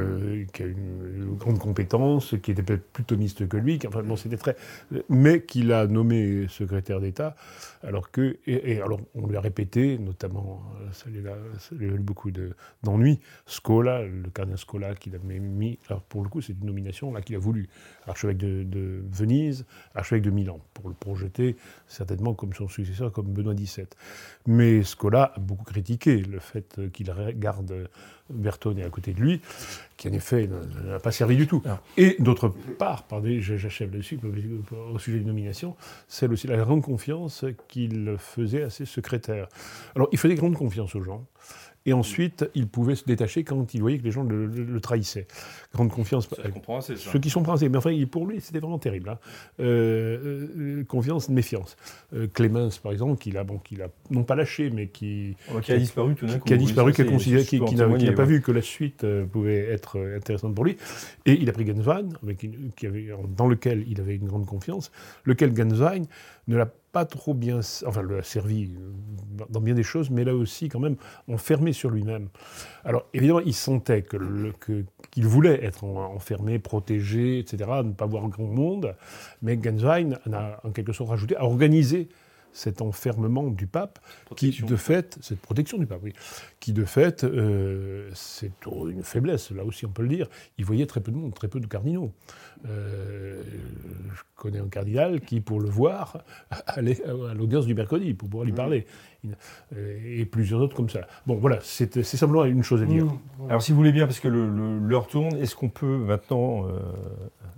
qui, 0.52 0.62
a, 0.62 0.66
une, 0.66 1.36
grande 1.38 1.58
compétence, 1.58 2.34
qui 2.42 2.50
était 2.50 2.62
peut-être 2.62 2.86
plus 2.92 3.04
thomiste 3.04 3.48
que 3.48 3.56
lui, 3.56 3.78
qui, 3.78 3.86
enfin 3.86 4.02
bon, 4.02 4.16
c'était 4.16 4.36
très, 4.36 4.56
mais 5.08 5.42
qu'il 5.42 5.72
a 5.72 5.86
nommé 5.86 6.46
secrétaire 6.48 7.00
d'État, 7.00 7.34
alors 7.82 8.10
que, 8.10 8.36
et, 8.62 8.80
alors 8.80 9.00
on 9.14 9.26
lui 9.26 9.36
a 9.36 9.40
répété, 9.40 9.98
notamment, 9.98 10.62
ça 10.92 11.08
lui 11.10 11.26
a, 11.28 11.36
eu 11.80 11.98
beaucoup 11.98 12.30
d'ennuis, 12.30 13.20
Scola, 13.46 14.02
le 14.02 14.30
cardinal 14.30 14.58
Scola, 14.58 14.94
qu'il 14.94 15.14
avait 15.14 15.38
mis, 15.38 15.78
alors 15.88 16.02
pour 16.02 16.22
le 16.22 16.28
coup 16.28 16.40
c'est 16.40 16.52
une 16.52 16.66
nomination 16.66 17.12
là 17.12 17.22
qu'il 17.22 17.36
a 17.36 17.38
voulu, 17.38 17.68
archevêque 18.06 18.38
de, 18.38 18.64
de 18.64 19.02
Venise, 19.10 19.64
archevêque 19.94 20.22
de 20.22 20.30
Milan, 20.30 20.60
pour 20.74 20.88
le 20.88 20.94
projeter 20.94 21.56
certainement 21.86 22.34
comme 22.34 22.52
son 22.52 22.68
successeur, 22.68 23.12
comme 23.12 23.32
Benoît 23.32 23.54
XVII. 23.54 23.86
Mais 24.46 24.82
Scola 24.82 25.32
a 25.34 25.40
beaucoup 25.40 25.64
critiqué 25.64 26.18
le 26.18 26.38
fait 26.38 26.80
qu'il 26.92 27.12
garde 27.36 27.88
Bertone 28.30 28.80
à 28.80 28.88
côté 28.90 29.12
de 29.12 29.20
lui, 29.20 29.40
qui 29.96 30.08
en 30.08 30.12
effet 30.12 30.48
n'a 30.84 30.98
pas 30.98 31.12
servi 31.12 31.36
du 31.36 31.46
tout. 31.46 31.62
Ah. 31.66 31.80
Et 31.96 32.16
d'autre 32.18 32.48
part, 32.78 33.04
j'achève 33.38 33.92
là-dessus, 33.92 34.18
au 34.92 34.98
sujet 34.98 35.18
de 35.18 35.26
nomination, 35.26 35.76
celle 36.08 36.32
aussi 36.32 36.46
la 36.46 36.56
grande 36.56 36.82
confiance 36.82 37.44
qu'il 37.68 38.16
faisait 38.18 38.62
à 38.62 38.70
ses 38.70 38.84
secrétaires. 38.84 39.48
Alors, 39.94 40.08
il 40.12 40.18
faisait 40.18 40.34
grande 40.34 40.54
confiance 40.54 40.94
aux 40.94 41.02
gens. 41.02 41.26
Et 41.90 41.92
ensuite, 41.92 42.48
il 42.54 42.68
pouvait 42.68 42.94
se 42.94 43.04
détacher 43.04 43.42
quand 43.42 43.74
il 43.74 43.80
voyait 43.80 43.98
que 43.98 44.04
les 44.04 44.12
gens 44.12 44.22
le, 44.22 44.80
trahissaient. 44.80 45.26
Grande 45.74 45.90
confiance. 45.90 46.28
Ça. 46.28 46.94
Ceux 46.94 47.18
qui 47.18 47.30
sont 47.30 47.42
français. 47.42 47.68
Mais 47.68 47.78
enfin, 47.78 47.92
pour 48.08 48.28
lui, 48.28 48.40
c'était 48.40 48.60
vraiment 48.60 48.78
terrible. 48.78 49.08
Hein. 49.08 49.18
Euh, 49.58 50.46
euh, 50.56 50.84
confiance, 50.84 51.28
méfiance. 51.28 51.76
Euh, 52.14 52.28
Clémence, 52.32 52.78
par 52.78 52.92
exemple, 52.92 53.20
qu'il 53.20 53.36
a, 53.36 53.42
bon, 53.42 53.58
qu'il 53.58 53.82
a 53.82 53.88
non 54.10 54.22
pas 54.22 54.36
lâché, 54.36 54.70
mais 54.70 54.86
qui, 54.86 55.34
qui 55.62 55.72
a 55.72 55.78
disparu 55.78 56.14
tout 56.14 56.26
d'un 56.26 56.38
coup. 56.38 56.46
Qui 56.46 56.54
a 56.54 56.58
disparu, 56.58 56.92
qui, 56.92 57.02
qui, 57.60 57.74
n'a 57.74 58.12
pas 58.12 58.24
vu 58.24 58.40
que 58.40 58.52
la 58.52 58.62
suite 58.62 59.04
pouvait 59.32 59.58
être 59.58 59.98
intéressante 60.16 60.54
pour 60.54 60.64
lui. 60.64 60.76
Et 61.26 61.32
il 61.32 61.48
a 61.48 61.52
pris 61.52 61.66
Genswein, 61.66 62.08
avec 62.22 62.46
qui 62.76 62.86
avait, 62.86 63.08
dans 63.36 63.48
lequel 63.48 63.84
il 63.88 64.00
avait 64.00 64.14
une 64.14 64.28
grande 64.28 64.46
confiance, 64.46 64.92
lequel 65.24 65.56
Genswein 65.56 66.04
ne 66.50 66.56
l'a 66.56 66.66
pas 66.92 67.04
trop 67.04 67.34
bien, 67.34 67.60
enfin, 67.86 68.02
le 68.02 68.18
a 68.18 68.22
servi 68.22 68.72
dans 69.48 69.60
bien 69.60 69.74
des 69.74 69.84
choses, 69.84 70.10
mais 70.10 70.24
là 70.24 70.34
aussi, 70.34 70.68
quand 70.68 70.80
même, 70.80 70.96
enfermé 71.28 71.72
sur 71.72 71.90
lui-même. 71.90 72.28
Alors, 72.84 73.06
évidemment, 73.14 73.40
il 73.40 73.54
sentait 73.54 74.02
que, 74.02 74.16
qu'il 75.10 75.26
voulait 75.26 75.64
être 75.64 75.84
enfermé, 75.84 76.58
protégé, 76.58 77.38
etc., 77.38 77.70
ne 77.84 77.92
pas 77.92 78.06
voir 78.06 78.28
grand 78.28 78.44
monde, 78.44 78.96
mais 79.40 79.58
Genswein 79.62 80.18
a 80.32 80.60
en 80.66 80.70
quelque 80.72 80.92
sorte 80.92 81.10
rajouté, 81.10 81.36
a 81.36 81.44
organisé 81.44 82.08
cet 82.52 82.82
enfermement 82.82 83.50
du 83.50 83.66
pape, 83.66 83.98
qui 84.36 84.62
de 84.62 84.76
fait, 84.76 85.18
cette 85.22 85.40
protection 85.40 85.78
du 85.78 85.86
pape, 85.86 86.00
oui, 86.02 86.12
qui 86.58 86.72
de 86.72 86.84
fait, 86.84 87.24
euh, 87.24 88.10
c'est 88.14 88.52
une 88.66 89.02
faiblesse, 89.02 89.50
là 89.50 89.64
aussi 89.64 89.86
on 89.86 89.90
peut 89.90 90.02
le 90.02 90.08
dire, 90.08 90.28
il 90.58 90.64
voyait 90.64 90.86
très 90.86 91.00
peu 91.00 91.12
de 91.12 91.16
monde, 91.16 91.34
très 91.34 91.48
peu 91.48 91.60
de 91.60 91.66
cardinaux. 91.66 92.12
Euh, 92.68 93.42
je 94.14 94.22
connais 94.36 94.58
un 94.58 94.68
cardinal 94.68 95.20
qui, 95.20 95.40
pour 95.40 95.60
le 95.60 95.68
voir, 95.68 96.24
allait 96.66 97.02
à 97.04 97.34
l'audience 97.34 97.66
du 97.66 97.74
mercredi 97.74 98.14
pour 98.14 98.28
pouvoir 98.28 98.44
lui 98.44 98.52
parler. 98.52 98.86
Et 99.76 100.24
plusieurs 100.24 100.60
autres 100.60 100.74
comme 100.74 100.88
ça. 100.88 101.00
Bon, 101.26 101.36
voilà, 101.36 101.58
c'est 101.62 102.02
simplement 102.02 102.44
une 102.44 102.62
chose 102.62 102.82
à 102.82 102.86
dire. 102.86 103.04
Mmh. 103.04 103.48
Alors, 103.48 103.62
si 103.62 103.72
vous 103.72 103.78
voulez 103.78 103.92
bien, 103.92 104.06
parce 104.06 104.20
que 104.20 104.28
l'heure 104.28 105.06
tourne, 105.06 105.36
est-ce 105.36 105.54
qu'on 105.54 105.68
peut 105.68 105.98
maintenant 105.98 106.66
euh, 106.66 106.80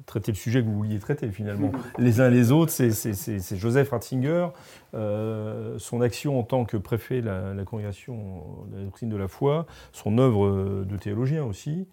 traiter 0.07 0.33
le 0.33 0.37
sujet 0.37 0.61
que 0.61 0.66
vous 0.66 0.77
vouliez 0.77 0.98
traiter 0.98 1.31
finalement 1.31 1.72
Les 1.98 2.20
uns 2.20 2.29
les 2.29 2.53
autres, 2.53 2.72
c'est 2.72 3.57
Joseph 3.57 3.90
Ratzinger, 3.90 4.48
euh, 4.94 5.79
son 5.79 6.01
action 6.01 6.38
en 6.38 6.42
tant 6.42 6.64
que 6.64 6.77
préfet 6.77 7.20
de 7.20 7.27
la, 7.27 7.55
la 7.55 7.64
congrégation 7.64 8.66
de 8.70 8.79
la 8.79 8.85
doctrine 8.85 9.09
de 9.09 9.16
la 9.16 9.29
foi, 9.29 9.66
son 9.92 10.18
œuvre 10.18 10.85
de 10.85 10.96
théologien 10.96 11.44
aussi. 11.44 11.87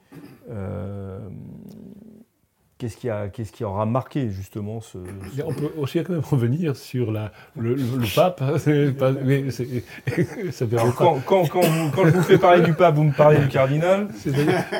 Qu'est-ce 2.79 2.95
qui, 2.95 3.09
a, 3.09 3.27
qu'est-ce 3.27 3.51
qui 3.51 3.65
aura 3.65 3.85
marqué 3.85 4.29
justement 4.29 4.79
ce, 4.79 4.97
On 5.45 5.53
peut 5.53 5.69
aussi 5.77 6.01
quand 6.01 6.13
même 6.13 6.21
revenir 6.21 6.77
sur 6.77 7.11
la, 7.11 7.33
le, 7.57 7.75
pape. 8.15 8.41
Hein, 8.41 8.53
quand, 10.95 11.19
quand, 11.25 11.45
quand, 11.49 12.05
je 12.05 12.11
vous 12.11 12.23
fais 12.23 12.37
parler 12.37 12.63
du 12.63 12.73
pape, 12.73 12.95
vous 12.95 13.03
me 13.03 13.11
parlez 13.11 13.39
du 13.39 13.49
cardinal 13.49 14.07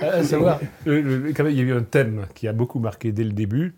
à 0.01 0.23
savoir, 0.23 0.61
il 0.85 0.93
y 0.93 1.59
a 1.59 1.63
eu 1.63 1.73
un 1.73 1.83
thème 1.83 2.25
qui 2.35 2.47
a 2.47 2.53
beaucoup 2.53 2.79
marqué 2.79 3.11
dès 3.11 3.25
le 3.25 3.33
début, 3.33 3.75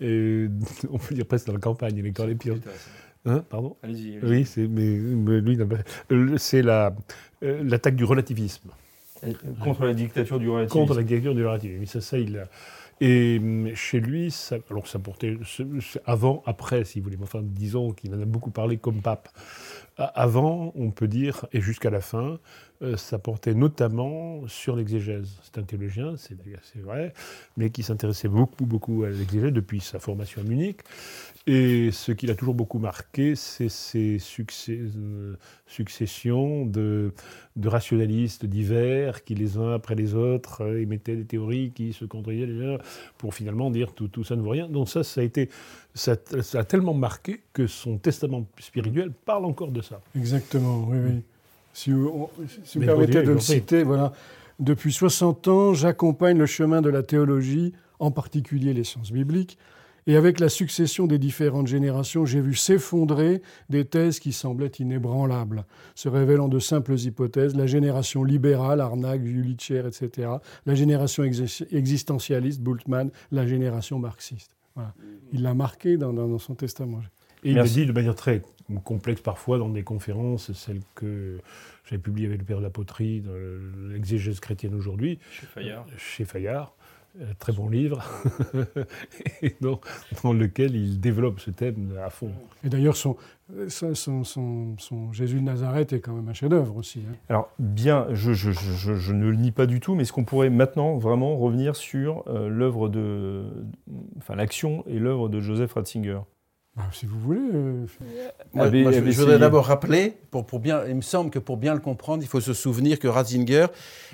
et 0.00 0.46
on 0.90 0.96
peut 0.96 1.14
dire 1.14 1.26
presque 1.26 1.48
dans 1.48 1.52
la 1.52 1.60
campagne 1.60 1.98
électorale 1.98 2.36
pire. 2.36 2.54
Hein, 3.26 3.44
pardon 3.50 3.76
Allez-y. 3.82 4.18
oui, 4.22 4.46
c'est, 4.46 4.66
mais, 4.66 4.96
lui, 4.96 5.58
c'est 6.38 6.62
la, 6.62 6.94
euh, 7.42 7.62
l'attaque 7.64 7.96
du 7.96 8.04
relativisme. 8.04 8.70
Contre 9.62 9.84
la 9.84 9.92
dictature 9.92 10.38
du 10.38 10.48
relativisme. 10.48 10.80
Contre 10.80 10.94
la 10.94 11.02
dictature 11.02 11.34
du 11.34 11.44
relativisme. 11.44 11.84
Ça, 11.84 12.00
ça, 12.00 12.16
il 12.16 12.38
a, 12.38 12.48
et 13.00 13.38
hum, 13.38 13.74
chez 13.74 14.00
lui, 14.00 14.34
alors 14.70 14.86
ça 14.86 14.98
portait 14.98 15.36
avant, 16.04 16.42
après, 16.46 16.84
si 16.84 17.00
vous 17.00 17.04
voulez, 17.04 17.18
enfin 17.22 17.40
disons 17.42 17.92
qu'il 17.92 18.14
en 18.14 18.20
a 18.20 18.24
beaucoup 18.24 18.50
parlé 18.50 18.78
comme 18.78 19.02
pape. 19.02 19.28
Avant, 19.96 20.72
on 20.76 20.90
peut 20.90 21.08
dire, 21.08 21.46
et 21.52 21.60
jusqu'à 21.60 21.90
la 21.90 22.00
fin, 22.00 22.38
ça 22.96 23.18
portait 23.18 23.54
notamment 23.54 24.46
sur 24.46 24.76
l'exégèse. 24.76 25.28
C'est 25.42 25.58
un 25.58 25.64
théologien, 25.64 26.14
c'est 26.16 26.80
vrai, 26.80 27.12
mais 27.56 27.70
qui 27.70 27.82
s'intéressait 27.82 28.28
beaucoup, 28.28 28.66
beaucoup 28.66 29.04
à 29.04 29.10
l'exégèse 29.10 29.52
depuis 29.52 29.80
sa 29.80 29.98
formation 29.98 30.42
à 30.42 30.44
Munich. 30.44 30.78
Et 31.50 31.92
ce 31.92 32.12
qui 32.12 32.26
l'a 32.26 32.34
toujours 32.34 32.54
beaucoup 32.54 32.78
marqué, 32.78 33.34
c'est 33.34 33.70
ces 33.70 34.18
euh, 34.68 35.36
successions 35.66 36.66
de, 36.66 37.14
rationalistes 37.64 38.44
divers 38.44 39.24
qui, 39.24 39.34
les 39.34 39.56
uns 39.56 39.72
après 39.72 39.94
les 39.94 40.14
autres, 40.14 40.62
euh, 40.62 40.82
émettaient 40.82 41.16
des 41.16 41.24
théories 41.24 41.70
qui 41.70 41.94
se 41.94 42.04
contredisaient 42.04 42.76
pour 43.16 43.34
finalement 43.34 43.70
dire 43.70 43.94
tout, 43.94 44.08
tout 44.08 44.24
ça 44.24 44.36
ne 44.36 44.42
vaut 44.42 44.50
rien. 44.50 44.68
Donc 44.68 44.90
ça, 44.90 45.02
ça 45.02 45.22
a 45.22 45.24
été, 45.24 45.48
ça, 45.94 46.16
a 46.52 46.64
tellement 46.64 46.92
marqué 46.92 47.40
que 47.54 47.66
son 47.66 47.96
testament 47.96 48.46
spirituel 48.58 49.10
parle 49.24 49.46
encore 49.46 49.72
de 49.72 49.80
ça. 49.80 50.02
Exactement, 50.14 50.86
oui, 50.86 50.98
oui. 50.98 51.22
Si 51.78 51.92
vous, 51.92 52.28
permettez 52.80 53.22
de 53.22 53.30
le 53.30 53.38
citer, 53.38 53.84
voilà. 53.84 54.12
Depuis 54.58 54.92
60 54.92 55.46
ans, 55.46 55.74
j'accompagne 55.74 56.36
le 56.36 56.46
chemin 56.46 56.82
de 56.82 56.90
la 56.90 57.04
théologie, 57.04 57.72
en 58.00 58.10
particulier 58.10 58.74
les 58.74 58.82
sciences 58.82 59.12
bibliques, 59.12 59.58
Et 60.08 60.16
avec 60.16 60.40
la 60.40 60.48
succession 60.48 61.06
des 61.06 61.18
différentes 61.18 61.68
générations, 61.68 62.26
j'ai 62.26 62.40
vu 62.40 62.56
s'effondrer 62.56 63.42
des 63.70 63.84
thèses 63.84 64.18
qui 64.18 64.32
semblaient 64.32 64.72
inébranlables, 64.80 65.66
se 65.94 66.08
révélant 66.08 66.48
de 66.48 66.58
simples 66.58 66.98
hypothèses. 66.98 67.54
La 67.54 67.68
génération 67.68 68.24
libérale, 68.24 68.80
Arnac, 68.80 69.24
Jülicher, 69.24 69.84
etc. 69.86 70.30
La 70.66 70.74
génération 70.74 71.22
existentialiste, 71.22 72.60
Bultmann. 72.60 73.10
La 73.30 73.46
génération 73.46 74.00
marxiste. 74.00 74.50
Il 75.32 75.42
l'a 75.42 75.54
marqué 75.54 75.96
dans, 75.96 76.38
son 76.38 76.56
testament. 76.56 77.02
Et 77.44 77.50
il 77.50 77.54
l'a 77.54 77.62
dit 77.62 77.86
de 77.86 77.92
manière 77.92 78.16
très 78.16 78.42
complexe 78.76 79.20
parfois 79.20 79.58
dans 79.58 79.68
des 79.68 79.82
conférences, 79.82 80.52
celles 80.52 80.82
que 80.94 81.40
j'avais 81.84 82.00
publiées 82.00 82.26
avec 82.26 82.40
le 82.40 82.44
Père 82.44 82.58
de 82.58 82.62
la 82.62 82.70
Poterie, 82.70 83.20
dans 83.20 83.32
l'exégèse 83.90 84.40
chrétienne 84.40 84.74
aujourd'hui. 84.74 85.18
Chez 85.30 85.46
Fayard. 85.46 85.86
Chez 85.96 86.24
Fayard. 86.24 86.74
Euh, 87.20 87.24
très 87.38 87.52
bon 87.52 87.68
livre, 87.68 88.04
et 89.42 89.56
dans, 89.60 89.80
lequel 90.32 90.76
il 90.76 91.00
développe 91.00 91.40
ce 91.40 91.50
thème 91.50 91.98
à 92.04 92.10
fond. 92.10 92.30
Et 92.62 92.68
d'ailleurs, 92.68 92.96
son, 92.96 93.16
son, 93.68 94.22
son, 94.24 95.12
Jésus 95.12 95.36
de 95.36 95.44
Nazareth 95.44 95.94
est 95.94 96.00
quand 96.00 96.12
même 96.12 96.28
un 96.28 96.34
chef-d'œuvre 96.34 96.76
aussi. 96.76 97.00
Hein. 97.00 97.16
Alors, 97.28 97.50
bien, 97.58 98.06
je, 98.12 98.34
je, 98.34 98.52
je, 98.52 99.12
ne 99.12 99.30
le 99.30 99.36
nie 99.36 99.50
pas 99.50 99.66
du 99.66 99.80
tout, 99.80 99.96
mais 99.96 100.02
est-ce 100.02 100.12
qu'on 100.12 100.24
pourrait 100.24 100.50
maintenant 100.50 100.96
vraiment 100.98 101.36
revenir 101.36 101.74
sur 101.74 102.22
euh, 102.28 102.48
l'œuvre 102.48 102.88
de. 102.88 103.46
Enfin, 104.18 104.36
l'action 104.36 104.84
et 104.86 104.98
l'œuvre 104.98 105.28
de 105.28 105.40
Joseph 105.40 105.72
Ratzinger? 105.72 106.20
Bah, 106.78 106.84
si 106.92 107.06
vous 107.06 107.18
voulez. 107.18 107.40
Euh, 107.54 107.86
je, 108.54 109.20
voudrais 109.20 109.38
d'abord 109.38 109.66
rappeler, 109.66 110.16
pour, 110.30 110.46
pour 110.46 110.60
bien, 110.60 110.84
il 110.86 110.94
me 110.94 111.00
semble 111.02 111.30
que 111.30 111.40
pour 111.40 111.56
bien 111.56 111.74
le 111.74 111.80
comprendre, 111.80 112.22
il 112.22 112.28
faut 112.28 112.40
se 112.40 112.54
souvenir 112.54 113.00
que 113.00 113.08
Ratzinger 113.08 113.66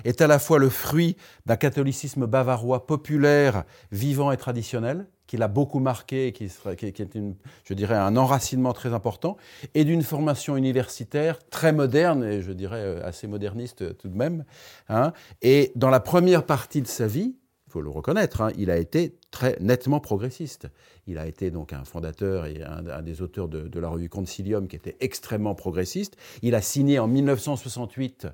est 0.03 0.19
à 0.19 0.25
la 0.25 0.39
fois 0.39 0.57
le 0.57 0.69
fruit 0.69 1.15
d'un 1.45 1.57
catholicisme 1.57 2.25
bavarois 2.25 2.87
populaire, 2.87 3.65
vivant 3.91 4.31
et 4.31 4.37
traditionnel, 4.37 5.05
qui 5.27 5.37
l'a 5.37 5.47
beaucoup 5.47 5.79
marqué, 5.79 6.31
qui, 6.31 6.49
qui, 6.77 6.91
qui 6.91 7.01
est, 7.03 7.15
une, 7.15 7.35
je 7.65 7.75
dirais, 7.75 7.95
un 7.95 8.17
enracinement 8.17 8.73
très 8.73 8.93
important, 8.93 9.37
et 9.75 9.83
d'une 9.85 10.01
formation 10.01 10.57
universitaire 10.57 11.37
très 11.49 11.71
moderne, 11.71 12.23
et 12.23 12.41
je 12.41 12.51
dirais 12.51 12.81
euh, 12.81 13.07
assez 13.07 13.27
moderniste 13.27 13.95
tout 13.99 14.09
de 14.09 14.17
même. 14.17 14.43
Hein. 14.89 15.13
Et 15.43 15.71
dans 15.75 15.91
la 15.91 15.99
première 15.99 16.47
partie 16.47 16.81
de 16.81 16.87
sa 16.87 17.05
vie, 17.05 17.35
faut 17.75 17.81
le 17.81 17.89
reconnaître, 17.89 18.39
hein, 18.39 18.51
il 18.57 18.71
a 18.71 18.77
été 18.77 19.17
très 19.31 19.57
nettement 19.59 19.99
progressiste. 19.99 20.69
Il 21.07 21.17
a 21.17 21.27
été 21.27 21.51
donc 21.51 21.73
un 21.73 21.83
fondateur 21.83 22.45
et 22.45 22.63
un, 22.63 23.01
des 23.01 23.21
auteurs 23.21 23.49
de, 23.49 23.79
la 23.81 23.89
revue 23.89 24.07
Concilium 24.07 24.69
qui 24.69 24.77
était 24.77 24.95
extrêmement 25.01 25.55
progressiste. 25.55 26.15
Il 26.41 26.55
a 26.55 26.61
signé 26.61 26.99
en 26.99 27.07
1968 27.09 28.27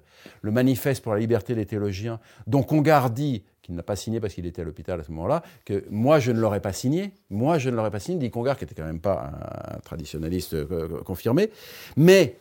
le 0.43 0.51
Manifeste 0.51 1.01
pour 1.03 1.15
la 1.15 1.19
liberté 1.19 1.55
des 1.55 1.65
théologiens, 1.65 2.19
dont 2.45 2.61
Congar 2.61 3.09
dit 3.09 3.43
qu'il 3.63 3.73
n'a 3.73 3.81
pas 3.81 3.95
signé 3.95 4.19
parce 4.19 4.35
qu'il 4.35 4.45
était 4.45 4.61
à 4.61 4.65
l'hôpital 4.65 4.99
à 4.99 5.03
ce 5.03 5.11
moment-là, 5.11 5.41
que 5.65 5.85
moi 5.89 6.19
je 6.19 6.31
ne 6.31 6.39
l'aurais 6.39 6.61
pas 6.61 6.71
signé, 6.71 7.11
moi 7.31 7.57
je 7.57 7.71
ne 7.71 7.75
l'aurais 7.75 7.89
pas 7.89 7.99
signé, 7.99 8.19
dit 8.19 8.29
Congar 8.29 8.57
qui 8.57 8.65
était 8.65 8.75
quand 8.75 8.85
même 8.85 9.01
pas 9.01 9.31
un, 9.75 9.79
traditionnaliste 9.79 10.53
euh, 10.53 11.01
confirmé, 11.01 11.49
mais 11.97 12.37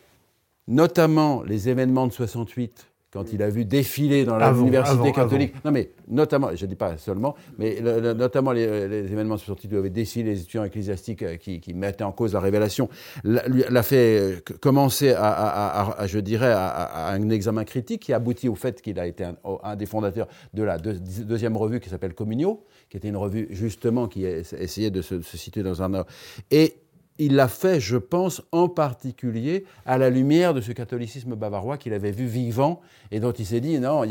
notamment 0.67 1.41
les 1.41 1.67
événements 1.67 2.05
de 2.05 2.13
68 2.13 2.90
quand 3.11 3.33
il 3.33 3.43
a 3.43 3.49
vu 3.49 3.65
défiler 3.65 4.23
dans 4.23 4.37
l'université 4.37 5.11
catholique, 5.11 5.53
non 5.65 5.71
mais 5.71 5.91
notamment, 6.07 6.49
je 6.55 6.65
ne 6.65 6.69
dis 6.69 6.75
pas 6.75 6.97
seulement, 6.97 7.35
mais 7.57 7.81
notamment 7.81 8.51
les, 8.51 8.63
événements 8.63 9.35
de 9.35 9.39
sortie 9.39 9.67
où 9.67 9.71
il 9.73 9.77
avait 9.77 9.89
défilé 9.89 10.31
les 10.31 10.41
étudiants 10.41 10.63
ecclésiastiques 10.63 11.23
euh, 11.23 11.35
qui, 11.35 11.73
mettaient 11.73 12.03
en 12.03 12.11
cause 12.11 12.33
la 12.33 12.39
révélation, 12.39 12.89
l'a 13.23 13.83
fait 13.83 14.19
euh, 14.19 14.39
commencer 14.59 15.13
à, 15.17 15.95
je 16.05 16.19
dirais, 16.19 16.51
à, 16.51 17.09
un 17.11 17.29
examen 17.29 17.65
critique 17.65 18.03
qui 18.03 18.13
aboutit 18.13 18.49
au 18.49 18.55
fait 18.55 18.81
qu'il 18.81 18.99
a 18.99 19.07
été 19.07 19.25
un, 19.25 19.75
des 19.75 19.85
fondateurs 19.85 20.27
de 20.53 20.63
la 20.63 20.77
deuxième 20.77 21.57
revue 21.57 21.79
qui 21.79 21.89
s'appelle 21.89 22.13
Communio, 22.13 22.63
qui 22.89 22.97
était 22.97 23.09
une 23.09 23.17
revue 23.17 23.47
justement 23.51 24.07
qui 24.07 24.25
essayait 24.25 24.91
de 24.91 25.01
se, 25.01 25.21
se 25.21 25.37
situer 25.37 25.63
dans 25.63 25.81
un... 25.83 26.05
Et 26.49 26.75
il 27.17 27.35
l'a 27.35 27.47
fait, 27.47 27.79
je 27.79 27.97
pense, 27.97 28.41
en 28.51 28.67
particulier 28.67 29.65
à 29.85 29.97
la 29.97 30.09
lumière 30.09 30.53
de 30.53 30.61
ce 30.61 30.71
catholicisme 30.71 31.35
bavarois 31.35 31.77
qu'il 31.77 31.93
avait 31.93 32.11
vu 32.11 32.25
vivant 32.25 32.81
et 33.11 33.19
dont 33.19 33.31
il 33.31 33.45
s'est 33.45 33.59
dit 33.59 33.79
non, 33.79 34.03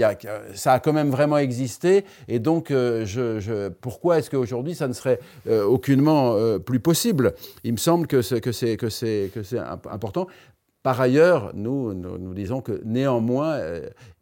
ça 0.55 0.75
a 0.75 0.81
quand 0.81 0.93
même 0.93 1.11
vraiment 1.11 1.39
existé 1.39 2.05
et 2.29 2.39
donc 2.39 2.71
euh, 2.71 3.71
pourquoi 3.81 4.19
est-ce 4.19 4.31
qu'aujourd'hui 4.31 4.75
ça 4.75 4.87
ne 4.87 4.93
serait 4.93 5.19
euh, 5.49 5.65
aucunement 5.65 6.35
euh, 6.35 6.59
plus 6.59 6.81
possible? 6.81 7.35
Il 7.65 7.73
me 7.73 7.79
semble 7.79 8.07
que 8.07 8.23
c'est 8.23 8.39
important. 9.91 10.27
Par 10.83 11.01
ailleurs, 11.01 11.53
nous, 11.55 11.93
nous, 11.93 12.33
disons 12.33 12.63
que 12.63 12.81
néanmoins, 12.85 13.61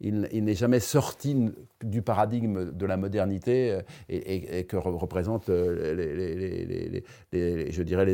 il, 0.01 0.27
n'est 0.31 0.55
jamais 0.55 0.81
sorti 0.81 1.51
du 1.81 2.01
paradigme 2.01 2.71
de 2.71 2.85
la 2.85 2.97
modernité 2.97 3.79
et, 4.09 4.65
que 4.65 4.75
représentent 4.75 5.47
les, 5.47 7.03
je 7.31 7.83
dirais 7.83 8.05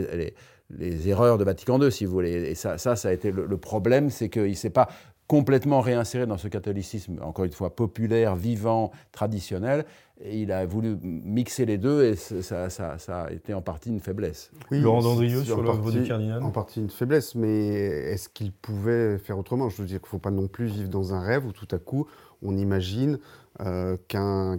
les, 0.70 1.10
erreurs 1.10 1.40
de 1.40 1.44
Vatican 1.44 1.82
II, 1.82 1.92
si 1.92 2.06
vous 2.06 2.12
voulez. 2.12 2.52
Et 2.52 2.56
ça, 2.56 2.78
ça, 2.78 2.96
ça 2.96 3.10
a 3.10 3.14
été 3.14 3.32
le, 3.32 3.58
problème, 3.58 4.12
c'est 4.12 4.30
qu'il 4.30 4.44
ne 4.50 4.54
s'est 4.54 4.70
pas 4.70 4.90
complètement 5.28 5.82
réinséré 5.82 6.28
dans 6.28 6.38
ce 6.38 6.48
catholicisme, 6.48 7.20
encore 7.22 7.46
une 7.46 7.52
fois, 7.52 7.76
populaire, 7.76 8.36
vivant, 8.36 8.92
traditionnel. 9.12 9.86
Et 10.24 10.42
il 10.42 10.52
a 10.52 10.66
voulu 10.66 10.96
mixer 11.02 11.66
les 11.66 11.78
deux 11.78 12.06
et 12.06 12.16
ça, 12.16 12.70
ça, 12.70 12.98
ça 12.98 13.24
a 13.24 13.32
été 13.32 13.54
en 13.54 13.62
partie 13.62 13.90
une 13.90 14.00
faiblesse. 14.00 14.50
Oui, 14.72 14.80
Laurent 14.80 15.02
Dandrieux 15.02 15.44
sur 15.44 15.62
l'œuvre 15.62 15.92
du 15.92 16.04
cardinal 16.04 16.42
En 16.42 16.52
partie 16.52 16.80
une 16.80 16.90
faiblesse, 16.90 17.36
mais 17.36 17.68
est-ce 17.68 18.30
qu'il 18.30 18.54
pouvait 18.54 19.18
faire 19.18 19.38
autrement? 19.38 19.68
Je 19.68 19.82
veux 19.82 19.88
dire 19.88 20.00
qu'il 20.00 20.08
ne 20.08 20.12
faut 20.12 20.20
pas 20.20 20.32
non 20.32 20.48
plus 20.48 20.68
vivre 20.68 20.90
dans 20.90 21.14
un 21.14 21.20
rêve 21.20 21.46
où 21.46 21.52
tout 21.52 21.68
à 21.72 21.80
coup 21.80 22.08
on 22.42 22.56
imagine 22.56 23.20
euh, 23.62 23.96
qu'un 24.08 24.58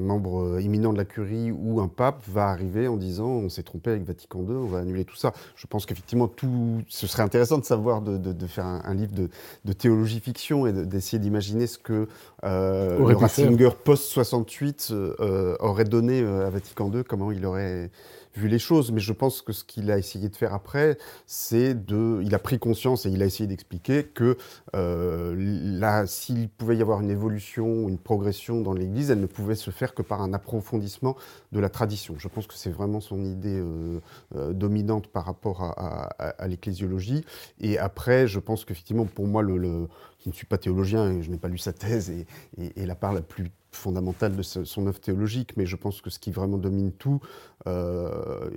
membre 0.00 0.60
imminent 0.60 0.92
de 0.92 0.98
la 0.98 1.04
curie 1.04 1.50
ou 1.52 1.80
un 1.80 1.88
pape 1.88 2.22
va 2.26 2.48
arriver 2.48 2.88
en 2.88 2.96
disant 2.96 3.28
on 3.28 3.48
s'est 3.48 3.62
trompé 3.62 3.90
avec 3.90 4.04
Vatican 4.04 4.40
II, 4.40 4.56
on 4.56 4.66
va 4.66 4.78
annuler 4.78 5.04
tout 5.04 5.16
ça. 5.16 5.32
Je 5.56 5.66
pense 5.66 5.86
qu'effectivement, 5.86 6.28
tout, 6.28 6.82
ce 6.88 7.06
serait 7.06 7.22
intéressant 7.22 7.58
de 7.58 7.64
savoir, 7.64 8.00
de, 8.00 8.46
faire 8.46 8.64
un, 8.64 8.94
livre 8.94 9.12
de, 9.14 9.72
théologie 9.72 10.20
fiction 10.20 10.66
et 10.66 10.72
d'essayer 10.72 11.18
d'imaginer 11.18 11.66
ce 11.66 11.78
que 11.78 12.08
euh, 12.44 12.98
le 12.98 13.16
Ratzinger 13.16 13.70
post-68 13.84 14.92
euh, 14.92 15.56
aurait 15.60 15.84
donné 15.84 16.20
à 16.20 16.50
Vatican 16.50 16.90
II, 16.92 17.04
comment 17.04 17.32
il 17.32 17.44
aurait 17.44 17.90
vu 18.34 18.48
les 18.48 18.58
choses. 18.58 18.92
Mais 18.92 19.00
je 19.00 19.12
pense 19.12 19.42
que 19.42 19.52
ce 19.52 19.64
qu'il 19.64 19.90
a 19.90 19.98
essayé 19.98 20.28
de 20.28 20.36
faire 20.36 20.54
après, 20.54 20.98
c'est 21.26 21.74
de. 21.74 22.20
Il 22.22 22.34
a 22.34 22.38
pris 22.38 22.58
conscience 22.58 23.06
et 23.06 23.10
il 23.10 23.22
a 23.22 23.26
essayé 23.26 23.46
d'expliquer 23.46 24.04
que 24.04 24.36
euh, 24.74 25.34
là, 25.36 26.06
s'il 26.06 26.48
pouvait 26.48 26.76
y 26.76 26.82
avoir 26.82 27.00
une 27.00 27.10
évolution, 27.10 27.88
une 27.88 27.98
progression 27.98 28.60
dans 28.60 28.72
l'Église, 28.72 29.10
elle 29.10 29.20
ne 29.20 29.26
pouvait 29.26 29.54
se 29.54 29.70
faire 29.70 29.94
que 29.94 30.02
par 30.02 30.22
un 30.22 30.32
approfondissement 30.32 31.16
de 31.52 31.60
la 31.60 31.68
tradition. 31.68 32.14
Je 32.18 32.28
pense 32.28 32.46
que 32.46 32.54
c'est 32.54 32.70
vraiment 32.70 33.00
son 33.00 33.24
idée 33.24 33.58
euh, 33.58 34.00
euh, 34.36 34.52
dominante 34.52 35.08
par 35.08 35.24
rapport 35.24 35.62
à, 35.62 36.08
à, 36.18 36.48
l'ecclésiologie. 36.48 37.24
Et 37.60 37.78
après, 37.78 38.26
je 38.26 38.38
pense 38.38 38.64
qu'effectivement, 38.64 39.06
pour 39.06 39.26
moi, 39.26 39.42
le, 39.42 39.56
le, 39.56 39.88
qui 40.20 40.28
ne 40.28 40.34
suis 40.34 40.46
pas 40.46 40.58
théologien 40.58 41.20
je 41.22 41.30
n'ai 41.30 41.38
pas 41.38 41.48
lu 41.48 41.58
sa 41.58 41.72
thèse 41.72 42.10
et, 42.10 42.86
la 42.86 42.94
part 42.94 43.12
la 43.12 43.22
plus 43.22 43.50
fondamentale 43.72 44.36
de 44.36 44.42
son 44.42 44.86
œuvre 44.86 45.00
théologique, 45.00 45.56
mais 45.56 45.64
je 45.64 45.76
pense 45.76 46.00
que 46.00 46.10
ce 46.10 46.18
qui 46.18 46.32
vraiment 46.32 46.58
domine 46.58 46.92
tout, 46.92 47.20
euh, 47.68 48.50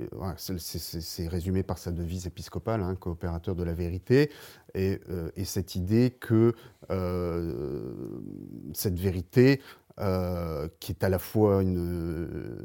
c'est 0.58 1.28
résumé 1.28 1.62
par 1.62 1.78
sa 1.78 1.92
devise 1.92 2.26
épiscopale, 2.26 2.82
hein, 2.82 2.96
coopérateur 2.96 3.56
de 3.56 3.64
la 3.64 3.74
vérité, 3.74 4.32
et, 4.74 5.00
euh, 5.10 5.30
cette 5.44 5.76
idée 5.76 6.16
que 6.20 6.56
euh, 6.90 7.94
cette 8.74 9.00
vérité, 9.00 9.62
qui 10.80 10.92
est 10.92 11.04
à 11.04 11.10
la 11.10 11.20
fois 11.20 11.62
une, 11.62 12.58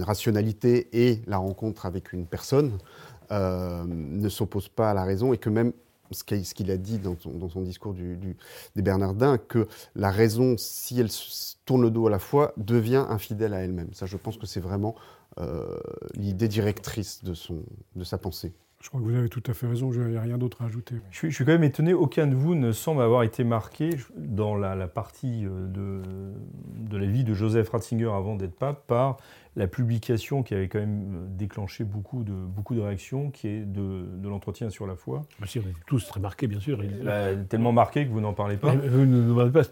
rationalité 0.00 0.88
et 0.94 1.20
la 1.26 1.36
rencontre 1.36 1.84
avec 1.84 2.14
une 2.14 2.26
personne, 2.26 2.78
ne 3.30 4.28
s'oppose 4.30 4.70
pas 4.70 4.90
à 4.90 4.94
la 4.94 5.04
raison 5.04 5.34
et 5.34 5.38
que 5.38 5.50
même 5.50 5.74
ce 6.14 6.24
qu'il 6.24 6.70
a 6.70 6.76
dit 6.76 6.98
dans 6.98 7.16
son, 7.18 7.62
discours 7.62 7.94
du, 7.94 8.36
des 8.76 8.82
Bernardins, 8.82 9.38
que 9.38 9.68
la 9.94 10.10
raison, 10.10 10.56
si 10.58 11.00
elle 11.00 11.08
tourne 11.64 11.82
le 11.82 11.90
dos 11.90 12.06
à 12.06 12.10
la 12.10 12.18
foi, 12.18 12.52
devient 12.56 13.04
infidèle 13.08 13.54
à 13.54 13.60
elle-même. 13.60 13.92
Ça, 13.92 14.06
je 14.06 14.16
pense 14.16 14.36
que 14.36 14.46
c'est 14.46 14.60
vraiment 14.60 14.94
euh, 15.38 15.78
l'idée 16.14 16.48
directrice 16.48 17.24
de, 17.24 17.34
son, 17.34 17.62
de 17.96 18.04
sa 18.04 18.18
pensée. 18.18 18.52
Je 18.82 18.88
crois 18.88 19.00
que 19.00 19.06
vous 19.06 19.14
avez 19.14 19.28
tout 19.28 19.42
à 19.46 19.54
fait 19.54 19.68
raison, 19.68 19.92
je 19.92 20.00
n'ai 20.00 20.18
rien 20.18 20.38
d'autre 20.38 20.60
à 20.62 20.64
ajouter. 20.64 20.96
Je 21.12 21.28
suis, 21.30 21.44
quand 21.44 21.52
même 21.52 21.62
étonné, 21.62 21.94
aucun 21.94 22.26
de 22.26 22.34
vous 22.34 22.56
ne 22.56 22.72
semble 22.72 23.00
avoir 23.00 23.22
été 23.22 23.44
marqué 23.44 23.90
dans 24.16 24.56
la, 24.56 24.74
la 24.74 24.88
partie 24.88 25.46
euh, 25.46 25.68
de, 25.68 26.02
de, 26.90 26.96
la 26.96 27.06
vie 27.06 27.22
de 27.22 27.32
Joseph 27.32 27.68
Ratzinger 27.70 28.10
avant 28.12 28.34
d'être 28.34 28.56
pape 28.56 28.84
par 28.88 29.18
la 29.54 29.66
publication 29.66 30.42
qui 30.42 30.54
avait 30.54 30.68
quand 30.68 30.78
même 30.78 31.14
euh, 31.14 31.26
déclenché 31.28 31.84
beaucoup 31.84 32.24
de, 32.24 32.32
beaucoup 32.32 32.74
de 32.74 32.80
réactions, 32.80 33.30
qui 33.30 33.48
est 33.48 33.60
de, 33.60 34.06
de 34.16 34.28
l'entretien 34.28 34.70
sur 34.70 34.86
la 34.86 34.96
foi. 34.96 35.22
On 35.40 35.44
est 35.44 35.62
tous 35.86 36.06
très 36.06 36.20
marqués, 36.20 36.46
bien 36.46 36.60
sûr. 36.60 36.80
Bah, 37.04 37.34
tellement 37.48 37.72
marqués 37.72 38.06
que 38.06 38.10
vous 38.10 38.20
n'en 38.20 38.32
parlez 38.32 38.56
pas. 38.56 38.74
Vous 38.74 39.04
ne 39.04 39.22
nous 39.22 39.34
parlez 39.34 39.50
pas 39.50 39.62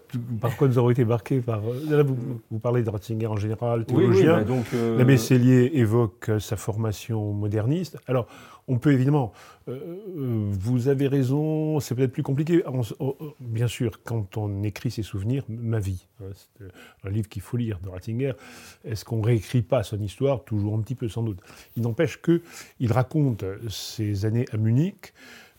par 0.40 0.56
quoi 0.56 0.68
nous 0.68 0.78
avons 0.78 0.90
été 0.90 1.04
marqués 1.04 1.40
par... 1.40 1.62
Là, 1.88 2.02
vous, 2.02 2.58
parlez 2.58 2.82
de 2.82 2.90
Ratzinger 2.90 3.26
en 3.26 3.36
général, 3.36 3.86
théologien. 3.86 4.38
Oui, 4.38 4.40
bah 4.40 4.44
donc, 4.44 4.66
euh... 4.74 4.98
L'abbé 4.98 5.16
Cellier 5.16 5.70
évoque 5.74 6.30
sa 6.38 6.56
formation 6.56 7.32
moderniste. 7.32 7.98
Alors, 8.06 8.26
on 8.68 8.78
peut 8.78 8.92
évidemment, 8.92 9.32
euh, 9.68 9.72
euh, 10.16 10.50
vous 10.50 10.88
avez 10.88 11.08
raison, 11.08 11.80
c'est 11.80 11.94
peut-être 11.94 12.12
plus 12.12 12.22
compliqué. 12.22 12.62
bien 13.40 13.68
sûr, 13.68 14.02
quand 14.04 14.36
on 14.36 14.62
écrit 14.62 14.90
ses 14.90 15.02
souvenirs, 15.02 15.44
ma 15.48 15.78
vie, 15.78 16.06
hein, 16.20 16.28
c'est 16.34 16.66
un 17.04 17.10
livre 17.10 17.28
qu'il 17.28 17.42
faut 17.42 17.56
lire 17.56 17.80
de 17.80 17.88
Ratzinger, 17.88 18.32
est-ce 18.84 19.04
qu'on 19.04 19.22
réécrit 19.22 19.62
pas 19.62 19.82
son 19.82 20.00
histoire, 20.00 20.44
toujours 20.44 20.74
un 20.74 20.80
petit 20.80 20.94
peu 20.94 21.08
sans 21.08 21.22
doute. 21.22 21.40
Il 21.76 21.82
n'empêche 21.82 22.20
qu'il 22.20 22.92
raconte 22.92 23.44
ses 23.68 24.24
années 24.24 24.46
à 24.52 24.56
Munich 24.56 25.12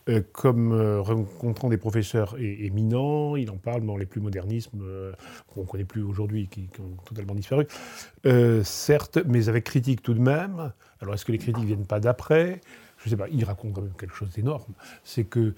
euh, 0.08 0.20
comme 0.32 0.72
euh, 0.72 1.00
rencontrant 1.00 1.68
des 1.68 1.76
professeurs 1.76 2.34
éminents, 2.38 3.36
il 3.36 3.50
en 3.50 3.56
parle 3.56 3.86
dans 3.86 3.96
les 3.96 4.06
plus 4.06 4.20
modernismes 4.20 4.80
euh, 4.82 5.12
qu'on 5.46 5.60
ne 5.60 5.66
connaît 5.66 5.84
plus 5.84 6.02
aujourd'hui, 6.02 6.48
qui, 6.48 6.68
ont 6.80 6.96
totalement 7.04 7.36
disparu, 7.36 7.66
certes, 8.64 9.18
mais 9.26 9.48
avec 9.48 9.64
critique 9.64 10.02
tout 10.02 10.14
de 10.14 10.20
même. 10.20 10.72
Alors 11.00 11.14
est-ce 11.14 11.24
que 11.24 11.30
les 11.30 11.38
critiques 11.38 11.62
ne 11.62 11.66
viennent 11.66 11.86
pas 11.86 12.00
d'après? 12.00 12.60
Je 13.02 13.08
ne 13.08 13.10
sais 13.10 13.16
pas, 13.16 13.28
il 13.28 13.44
raconte 13.44 13.74
quand 13.74 13.82
même 13.82 13.94
quelque 13.98 14.14
chose 14.14 14.30
d'énorme. 14.30 14.74
C'est 15.04 15.24
que 15.24 15.54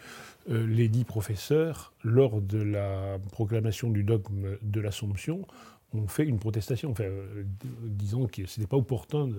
les 0.48 0.88
dix 0.88 1.04
professeurs, 1.04 1.92
lors 2.02 2.40
de 2.40 2.58
la 2.58 3.18
proclamation 3.32 3.90
du 3.90 4.02
dogme 4.02 4.56
de 4.62 4.80
l'Assomption, 4.80 5.46
ont 5.94 6.08
fait 6.08 6.24
une 6.24 6.38
protestation, 6.38 6.90
enfin, 6.90 7.04
euh, 7.04 7.44
disons 7.84 8.26
que 8.26 8.46
ce 8.46 8.58
n'était 8.58 8.68
pas 8.68 8.76
opportun 8.76 9.30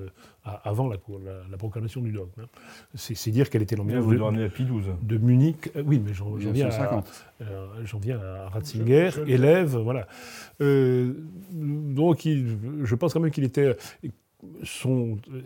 avant 0.44 0.88
la, 0.88 0.98
proclamation 1.58 2.02
du 2.02 2.12
dogme. 2.12 2.42
Hein. 2.42 2.48
C'est 2.96 3.32
dire 3.32 3.50
quelle 3.50 3.62
était 3.62 3.76
l'ambiance 3.76 4.06
de, 4.06 5.06
de 5.06 5.18
Munich. 5.18 5.72
Euh, 5.76 5.84
oui, 5.86 6.02
mais 6.04 6.14
j'en 6.14 6.34
viens, 6.36 6.50
euh, 6.50 7.82
viens, 8.02 8.20
à 8.20 8.50
Ratzinger, 8.50 9.10
élève, 9.28 9.76
voilà. 9.78 10.08
donc, 10.60 12.22
je 12.24 12.96
pense 12.96 13.14
quand 13.14 13.20
même 13.20 13.32
qu'il 13.32 13.44
était 13.44 13.76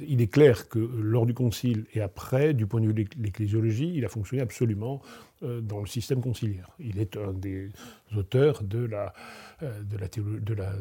il 0.07 0.21
est 0.21 0.31
clair 0.31 0.69
que 0.69 0.79
lors 0.79 1.25
du 1.25 1.33
concile 1.33 1.85
et 1.93 2.01
après, 2.01 2.53
du 2.53 2.65
point 2.67 2.81
de 2.81 2.87
vue 2.87 2.93
de 2.93 3.05
l'ecclésiologie, 3.19 3.91
il 3.95 4.05
a 4.05 4.09
fonctionné 4.09 4.41
absolument 4.41 5.01
euh, 5.03 5.28
dans 5.41 5.79
le 5.79 5.87
système 5.87 6.21
conciliaire. 6.21 6.69
Il 6.79 6.99
est 6.99 7.17
un 7.17 7.33
des 7.33 7.69
auteurs 8.15 8.63
de 8.63 8.79
la, 8.79 9.13
euh, 9.63 9.83
de 9.83 9.97
la, 9.97 10.07
de 10.07 10.53
la 10.53 10.73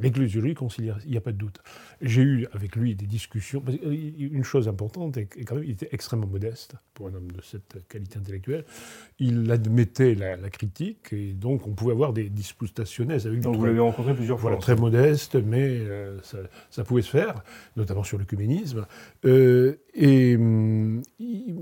l'ecclésiologie 0.00 0.54
conciliaire, 0.54 0.98
il 1.04 1.10
n'y 1.10 1.16
a 1.16 1.20
pas 1.20 1.32
de 1.32 1.36
doute. 1.36 1.58
J'ai 2.00 2.22
eu 2.22 2.46
avec 2.52 2.76
lui 2.76 2.94
des 2.94 3.06
discussions. 3.06 3.62
Une 3.84 4.44
chose 4.44 4.68
importante, 4.68 5.16
et 5.16 5.26
quand 5.26 5.56
même, 5.56 5.64
il 5.64 5.70
était 5.70 5.88
extrêmement 5.92 6.26
modeste 6.26 6.74
pour 6.94 7.08
un 7.08 7.14
homme 7.14 7.30
de 7.30 7.40
cette 7.42 7.86
qualité 7.88 8.18
intellectuelle. 8.18 8.64
Il 9.18 9.50
admettait 9.50 10.14
la, 10.14 10.36
critique, 10.50 11.12
et 11.12 11.32
donc 11.32 11.66
on 11.66 11.72
pouvait 11.72 11.92
avoir 11.92 12.12
des 12.12 12.28
disputations 12.28 13.08
avec 13.08 13.24
lui. 13.24 13.40
Donc 13.40 13.56
vous 13.56 13.66
l'avez 13.66 13.78
rencontré 13.78 14.14
plusieurs 14.14 14.38
fois. 14.40 14.50
Voilà, 14.50 14.60
très 14.60 14.76
modeste, 14.76 15.36
mais 15.36 15.66
euh, 15.68 16.18
ça, 16.70 16.84
pouvait 16.84 17.02
se 17.02 17.10
faire, 17.10 17.42
notamment 17.76 18.02
sur 18.02 18.18
l'œcuménisme. 18.18 18.86
Euh, 19.24 19.76
et 19.94 20.36
hum, 20.36 21.02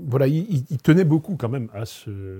voilà, 0.07 0.27
il, 0.27 0.65
tenait 0.81 1.03
beaucoup 1.03 1.35
quand 1.35 1.49
même 1.49 1.69
à 1.73 1.85
ce 1.85 2.38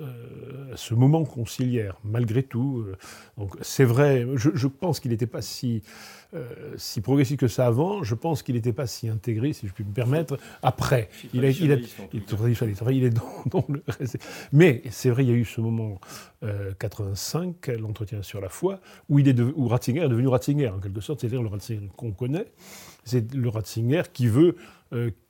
euh, 0.00 0.76
ce 0.76 0.94
moment 0.94 1.24
conciliaire, 1.24 1.98
malgré 2.04 2.44
tout. 2.44 2.84
Euh, 2.86 2.96
donc 3.36 3.56
c'est 3.62 3.84
vrai, 3.84 4.24
je, 4.36 4.68
pense 4.68 5.00
qu'il 5.00 5.10
n'était 5.10 5.26
pas 5.26 5.42
si, 5.42 5.82
euh, 6.34 6.46
si 6.76 7.00
progressif 7.00 7.36
que 7.36 7.48
ça 7.48 7.66
avant, 7.66 8.04
je 8.04 8.14
pense 8.14 8.44
qu'il 8.44 8.54
n'était 8.54 8.72
pas 8.72 8.86
si 8.86 9.08
intégré, 9.08 9.52
si 9.52 9.66
je 9.66 9.72
puis 9.72 9.82
me 9.82 9.92
permettre, 9.92 10.38
après. 10.62 11.08
Il, 11.34 11.44
a, 11.44 11.48
il, 11.48 11.64
il, 11.64 11.72
est 11.72 13.10
dans, 13.50 13.64
le... 13.68 13.82
Mais 14.52 14.82
c'est 14.88 15.10
vrai, 15.10 15.24
il 15.24 15.30
y 15.30 15.32
a 15.32 15.36
eu 15.36 15.44
ce 15.44 15.60
moment 15.60 16.00
85, 16.78 17.66
l'entretien 17.80 18.22
sur 18.22 18.40
la 18.40 18.50
foi, 18.50 18.78
où, 19.08 19.18
il 19.18 19.26
est 19.26 19.40
où 19.40 19.66
Ratzinger 19.66 20.02
est 20.02 20.08
devenu 20.08 20.28
Ratzinger, 20.28 20.68
en 20.68 20.78
quelque 20.78 21.00
sorte, 21.00 21.22
c'est-à-dire 21.22 21.42
le 21.42 21.48
Ratzinger 21.48 21.90
qu'on 21.96 22.12
connaît, 22.12 22.46
c'est 23.02 23.34
le 23.34 23.48
Ratzinger 23.48 24.02
qui 24.12 24.28
veut, 24.28 24.54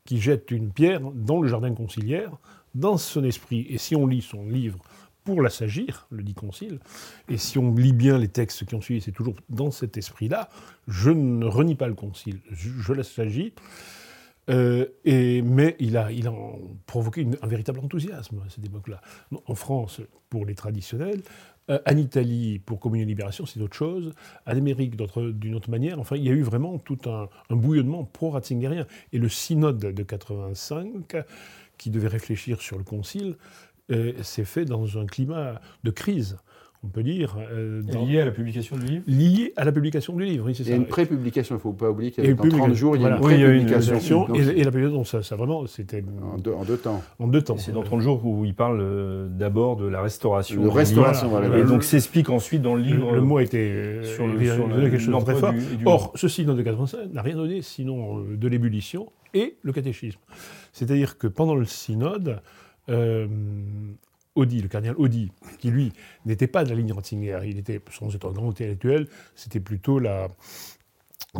qui 0.04 0.20
jette 0.20 0.50
une 0.50 0.72
pierre 0.72 1.00
dans 1.00 1.40
le 1.40 1.48
jardin 1.48 1.72
conciliaire, 1.72 2.32
dans 2.78 2.96
son 2.96 3.24
esprit, 3.24 3.66
et 3.68 3.78
si 3.78 3.96
on 3.96 4.06
lit 4.06 4.22
son 4.22 4.46
livre 4.46 4.78
pour 5.24 5.42
la 5.42 5.50
s'agir, 5.50 6.06
le 6.10 6.22
dit 6.22 6.34
Concile, 6.34 6.78
et 7.28 7.36
si 7.36 7.58
on 7.58 7.74
lit 7.74 7.92
bien 7.92 8.18
les 8.18 8.28
textes 8.28 8.64
qui 8.64 8.74
ont 8.74 8.80
suivi, 8.80 9.00
c'est 9.00 9.12
toujours 9.12 9.34
dans 9.48 9.70
cet 9.70 9.96
esprit-là, 9.96 10.48
je 10.86 11.10
ne 11.10 11.44
renie 11.44 11.74
pas 11.74 11.88
le 11.88 11.94
Concile, 11.94 12.40
je, 12.50 12.92
laisse 12.92 13.12
s'agir. 13.12 13.50
Euh, 14.48 14.86
et, 15.04 15.42
mais 15.42 15.76
il 15.78 15.98
a, 15.98 16.10
il 16.10 16.26
a 16.26 16.32
provoqué 16.86 17.26
un 17.42 17.46
véritable 17.46 17.80
enthousiasme 17.80 18.40
à 18.46 18.48
cette 18.48 18.64
époque-là. 18.64 19.02
En 19.44 19.54
France, 19.54 20.00
pour 20.30 20.46
les 20.46 20.54
traditionnels, 20.54 21.20
euh, 21.70 21.78
en 21.86 21.96
Italie, 21.96 22.58
pour 22.58 22.80
Communion 22.80 23.04
et 23.04 23.08
Libération, 23.08 23.44
c'est 23.44 23.60
autre 23.60 23.76
chose. 23.76 24.14
En 24.46 24.52
Amérique, 24.52 24.96
d'une 25.38 25.54
autre 25.54 25.70
manière. 25.70 26.00
Enfin, 26.00 26.16
il 26.16 26.24
y 26.24 26.30
a 26.30 26.32
eu 26.32 26.42
vraiment 26.42 26.78
tout 26.78 26.98
un, 27.04 27.28
un 27.50 27.56
bouillonnement 27.56 28.04
pro-ratzingerien. 28.04 28.86
Et 29.12 29.18
le 29.18 29.28
synode 29.28 29.78
de 29.78 30.02
85 30.02 31.16
qui 31.78 31.90
devait 31.90 32.08
réfléchir 32.08 32.60
sur 32.60 32.76
le 32.76 32.84
concile, 32.84 33.36
euh, 33.90 34.12
s'est 34.22 34.44
fait 34.44 34.64
dans 34.64 34.98
un 34.98 35.06
climat 35.06 35.60
de 35.84 35.90
crise 35.90 36.36
on 36.84 36.88
peut 36.88 37.02
dire. 37.02 37.36
Euh, 37.50 37.82
lié 38.06 38.20
à 38.20 38.24
la 38.24 38.30
publication 38.30 38.76
du 38.76 38.86
livre 38.86 39.02
Lié 39.06 39.52
à 39.56 39.64
la 39.64 39.72
publication 39.72 40.14
du 40.14 40.24
livre, 40.24 40.46
oui, 40.46 40.54
c'est 40.54 40.62
ça. 40.62 40.70
Il 40.70 40.72
y 40.72 40.74
a 40.74 40.76
une 40.76 40.86
pré-publication, 40.86 41.56
il 41.56 41.58
ne 41.58 41.62
faut 41.62 41.72
pas 41.72 41.90
oublier 41.90 42.10
qu'il 42.10 42.24
y 42.24 42.28
a 42.28 42.34
dans 42.34 42.48
30 42.48 42.74
jours, 42.74 42.96
il 42.96 43.02
y 43.02 43.06
a 43.06 43.10
une 43.10 43.20
pré-publication. 43.20 44.32
et, 44.34 44.62
la 44.62 44.70
publication, 44.70 45.04
ça, 45.04 45.22
ça 45.22 45.36
vraiment, 45.36 45.66
c'était... 45.66 46.04
En 46.22 46.38
deux, 46.38 46.52
en 46.52 46.64
deux, 46.64 46.76
temps. 46.76 47.02
En 47.18 47.26
deux 47.26 47.42
temps. 47.42 47.56
C'est 47.56 47.72
dans 47.72 47.82
30 47.82 48.00
jours 48.00 48.24
où 48.24 48.44
il 48.44 48.54
parle 48.54 48.80
euh, 48.80 49.28
d'abord 49.28 49.76
de 49.76 49.86
la 49.86 50.00
restauration. 50.00 50.62
De 50.62 50.68
restauration, 50.68 51.28
voilà. 51.28 51.58
Et 51.58 51.64
donc 51.64 51.82
s'explique 51.82 52.30
ensuite 52.30 52.62
dans 52.62 52.74
le 52.74 52.82
livre... 52.82 53.12
Le, 53.12 53.20
mot 53.20 53.38
a 53.38 53.42
été... 53.42 54.04
sur, 54.04 54.26
le, 54.26 54.44
sur 54.44 54.68
quelque 54.68 54.98
chose 54.98 55.14
de 55.14 55.24
très 55.24 55.34
fort. 55.34 55.54
Or, 55.84 56.12
ce 56.14 56.28
synode 56.28 56.56
de 56.56 56.62
85 56.62 57.12
n'a 57.12 57.22
rien 57.22 57.36
donné 57.36 57.62
sinon 57.62 58.20
de 58.20 58.48
l'ébullition 58.48 59.08
et 59.34 59.56
le 59.62 59.72
catéchisme. 59.72 60.20
C'est-à-dire 60.72 61.18
que 61.18 61.26
pendant 61.26 61.54
le 61.54 61.64
synode, 61.64 62.40
euh, 62.88 63.26
Audi, 64.34 64.62
le 64.62 64.68
cardinal 64.68 64.96
Audi, 64.98 65.32
qui 65.58 65.70
lui 65.70 65.92
n'était 66.24 66.46
pas 66.46 66.64
de 66.64 66.70
la 66.70 66.76
ligne 66.76 66.92
Ratzinger, 66.92 67.40
il 67.44 67.58
était, 67.58 67.80
sans 67.90 68.14
être 68.14 68.28
un 68.28 68.32
grand 68.32 68.50
intellectuel, 68.50 69.08
c'était 69.34 69.60
plutôt 69.60 69.98
la, 69.98 70.28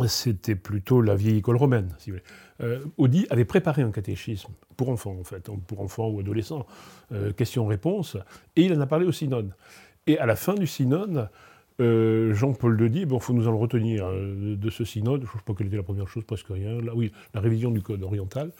c'était 0.07 0.55
plutôt 0.55 1.01
la 1.01 1.15
vieille 1.15 1.37
école 1.37 1.57
romaine, 1.57 1.95
si 1.97 2.11
vous 2.11 2.17
voulez. 2.17 2.25
Euh, 2.61 2.83
Audi 2.97 3.25
avait 3.29 3.45
préparé 3.45 3.81
un 3.81 3.91
catéchisme 3.91 4.51
pour 4.75 4.89
enfants, 4.89 5.15
en 5.19 5.23
fait, 5.23 5.49
pour 5.67 5.81
enfants 5.81 6.09
ou 6.09 6.19
adolescents, 6.19 6.65
euh, 7.11 7.31
questions-réponses, 7.31 8.17
et 8.55 8.63
il 8.63 8.73
en 8.73 8.81
a 8.81 8.85
parlé 8.87 9.05
au 9.05 9.11
synode. 9.11 9.53
Et 10.07 10.17
à 10.17 10.25
la 10.25 10.35
fin 10.35 10.55
du 10.55 10.67
synode, 10.67 11.29
euh, 11.79 12.33
Jean-Paul 12.33 12.79
II 12.81 12.89
dit 12.89 13.05
bon, 13.05 13.19
faut 13.19 13.33
nous 13.33 13.47
en 13.47 13.57
retenir 13.57 14.05
euh, 14.05 14.55
de 14.55 14.69
ce 14.69 14.83
synode. 14.83 15.21
Je 15.21 15.27
ne 15.27 15.31
sais 15.31 15.43
pas 15.45 15.53
quelle 15.53 15.67
était 15.67 15.77
la 15.77 15.83
première 15.83 16.07
chose, 16.07 16.23
presque 16.23 16.47
rien. 16.49 16.81
Là, 16.81 16.93
oui, 16.95 17.11
la 17.33 17.41
révision 17.41 17.71
du 17.71 17.81
code 17.81 18.03
oriental. 18.03 18.51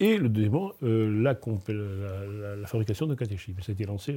Et 0.00 0.18
le 0.18 0.28
deuxième, 0.28 0.54
euh, 0.82 1.22
la, 1.22 1.36
la, 2.56 2.66
fabrication 2.66 3.06
de 3.06 3.14
catéchisme. 3.14 3.60
Ça 3.62 3.70
a 3.70 3.74
été 3.74 3.84
lancé. 3.84 4.14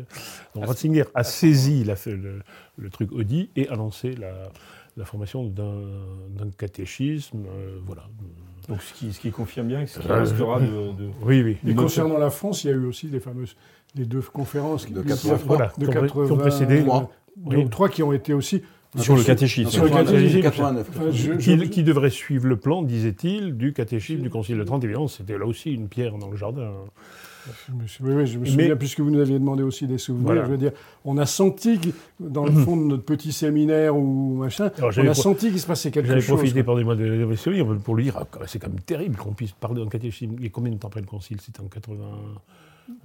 Donc 0.56 0.64
ah, 0.64 0.68
Ratzinger 0.68 1.04
a 1.14 1.24
saisi 1.24 1.84
la, 1.84 1.96
le, 2.08 2.42
le, 2.78 2.90
truc 2.90 3.12
Audi 3.12 3.50
et 3.56 3.68
a 3.70 3.76
lancé 3.76 4.16
la, 4.16 5.06
formation 5.06 5.44
d'un 5.46 6.50
catéchisme. 6.58 7.44
voilà. 7.86 8.04
Donc 8.68 8.82
ce 8.82 8.94
qui, 8.94 9.14
ce 9.14 9.20
qui, 9.20 9.30
confirme 9.30 9.68
bien 9.68 9.84
que 9.84 9.92
ce 9.92 10.00
qui 10.00 10.08
restera 10.08 10.60
de, 10.60 10.66
de, 10.66 11.10
Oui, 11.22 11.44
oui. 11.44 11.58
Et 11.68 11.76
concernant 11.76 12.18
la 12.18 12.32
France, 12.32 12.64
il 12.64 12.68
y 12.68 12.70
a 12.72 12.74
eu 12.74 12.86
aussi 12.86 13.08
les 13.08 13.20
fameuses 13.20 13.56
les 13.96 14.06
deux 14.06 14.22
conférences 14.22 14.90
de 14.92 15.02
80, 15.02 15.40
voilà, 15.46 15.72
de 15.78 15.88
80, 15.88 16.26
qui 16.26 16.32
ont 16.32 16.38
précédé. 16.38 16.86
Donc 17.38 17.70
trois 17.70 17.90
qui 17.90 18.04
ont 18.04 18.14
été 18.14 18.34
aussi 18.34 18.62
sur 18.98 19.16
le 19.16 19.24
catéchisme. 19.24 19.70
Sur 19.70 19.84
le 19.84 19.90
catéchisme 19.90 20.42
89. 20.42 21.40
Qui, 21.40 21.70
qui, 21.70 21.84
devrait 21.84 22.10
suivre 22.10 22.48
le 22.48 22.58
plan, 22.58 22.82
disait-il, 22.82 23.58
du 23.58 23.74
catéchisme 23.74 24.22
du 24.22 24.30
Concile 24.30 24.58
de 24.58 24.64
Trente. 24.64 24.84
Évidemment, 24.84 25.08
c'était 25.08 25.38
là 25.38 25.46
aussi 25.46 25.74
une 25.74 25.88
pierre 25.88 26.18
dans 26.18 26.30
le 26.30 26.38
jardin. 26.38 26.72
oui, 27.70 27.86
oui, 28.02 28.26
je 28.26 28.40
me 28.40 28.46
souviens, 28.46 28.76
puisque 28.76 29.02
vous 29.02 29.10
nous 29.10 29.20
aviez 29.20 29.38
demandé 29.38 29.64
aussi 29.64 29.88
des 29.88 29.98
souvenirs, 29.98 30.46
je 30.46 30.52
veux 30.52 30.58
dire, 30.58 30.72
on 31.04 31.18
a 31.18 31.26
senti, 31.26 31.80
dans 32.20 32.46
le 32.46 32.52
fond 32.52 32.78
de 32.78 32.84
notre 32.84 33.04
petit 33.04 33.32
séminaire 33.32 33.96
ou 33.96 34.36
machin, 34.38 34.72
on 34.82 35.08
a 35.08 35.14
senti 35.14 35.50
qu'il 35.50 35.60
se 35.60 35.68
passait 35.68 35.92
quelque 35.92 36.08
chose. 36.08 36.22
J'avais 36.22 36.38
profité, 36.38 36.64
pardonnez-moi, 36.64 36.96
de, 36.96 37.26
de 37.26 37.36
souvenirs 37.36 37.68
pour 37.84 37.96
lui 37.96 38.06
dire, 38.06 38.18
ah, 38.18 38.40
c'est 38.48 38.60
quand 38.60 38.70
même 38.70 38.80
terrible 38.80 39.18
qu'on 39.18 39.34
puisse 39.34 39.52
parler 39.52 39.84
d'un 39.84 39.90
catéchisme. 39.90 40.36
Et 40.42 40.50
combien 40.50 40.72
de 40.72 40.78
temps 40.78 40.88
après 40.88 41.02
le 41.02 41.08
Concile? 41.08 41.42
C'était 41.42 41.62
en 41.62 41.68
80 41.68 41.96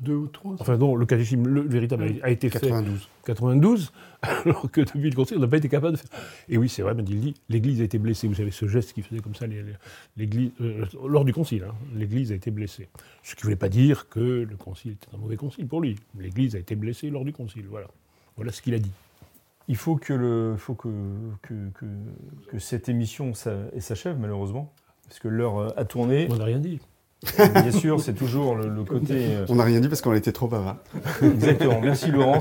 deux 0.00 0.14
ou 0.14 0.26
trois. 0.26 0.56
Enfin 0.58 0.76
non, 0.76 0.94
le 0.96 1.06
catéchisme 1.06 1.46
le 1.46 1.62
véritable 1.62 2.20
a 2.22 2.30
été 2.30 2.50
92. 2.50 2.98
fait 3.00 3.08
92, 3.24 3.92
alors 4.22 4.70
que 4.70 4.80
depuis 4.80 5.10
le 5.10 5.14
Concile, 5.16 5.38
on 5.38 5.40
n'a 5.40 5.48
pas 5.48 5.56
été 5.56 5.68
capable 5.68 5.92
de 5.92 5.98
faire. 5.98 6.10
Et 6.48 6.58
oui, 6.58 6.68
c'est 6.68 6.82
vrai, 6.82 6.94
mais 6.94 7.02
il 7.02 7.20
dit, 7.20 7.34
l'Église 7.48 7.80
a 7.80 7.84
été 7.84 7.98
blessée. 7.98 8.28
Vous 8.28 8.34
savez, 8.34 8.50
ce 8.50 8.66
geste 8.66 8.92
qui 8.92 9.02
faisait 9.02 9.20
comme 9.20 9.34
ça, 9.34 9.46
l'Église, 10.16 10.50
euh, 10.60 10.84
lors 11.06 11.24
du 11.24 11.32
Concile, 11.32 11.64
hein, 11.68 11.74
l'Église 11.94 12.32
a 12.32 12.34
été 12.34 12.50
blessée. 12.50 12.88
Ce 13.22 13.34
qui 13.34 13.40
ne 13.40 13.44
voulait 13.44 13.56
pas 13.56 13.68
dire 13.68 14.08
que 14.08 14.20
le 14.20 14.56
Concile 14.56 14.92
était 14.92 15.14
un 15.14 15.18
mauvais 15.18 15.36
Concile 15.36 15.66
pour 15.66 15.80
lui. 15.80 15.96
L'Église 16.18 16.56
a 16.56 16.58
été 16.58 16.74
blessée 16.74 17.10
lors 17.10 17.24
du 17.24 17.32
Concile, 17.32 17.66
voilà. 17.68 17.88
Voilà 18.36 18.52
ce 18.52 18.62
qu'il 18.62 18.74
a 18.74 18.78
dit. 18.78 18.92
Il 19.68 19.76
faut 19.76 19.96
que, 19.96 20.12
le, 20.12 20.56
faut 20.56 20.74
que, 20.74 20.88
que, 21.42 21.54
que, 21.74 21.86
que 22.48 22.58
cette 22.58 22.88
émission 22.88 23.34
s'achève, 23.34 24.18
malheureusement, 24.18 24.72
parce 25.06 25.20
que 25.20 25.28
l'heure 25.28 25.78
a 25.78 25.84
tourné. 25.84 26.26
On 26.30 26.36
n'a 26.36 26.44
rien 26.44 26.58
dit. 26.58 26.80
Bien 27.22 27.70
sûr, 27.70 28.00
c'est 28.00 28.14
toujours 28.14 28.54
le, 28.54 28.82
côté. 28.84 29.14
Euh, 29.14 29.46
On 29.48 29.56
n'a 29.56 29.64
rien 29.64 29.80
dit 29.80 29.88
parce 29.88 30.00
qu'on 30.00 30.14
était 30.14 30.32
trop 30.32 30.48
bavard. 30.48 30.76
Exactement. 31.22 31.80
Merci 31.80 32.10
Laurent, 32.10 32.38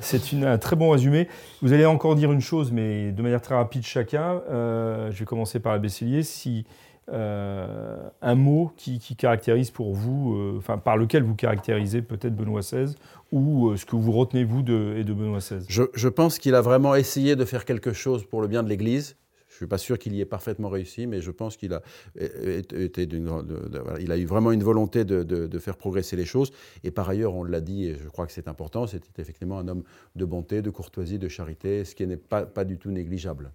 c'est 0.00 0.34
un 0.44 0.58
très 0.58 0.76
bon 0.76 0.90
résumé. 0.90 1.28
Vous 1.62 1.72
allez 1.72 1.86
encore 1.86 2.14
dire 2.14 2.30
une 2.30 2.40
chose, 2.40 2.70
mais 2.70 3.12
de 3.12 3.22
manière 3.22 3.40
très 3.40 3.54
rapide 3.54 3.84
chacun. 3.84 4.42
Euh, 4.50 5.10
je 5.10 5.18
vais 5.18 5.24
commencer 5.24 5.58
par 5.58 5.72
la 5.72 5.78
Besselier. 5.78 6.22
Si 6.22 6.66
euh, 7.10 7.96
un 8.20 8.34
mot 8.34 8.70
qui, 8.76 9.00
caractérise 9.16 9.70
pour 9.70 9.94
vous, 9.94 10.54
enfin 10.58 10.76
par 10.76 10.98
lequel 10.98 11.22
vous 11.22 11.34
caractérisez 11.34 12.02
peut-être 12.02 12.36
Benoît 12.36 12.60
XVI, 12.60 12.94
ou 13.32 13.74
ce 13.76 13.86
que 13.86 13.96
vous 13.96 14.12
retenez 14.12 14.44
vous 14.44 14.62
de, 14.62 14.96
et 14.98 15.04
de 15.04 15.14
Benoît 15.14 15.38
XVI. 15.38 15.64
Je, 15.68 15.84
je 15.94 16.08
pense 16.08 16.38
qu'il 16.38 16.54
a 16.54 16.60
vraiment 16.60 16.94
essayé 16.94 17.36
de 17.36 17.44
faire 17.46 17.64
quelque 17.64 17.94
chose 17.94 18.24
pour 18.24 18.42
le 18.42 18.48
bien 18.48 18.62
de 18.62 18.68
l'Église. 18.68 19.16
Je 19.48 19.54
ne 19.54 19.56
suis 19.56 19.66
pas 19.66 19.78
sûr 19.78 19.98
qu'il 19.98 20.14
y 20.14 20.20
ait 20.20 20.26
parfaitement 20.26 20.68
réussi, 20.68 21.06
mais 21.06 21.20
je 21.20 21.30
pense 21.30 21.56
qu'il 21.56 21.72
a, 21.72 21.82
été 22.16 23.06
d'une, 23.06 23.30
il 23.98 24.12
a 24.12 24.18
eu 24.18 24.26
vraiment 24.26 24.52
une 24.52 24.62
volonté 24.62 25.04
de, 25.04 25.58
faire 25.58 25.76
progresser 25.76 26.16
les 26.16 26.26
choses. 26.26 26.52
Et 26.84 26.90
par 26.90 27.08
ailleurs, 27.08 27.34
on 27.34 27.44
l'a 27.44 27.60
dit, 27.60 27.86
et 27.86 27.96
je 27.96 28.08
crois 28.08 28.26
que 28.26 28.32
c'est 28.32 28.48
important, 28.48 28.86
c'était 28.86 29.22
effectivement 29.22 29.58
un 29.58 29.68
homme 29.68 29.82
de 30.16 30.24
bonté, 30.24 30.62
de 30.62 30.70
courtoisie, 30.70 31.18
de 31.18 31.28
charité, 31.28 31.84
ce 31.84 31.94
qui 31.94 32.06
n'est 32.06 32.16
pas, 32.16 32.44
pas 32.44 32.64
du 32.64 32.78
tout 32.78 32.90
négligeable. 32.90 33.50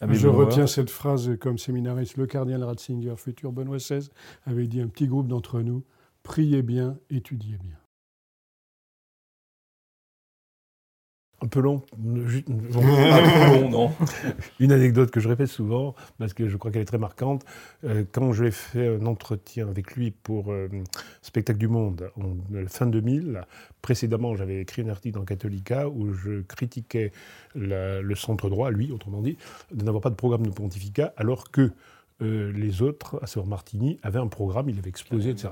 Ah, 0.00 0.06
je 0.12 0.28
retiens 0.28 0.66
cette 0.66 0.90
phrase 0.90 1.36
comme 1.40 1.58
séminariste. 1.58 2.16
Le 2.16 2.26
cardinal 2.26 2.64
Ratzinger, 2.64 3.14
futur 3.16 3.52
Benoît 3.52 3.78
XVI, 3.78 4.08
avait 4.44 4.66
dit 4.66 4.80
un 4.80 4.88
petit 4.88 5.06
groupe 5.06 5.28
d'entre 5.28 5.60
nous, 5.60 5.84
priez 6.22 6.62
bien, 6.62 6.98
étudiez 7.10 7.56
bien. 7.58 7.76
Un 11.42 11.48
peu 11.48 11.60
long. 11.60 11.82
un 11.98 13.50
long, 13.60 13.70
non. 13.70 13.92
Une 14.60 14.72
anecdote 14.72 15.10
que 15.10 15.20
je 15.20 15.28
répète 15.28 15.48
souvent, 15.48 15.94
parce 16.18 16.32
que 16.32 16.48
je 16.48 16.56
crois 16.56 16.70
qu'elle 16.70 16.82
est 16.82 16.86
très 16.86 16.96
marquante. 16.96 17.44
Euh, 17.84 18.04
quand 18.10 18.32
j'ai 18.32 18.50
fait 18.50 18.96
un 18.96 19.04
entretien 19.04 19.68
avec 19.68 19.96
lui 19.96 20.10
pour 20.10 20.50
euh, 20.50 20.68
Spectacle 21.20 21.58
du 21.58 21.68
Monde 21.68 22.10
en 22.18 22.36
euh, 22.54 22.66
fin 22.68 22.86
2000, 22.86 23.42
précédemment, 23.82 24.34
j'avais 24.34 24.62
écrit 24.62 24.80
un 24.80 24.88
article 24.88 25.18
dans 25.18 25.26
Catholica 25.26 25.88
où 25.88 26.14
je 26.14 26.40
critiquais 26.40 27.12
le 27.54 28.14
centre 28.14 28.48
droit, 28.48 28.70
lui, 28.70 28.90
autrement 28.90 29.20
dit, 29.20 29.36
de 29.72 29.84
n'avoir 29.84 30.00
pas 30.02 30.10
de 30.10 30.14
programme 30.14 30.46
de 30.46 30.50
pontificat, 30.50 31.12
alors 31.16 31.50
que 31.50 31.70
les 32.20 32.80
autres, 32.80 33.18
à 33.22 33.26
savoir 33.26 33.46
Martini, 33.46 33.98
avaient 34.02 34.18
un 34.18 34.26
programme, 34.26 34.70
il 34.70 34.78
avait 34.78 34.88
explosé, 34.88 35.30
etc. 35.30 35.48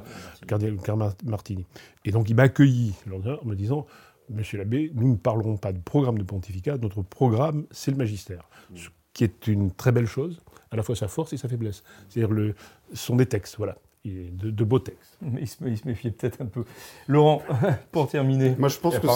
Cardinal 0.47 0.79
Martini. 1.25 1.67
Et 2.07 2.11
donc 2.11 2.31
il 2.31 2.37
m'a 2.37 2.45
accueilli 2.45 2.95
en 3.11 3.47
me 3.47 3.55
disant 3.55 3.87
Monsieur 4.31 4.59
l'abbé, 4.59 4.91
nous 4.95 5.09
ne 5.09 5.17
parlerons 5.17 5.57
pas 5.57 5.73
de 5.73 5.79
programme 5.79 6.19
de 6.19 6.25
pontificat, 6.25 6.79
notre 6.79 7.03
programme, 7.03 7.67
c'est 7.71 7.91
le 7.91 7.97
magistère, 7.97 8.49
mm. 8.71 8.77
ce 8.77 8.89
qui 9.13 9.25
est 9.25 9.47
une 9.47 9.71
très 9.71 9.93
belle 9.93 10.07
chose, 10.07 10.41
à 10.71 10.77
la 10.77 10.83
fois 10.83 10.97
sa 10.97 11.09
force 11.09 11.33
et 11.33 11.37
sa 11.37 11.49
faiblesse. 11.49 11.83
C'est-à-dire, 12.09 12.35
le, 12.35 12.55
ce 12.93 13.07
sont 13.07 13.17
des 13.17 13.27
textes, 13.27 13.57
voilà. 13.57 13.77
De, 14.05 14.51
de, 14.51 14.65
beaux 14.65 14.81
textes. 14.81 15.17
Il 15.41 15.49
se, 15.49 15.57
il 15.65 15.79
se 15.79 15.89
méfiait 15.89 16.11
peut-être 16.11 16.43
un 16.43 16.45
peu. 16.45 16.65
Laurent, 17.09 17.43
pour 17.91 18.07
terminer. 18.07 18.55
Moi, 18.59 18.69
je 18.69 18.79
pense 18.79 18.99
que 18.99 19.09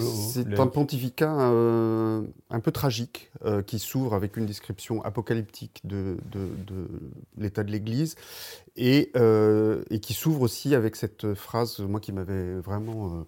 c'est 0.00 0.58
un 0.58 0.66
pontificat 0.66 1.32
euh, 1.32 2.22
un 2.50 2.58
peu 2.58 2.72
tragique 2.72 3.30
euh, 3.44 3.62
qui 3.62 3.78
s'ouvre 3.78 4.14
avec 4.14 4.36
une 4.36 4.46
description 4.46 5.00
apocalyptique 5.04 5.80
de, 5.84 6.16
de 6.32 6.88
l'état 7.38 7.62
de 7.62 7.70
l'Église 7.70 8.16
et, 8.74 9.12
euh, 9.14 9.84
et, 9.90 10.00
qui 10.00 10.12
s'ouvre 10.12 10.40
aussi 10.40 10.74
avec 10.74 10.96
cette 10.96 11.34
phrase, 11.34 11.78
moi, 11.78 12.00
qui 12.00 12.10
m'avait 12.10 12.54
vraiment 12.54 13.24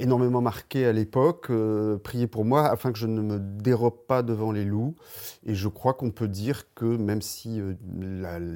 énormément 0.00 0.40
marqué 0.40 0.86
à 0.86 0.92
l'époque. 0.92 1.46
Euh, 1.50 1.98
priez 1.98 2.26
pour 2.26 2.44
moi 2.44 2.66
afin 2.66 2.92
que 2.92 2.98
je 2.98 3.06
ne 3.06 3.20
me 3.20 3.38
dérobe 3.38 4.06
pas 4.06 4.22
devant 4.22 4.52
les 4.52 4.64
loups. 4.64 4.96
Et 5.44 5.54
je 5.54 5.68
crois 5.68 5.94
qu'on 5.94 6.10
peut 6.10 6.28
dire 6.28 6.64
que 6.74 6.84
même 6.84 7.22
si 7.22 7.60
euh, 7.60 7.74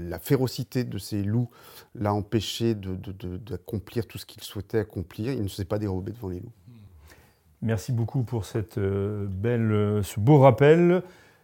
la, 0.08 0.18
férocité 0.18 0.84
de 0.84 0.98
ces 0.98 1.22
loups 1.22 1.50
l'a 1.94 2.14
empêché 2.14 2.74
d'accomplir 2.74 4.06
tout 4.06 4.18
ce 4.18 4.26
qu'il 4.26 4.42
souhaitait 4.42 4.78
accomplir, 4.78 5.32
il 5.32 5.42
ne 5.42 5.48
s'est 5.48 5.64
pas 5.64 5.78
dérobé 5.78 6.12
devant 6.12 6.28
les 6.28 6.40
loups. 6.40 6.52
Merci 7.62 7.92
beaucoup 7.92 8.22
pour 8.22 8.44
cette, 8.44 8.78
euh, 8.78 9.26
belle, 9.26 10.02
ce 10.04 10.20
beau 10.20 10.38
rappel. 10.38 11.02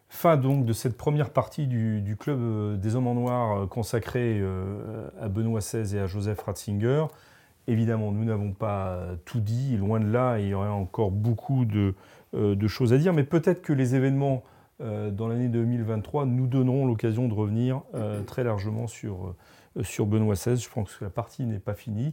Fin 0.08 0.36
donc 0.36 0.64
de 0.64 0.72
cette 0.72 0.96
première 0.96 1.30
partie 1.30 1.68
du, 1.68 2.00
du 2.00 2.16
Club 2.16 2.80
des 2.80 2.96
Hommes 2.96 3.06
en 3.06 3.14
Noir 3.14 3.68
consacré 3.68 4.42
à 5.20 5.28
Benoît 5.28 5.60
XVI 5.60 5.94
et 5.94 6.00
à 6.00 6.08
Joseph 6.08 6.40
Ratzinger. 6.40 7.06
Évidemment, 7.70 8.10
nous 8.10 8.24
n'avons 8.24 8.50
pas 8.50 8.98
tout 9.24 9.38
dit, 9.38 9.76
loin 9.76 10.00
de 10.00 10.10
là, 10.10 10.40
il 10.40 10.48
y 10.48 10.54
aurait 10.54 10.66
encore 10.66 11.12
beaucoup 11.12 11.64
de, 11.64 11.94
euh, 12.34 12.66
choses 12.66 12.92
à 12.92 12.98
dire, 12.98 13.12
mais 13.12 13.22
peut-être 13.22 13.62
que 13.62 13.72
les 13.72 13.94
événements 13.94 14.42
euh, 14.80 15.12
dans 15.12 15.28
l'année 15.28 15.46
2023 15.46 16.26
nous 16.26 16.48
donneront 16.48 16.84
l'occasion 16.84 17.28
de 17.28 17.34
revenir 17.34 17.82
euh, 17.94 18.24
très 18.24 18.42
largement 18.42 18.88
sur, 18.88 19.36
Benoît 20.00 20.34
XVI. 20.34 20.56
Je 20.56 20.68
pense 20.68 20.96
que 20.96 21.04
la 21.04 21.10
partie 21.10 21.44
n'est 21.44 21.60
pas 21.60 21.74
finie. 21.74 22.12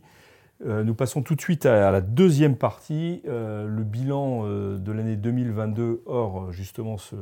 nous 0.64 0.94
passons 0.94 1.24
tout 1.24 1.34
de 1.34 1.42
suite 1.42 1.66
à, 1.66 1.90
la 1.90 2.02
deuxième 2.02 2.56
partie, 2.56 3.24
le 3.26 3.84
bilan 3.84 4.44
de 4.78 4.92
l'année 4.92 5.16
2022, 5.16 6.04
hors 6.06 6.52
justement 6.52 6.98
ce, 6.98 7.16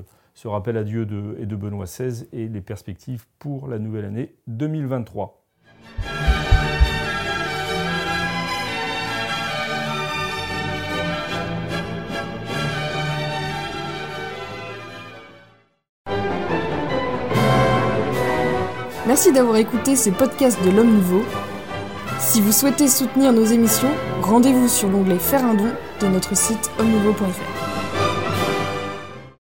rappel 0.44 0.76
à 0.76 0.84
Dieu 0.84 1.06
de, 1.06 1.38
et 1.40 1.46
de 1.46 1.56
Benoît 1.56 1.86
XVI 1.86 2.28
et 2.34 2.50
les 2.50 2.62
perspectives 2.62 3.28
pour 3.40 3.70
la 3.70 3.80
nouvelle 3.80 4.04
année 4.04 4.36
2023. 4.48 5.42
Merci 19.16 19.32
d'avoir 19.32 19.56
écouté 19.56 19.96
ces 19.96 20.12
podcasts 20.12 20.62
de 20.66 20.72
l'Homme 20.72 20.92
Nouveau. 20.92 21.24
Si 22.20 22.42
vous 22.42 22.52
souhaitez 22.52 22.90
soutenir 22.90 23.32
nos 23.32 23.46
émissions, 23.46 23.92
rendez-vous 24.22 24.68
sur 24.68 24.90
l'onglet 24.90 25.20
Faire 25.20 25.46
un 25.46 25.54
don 25.54 25.72
de 26.02 26.08
notre 26.08 26.36
site 26.36 26.70
homme 26.80 26.92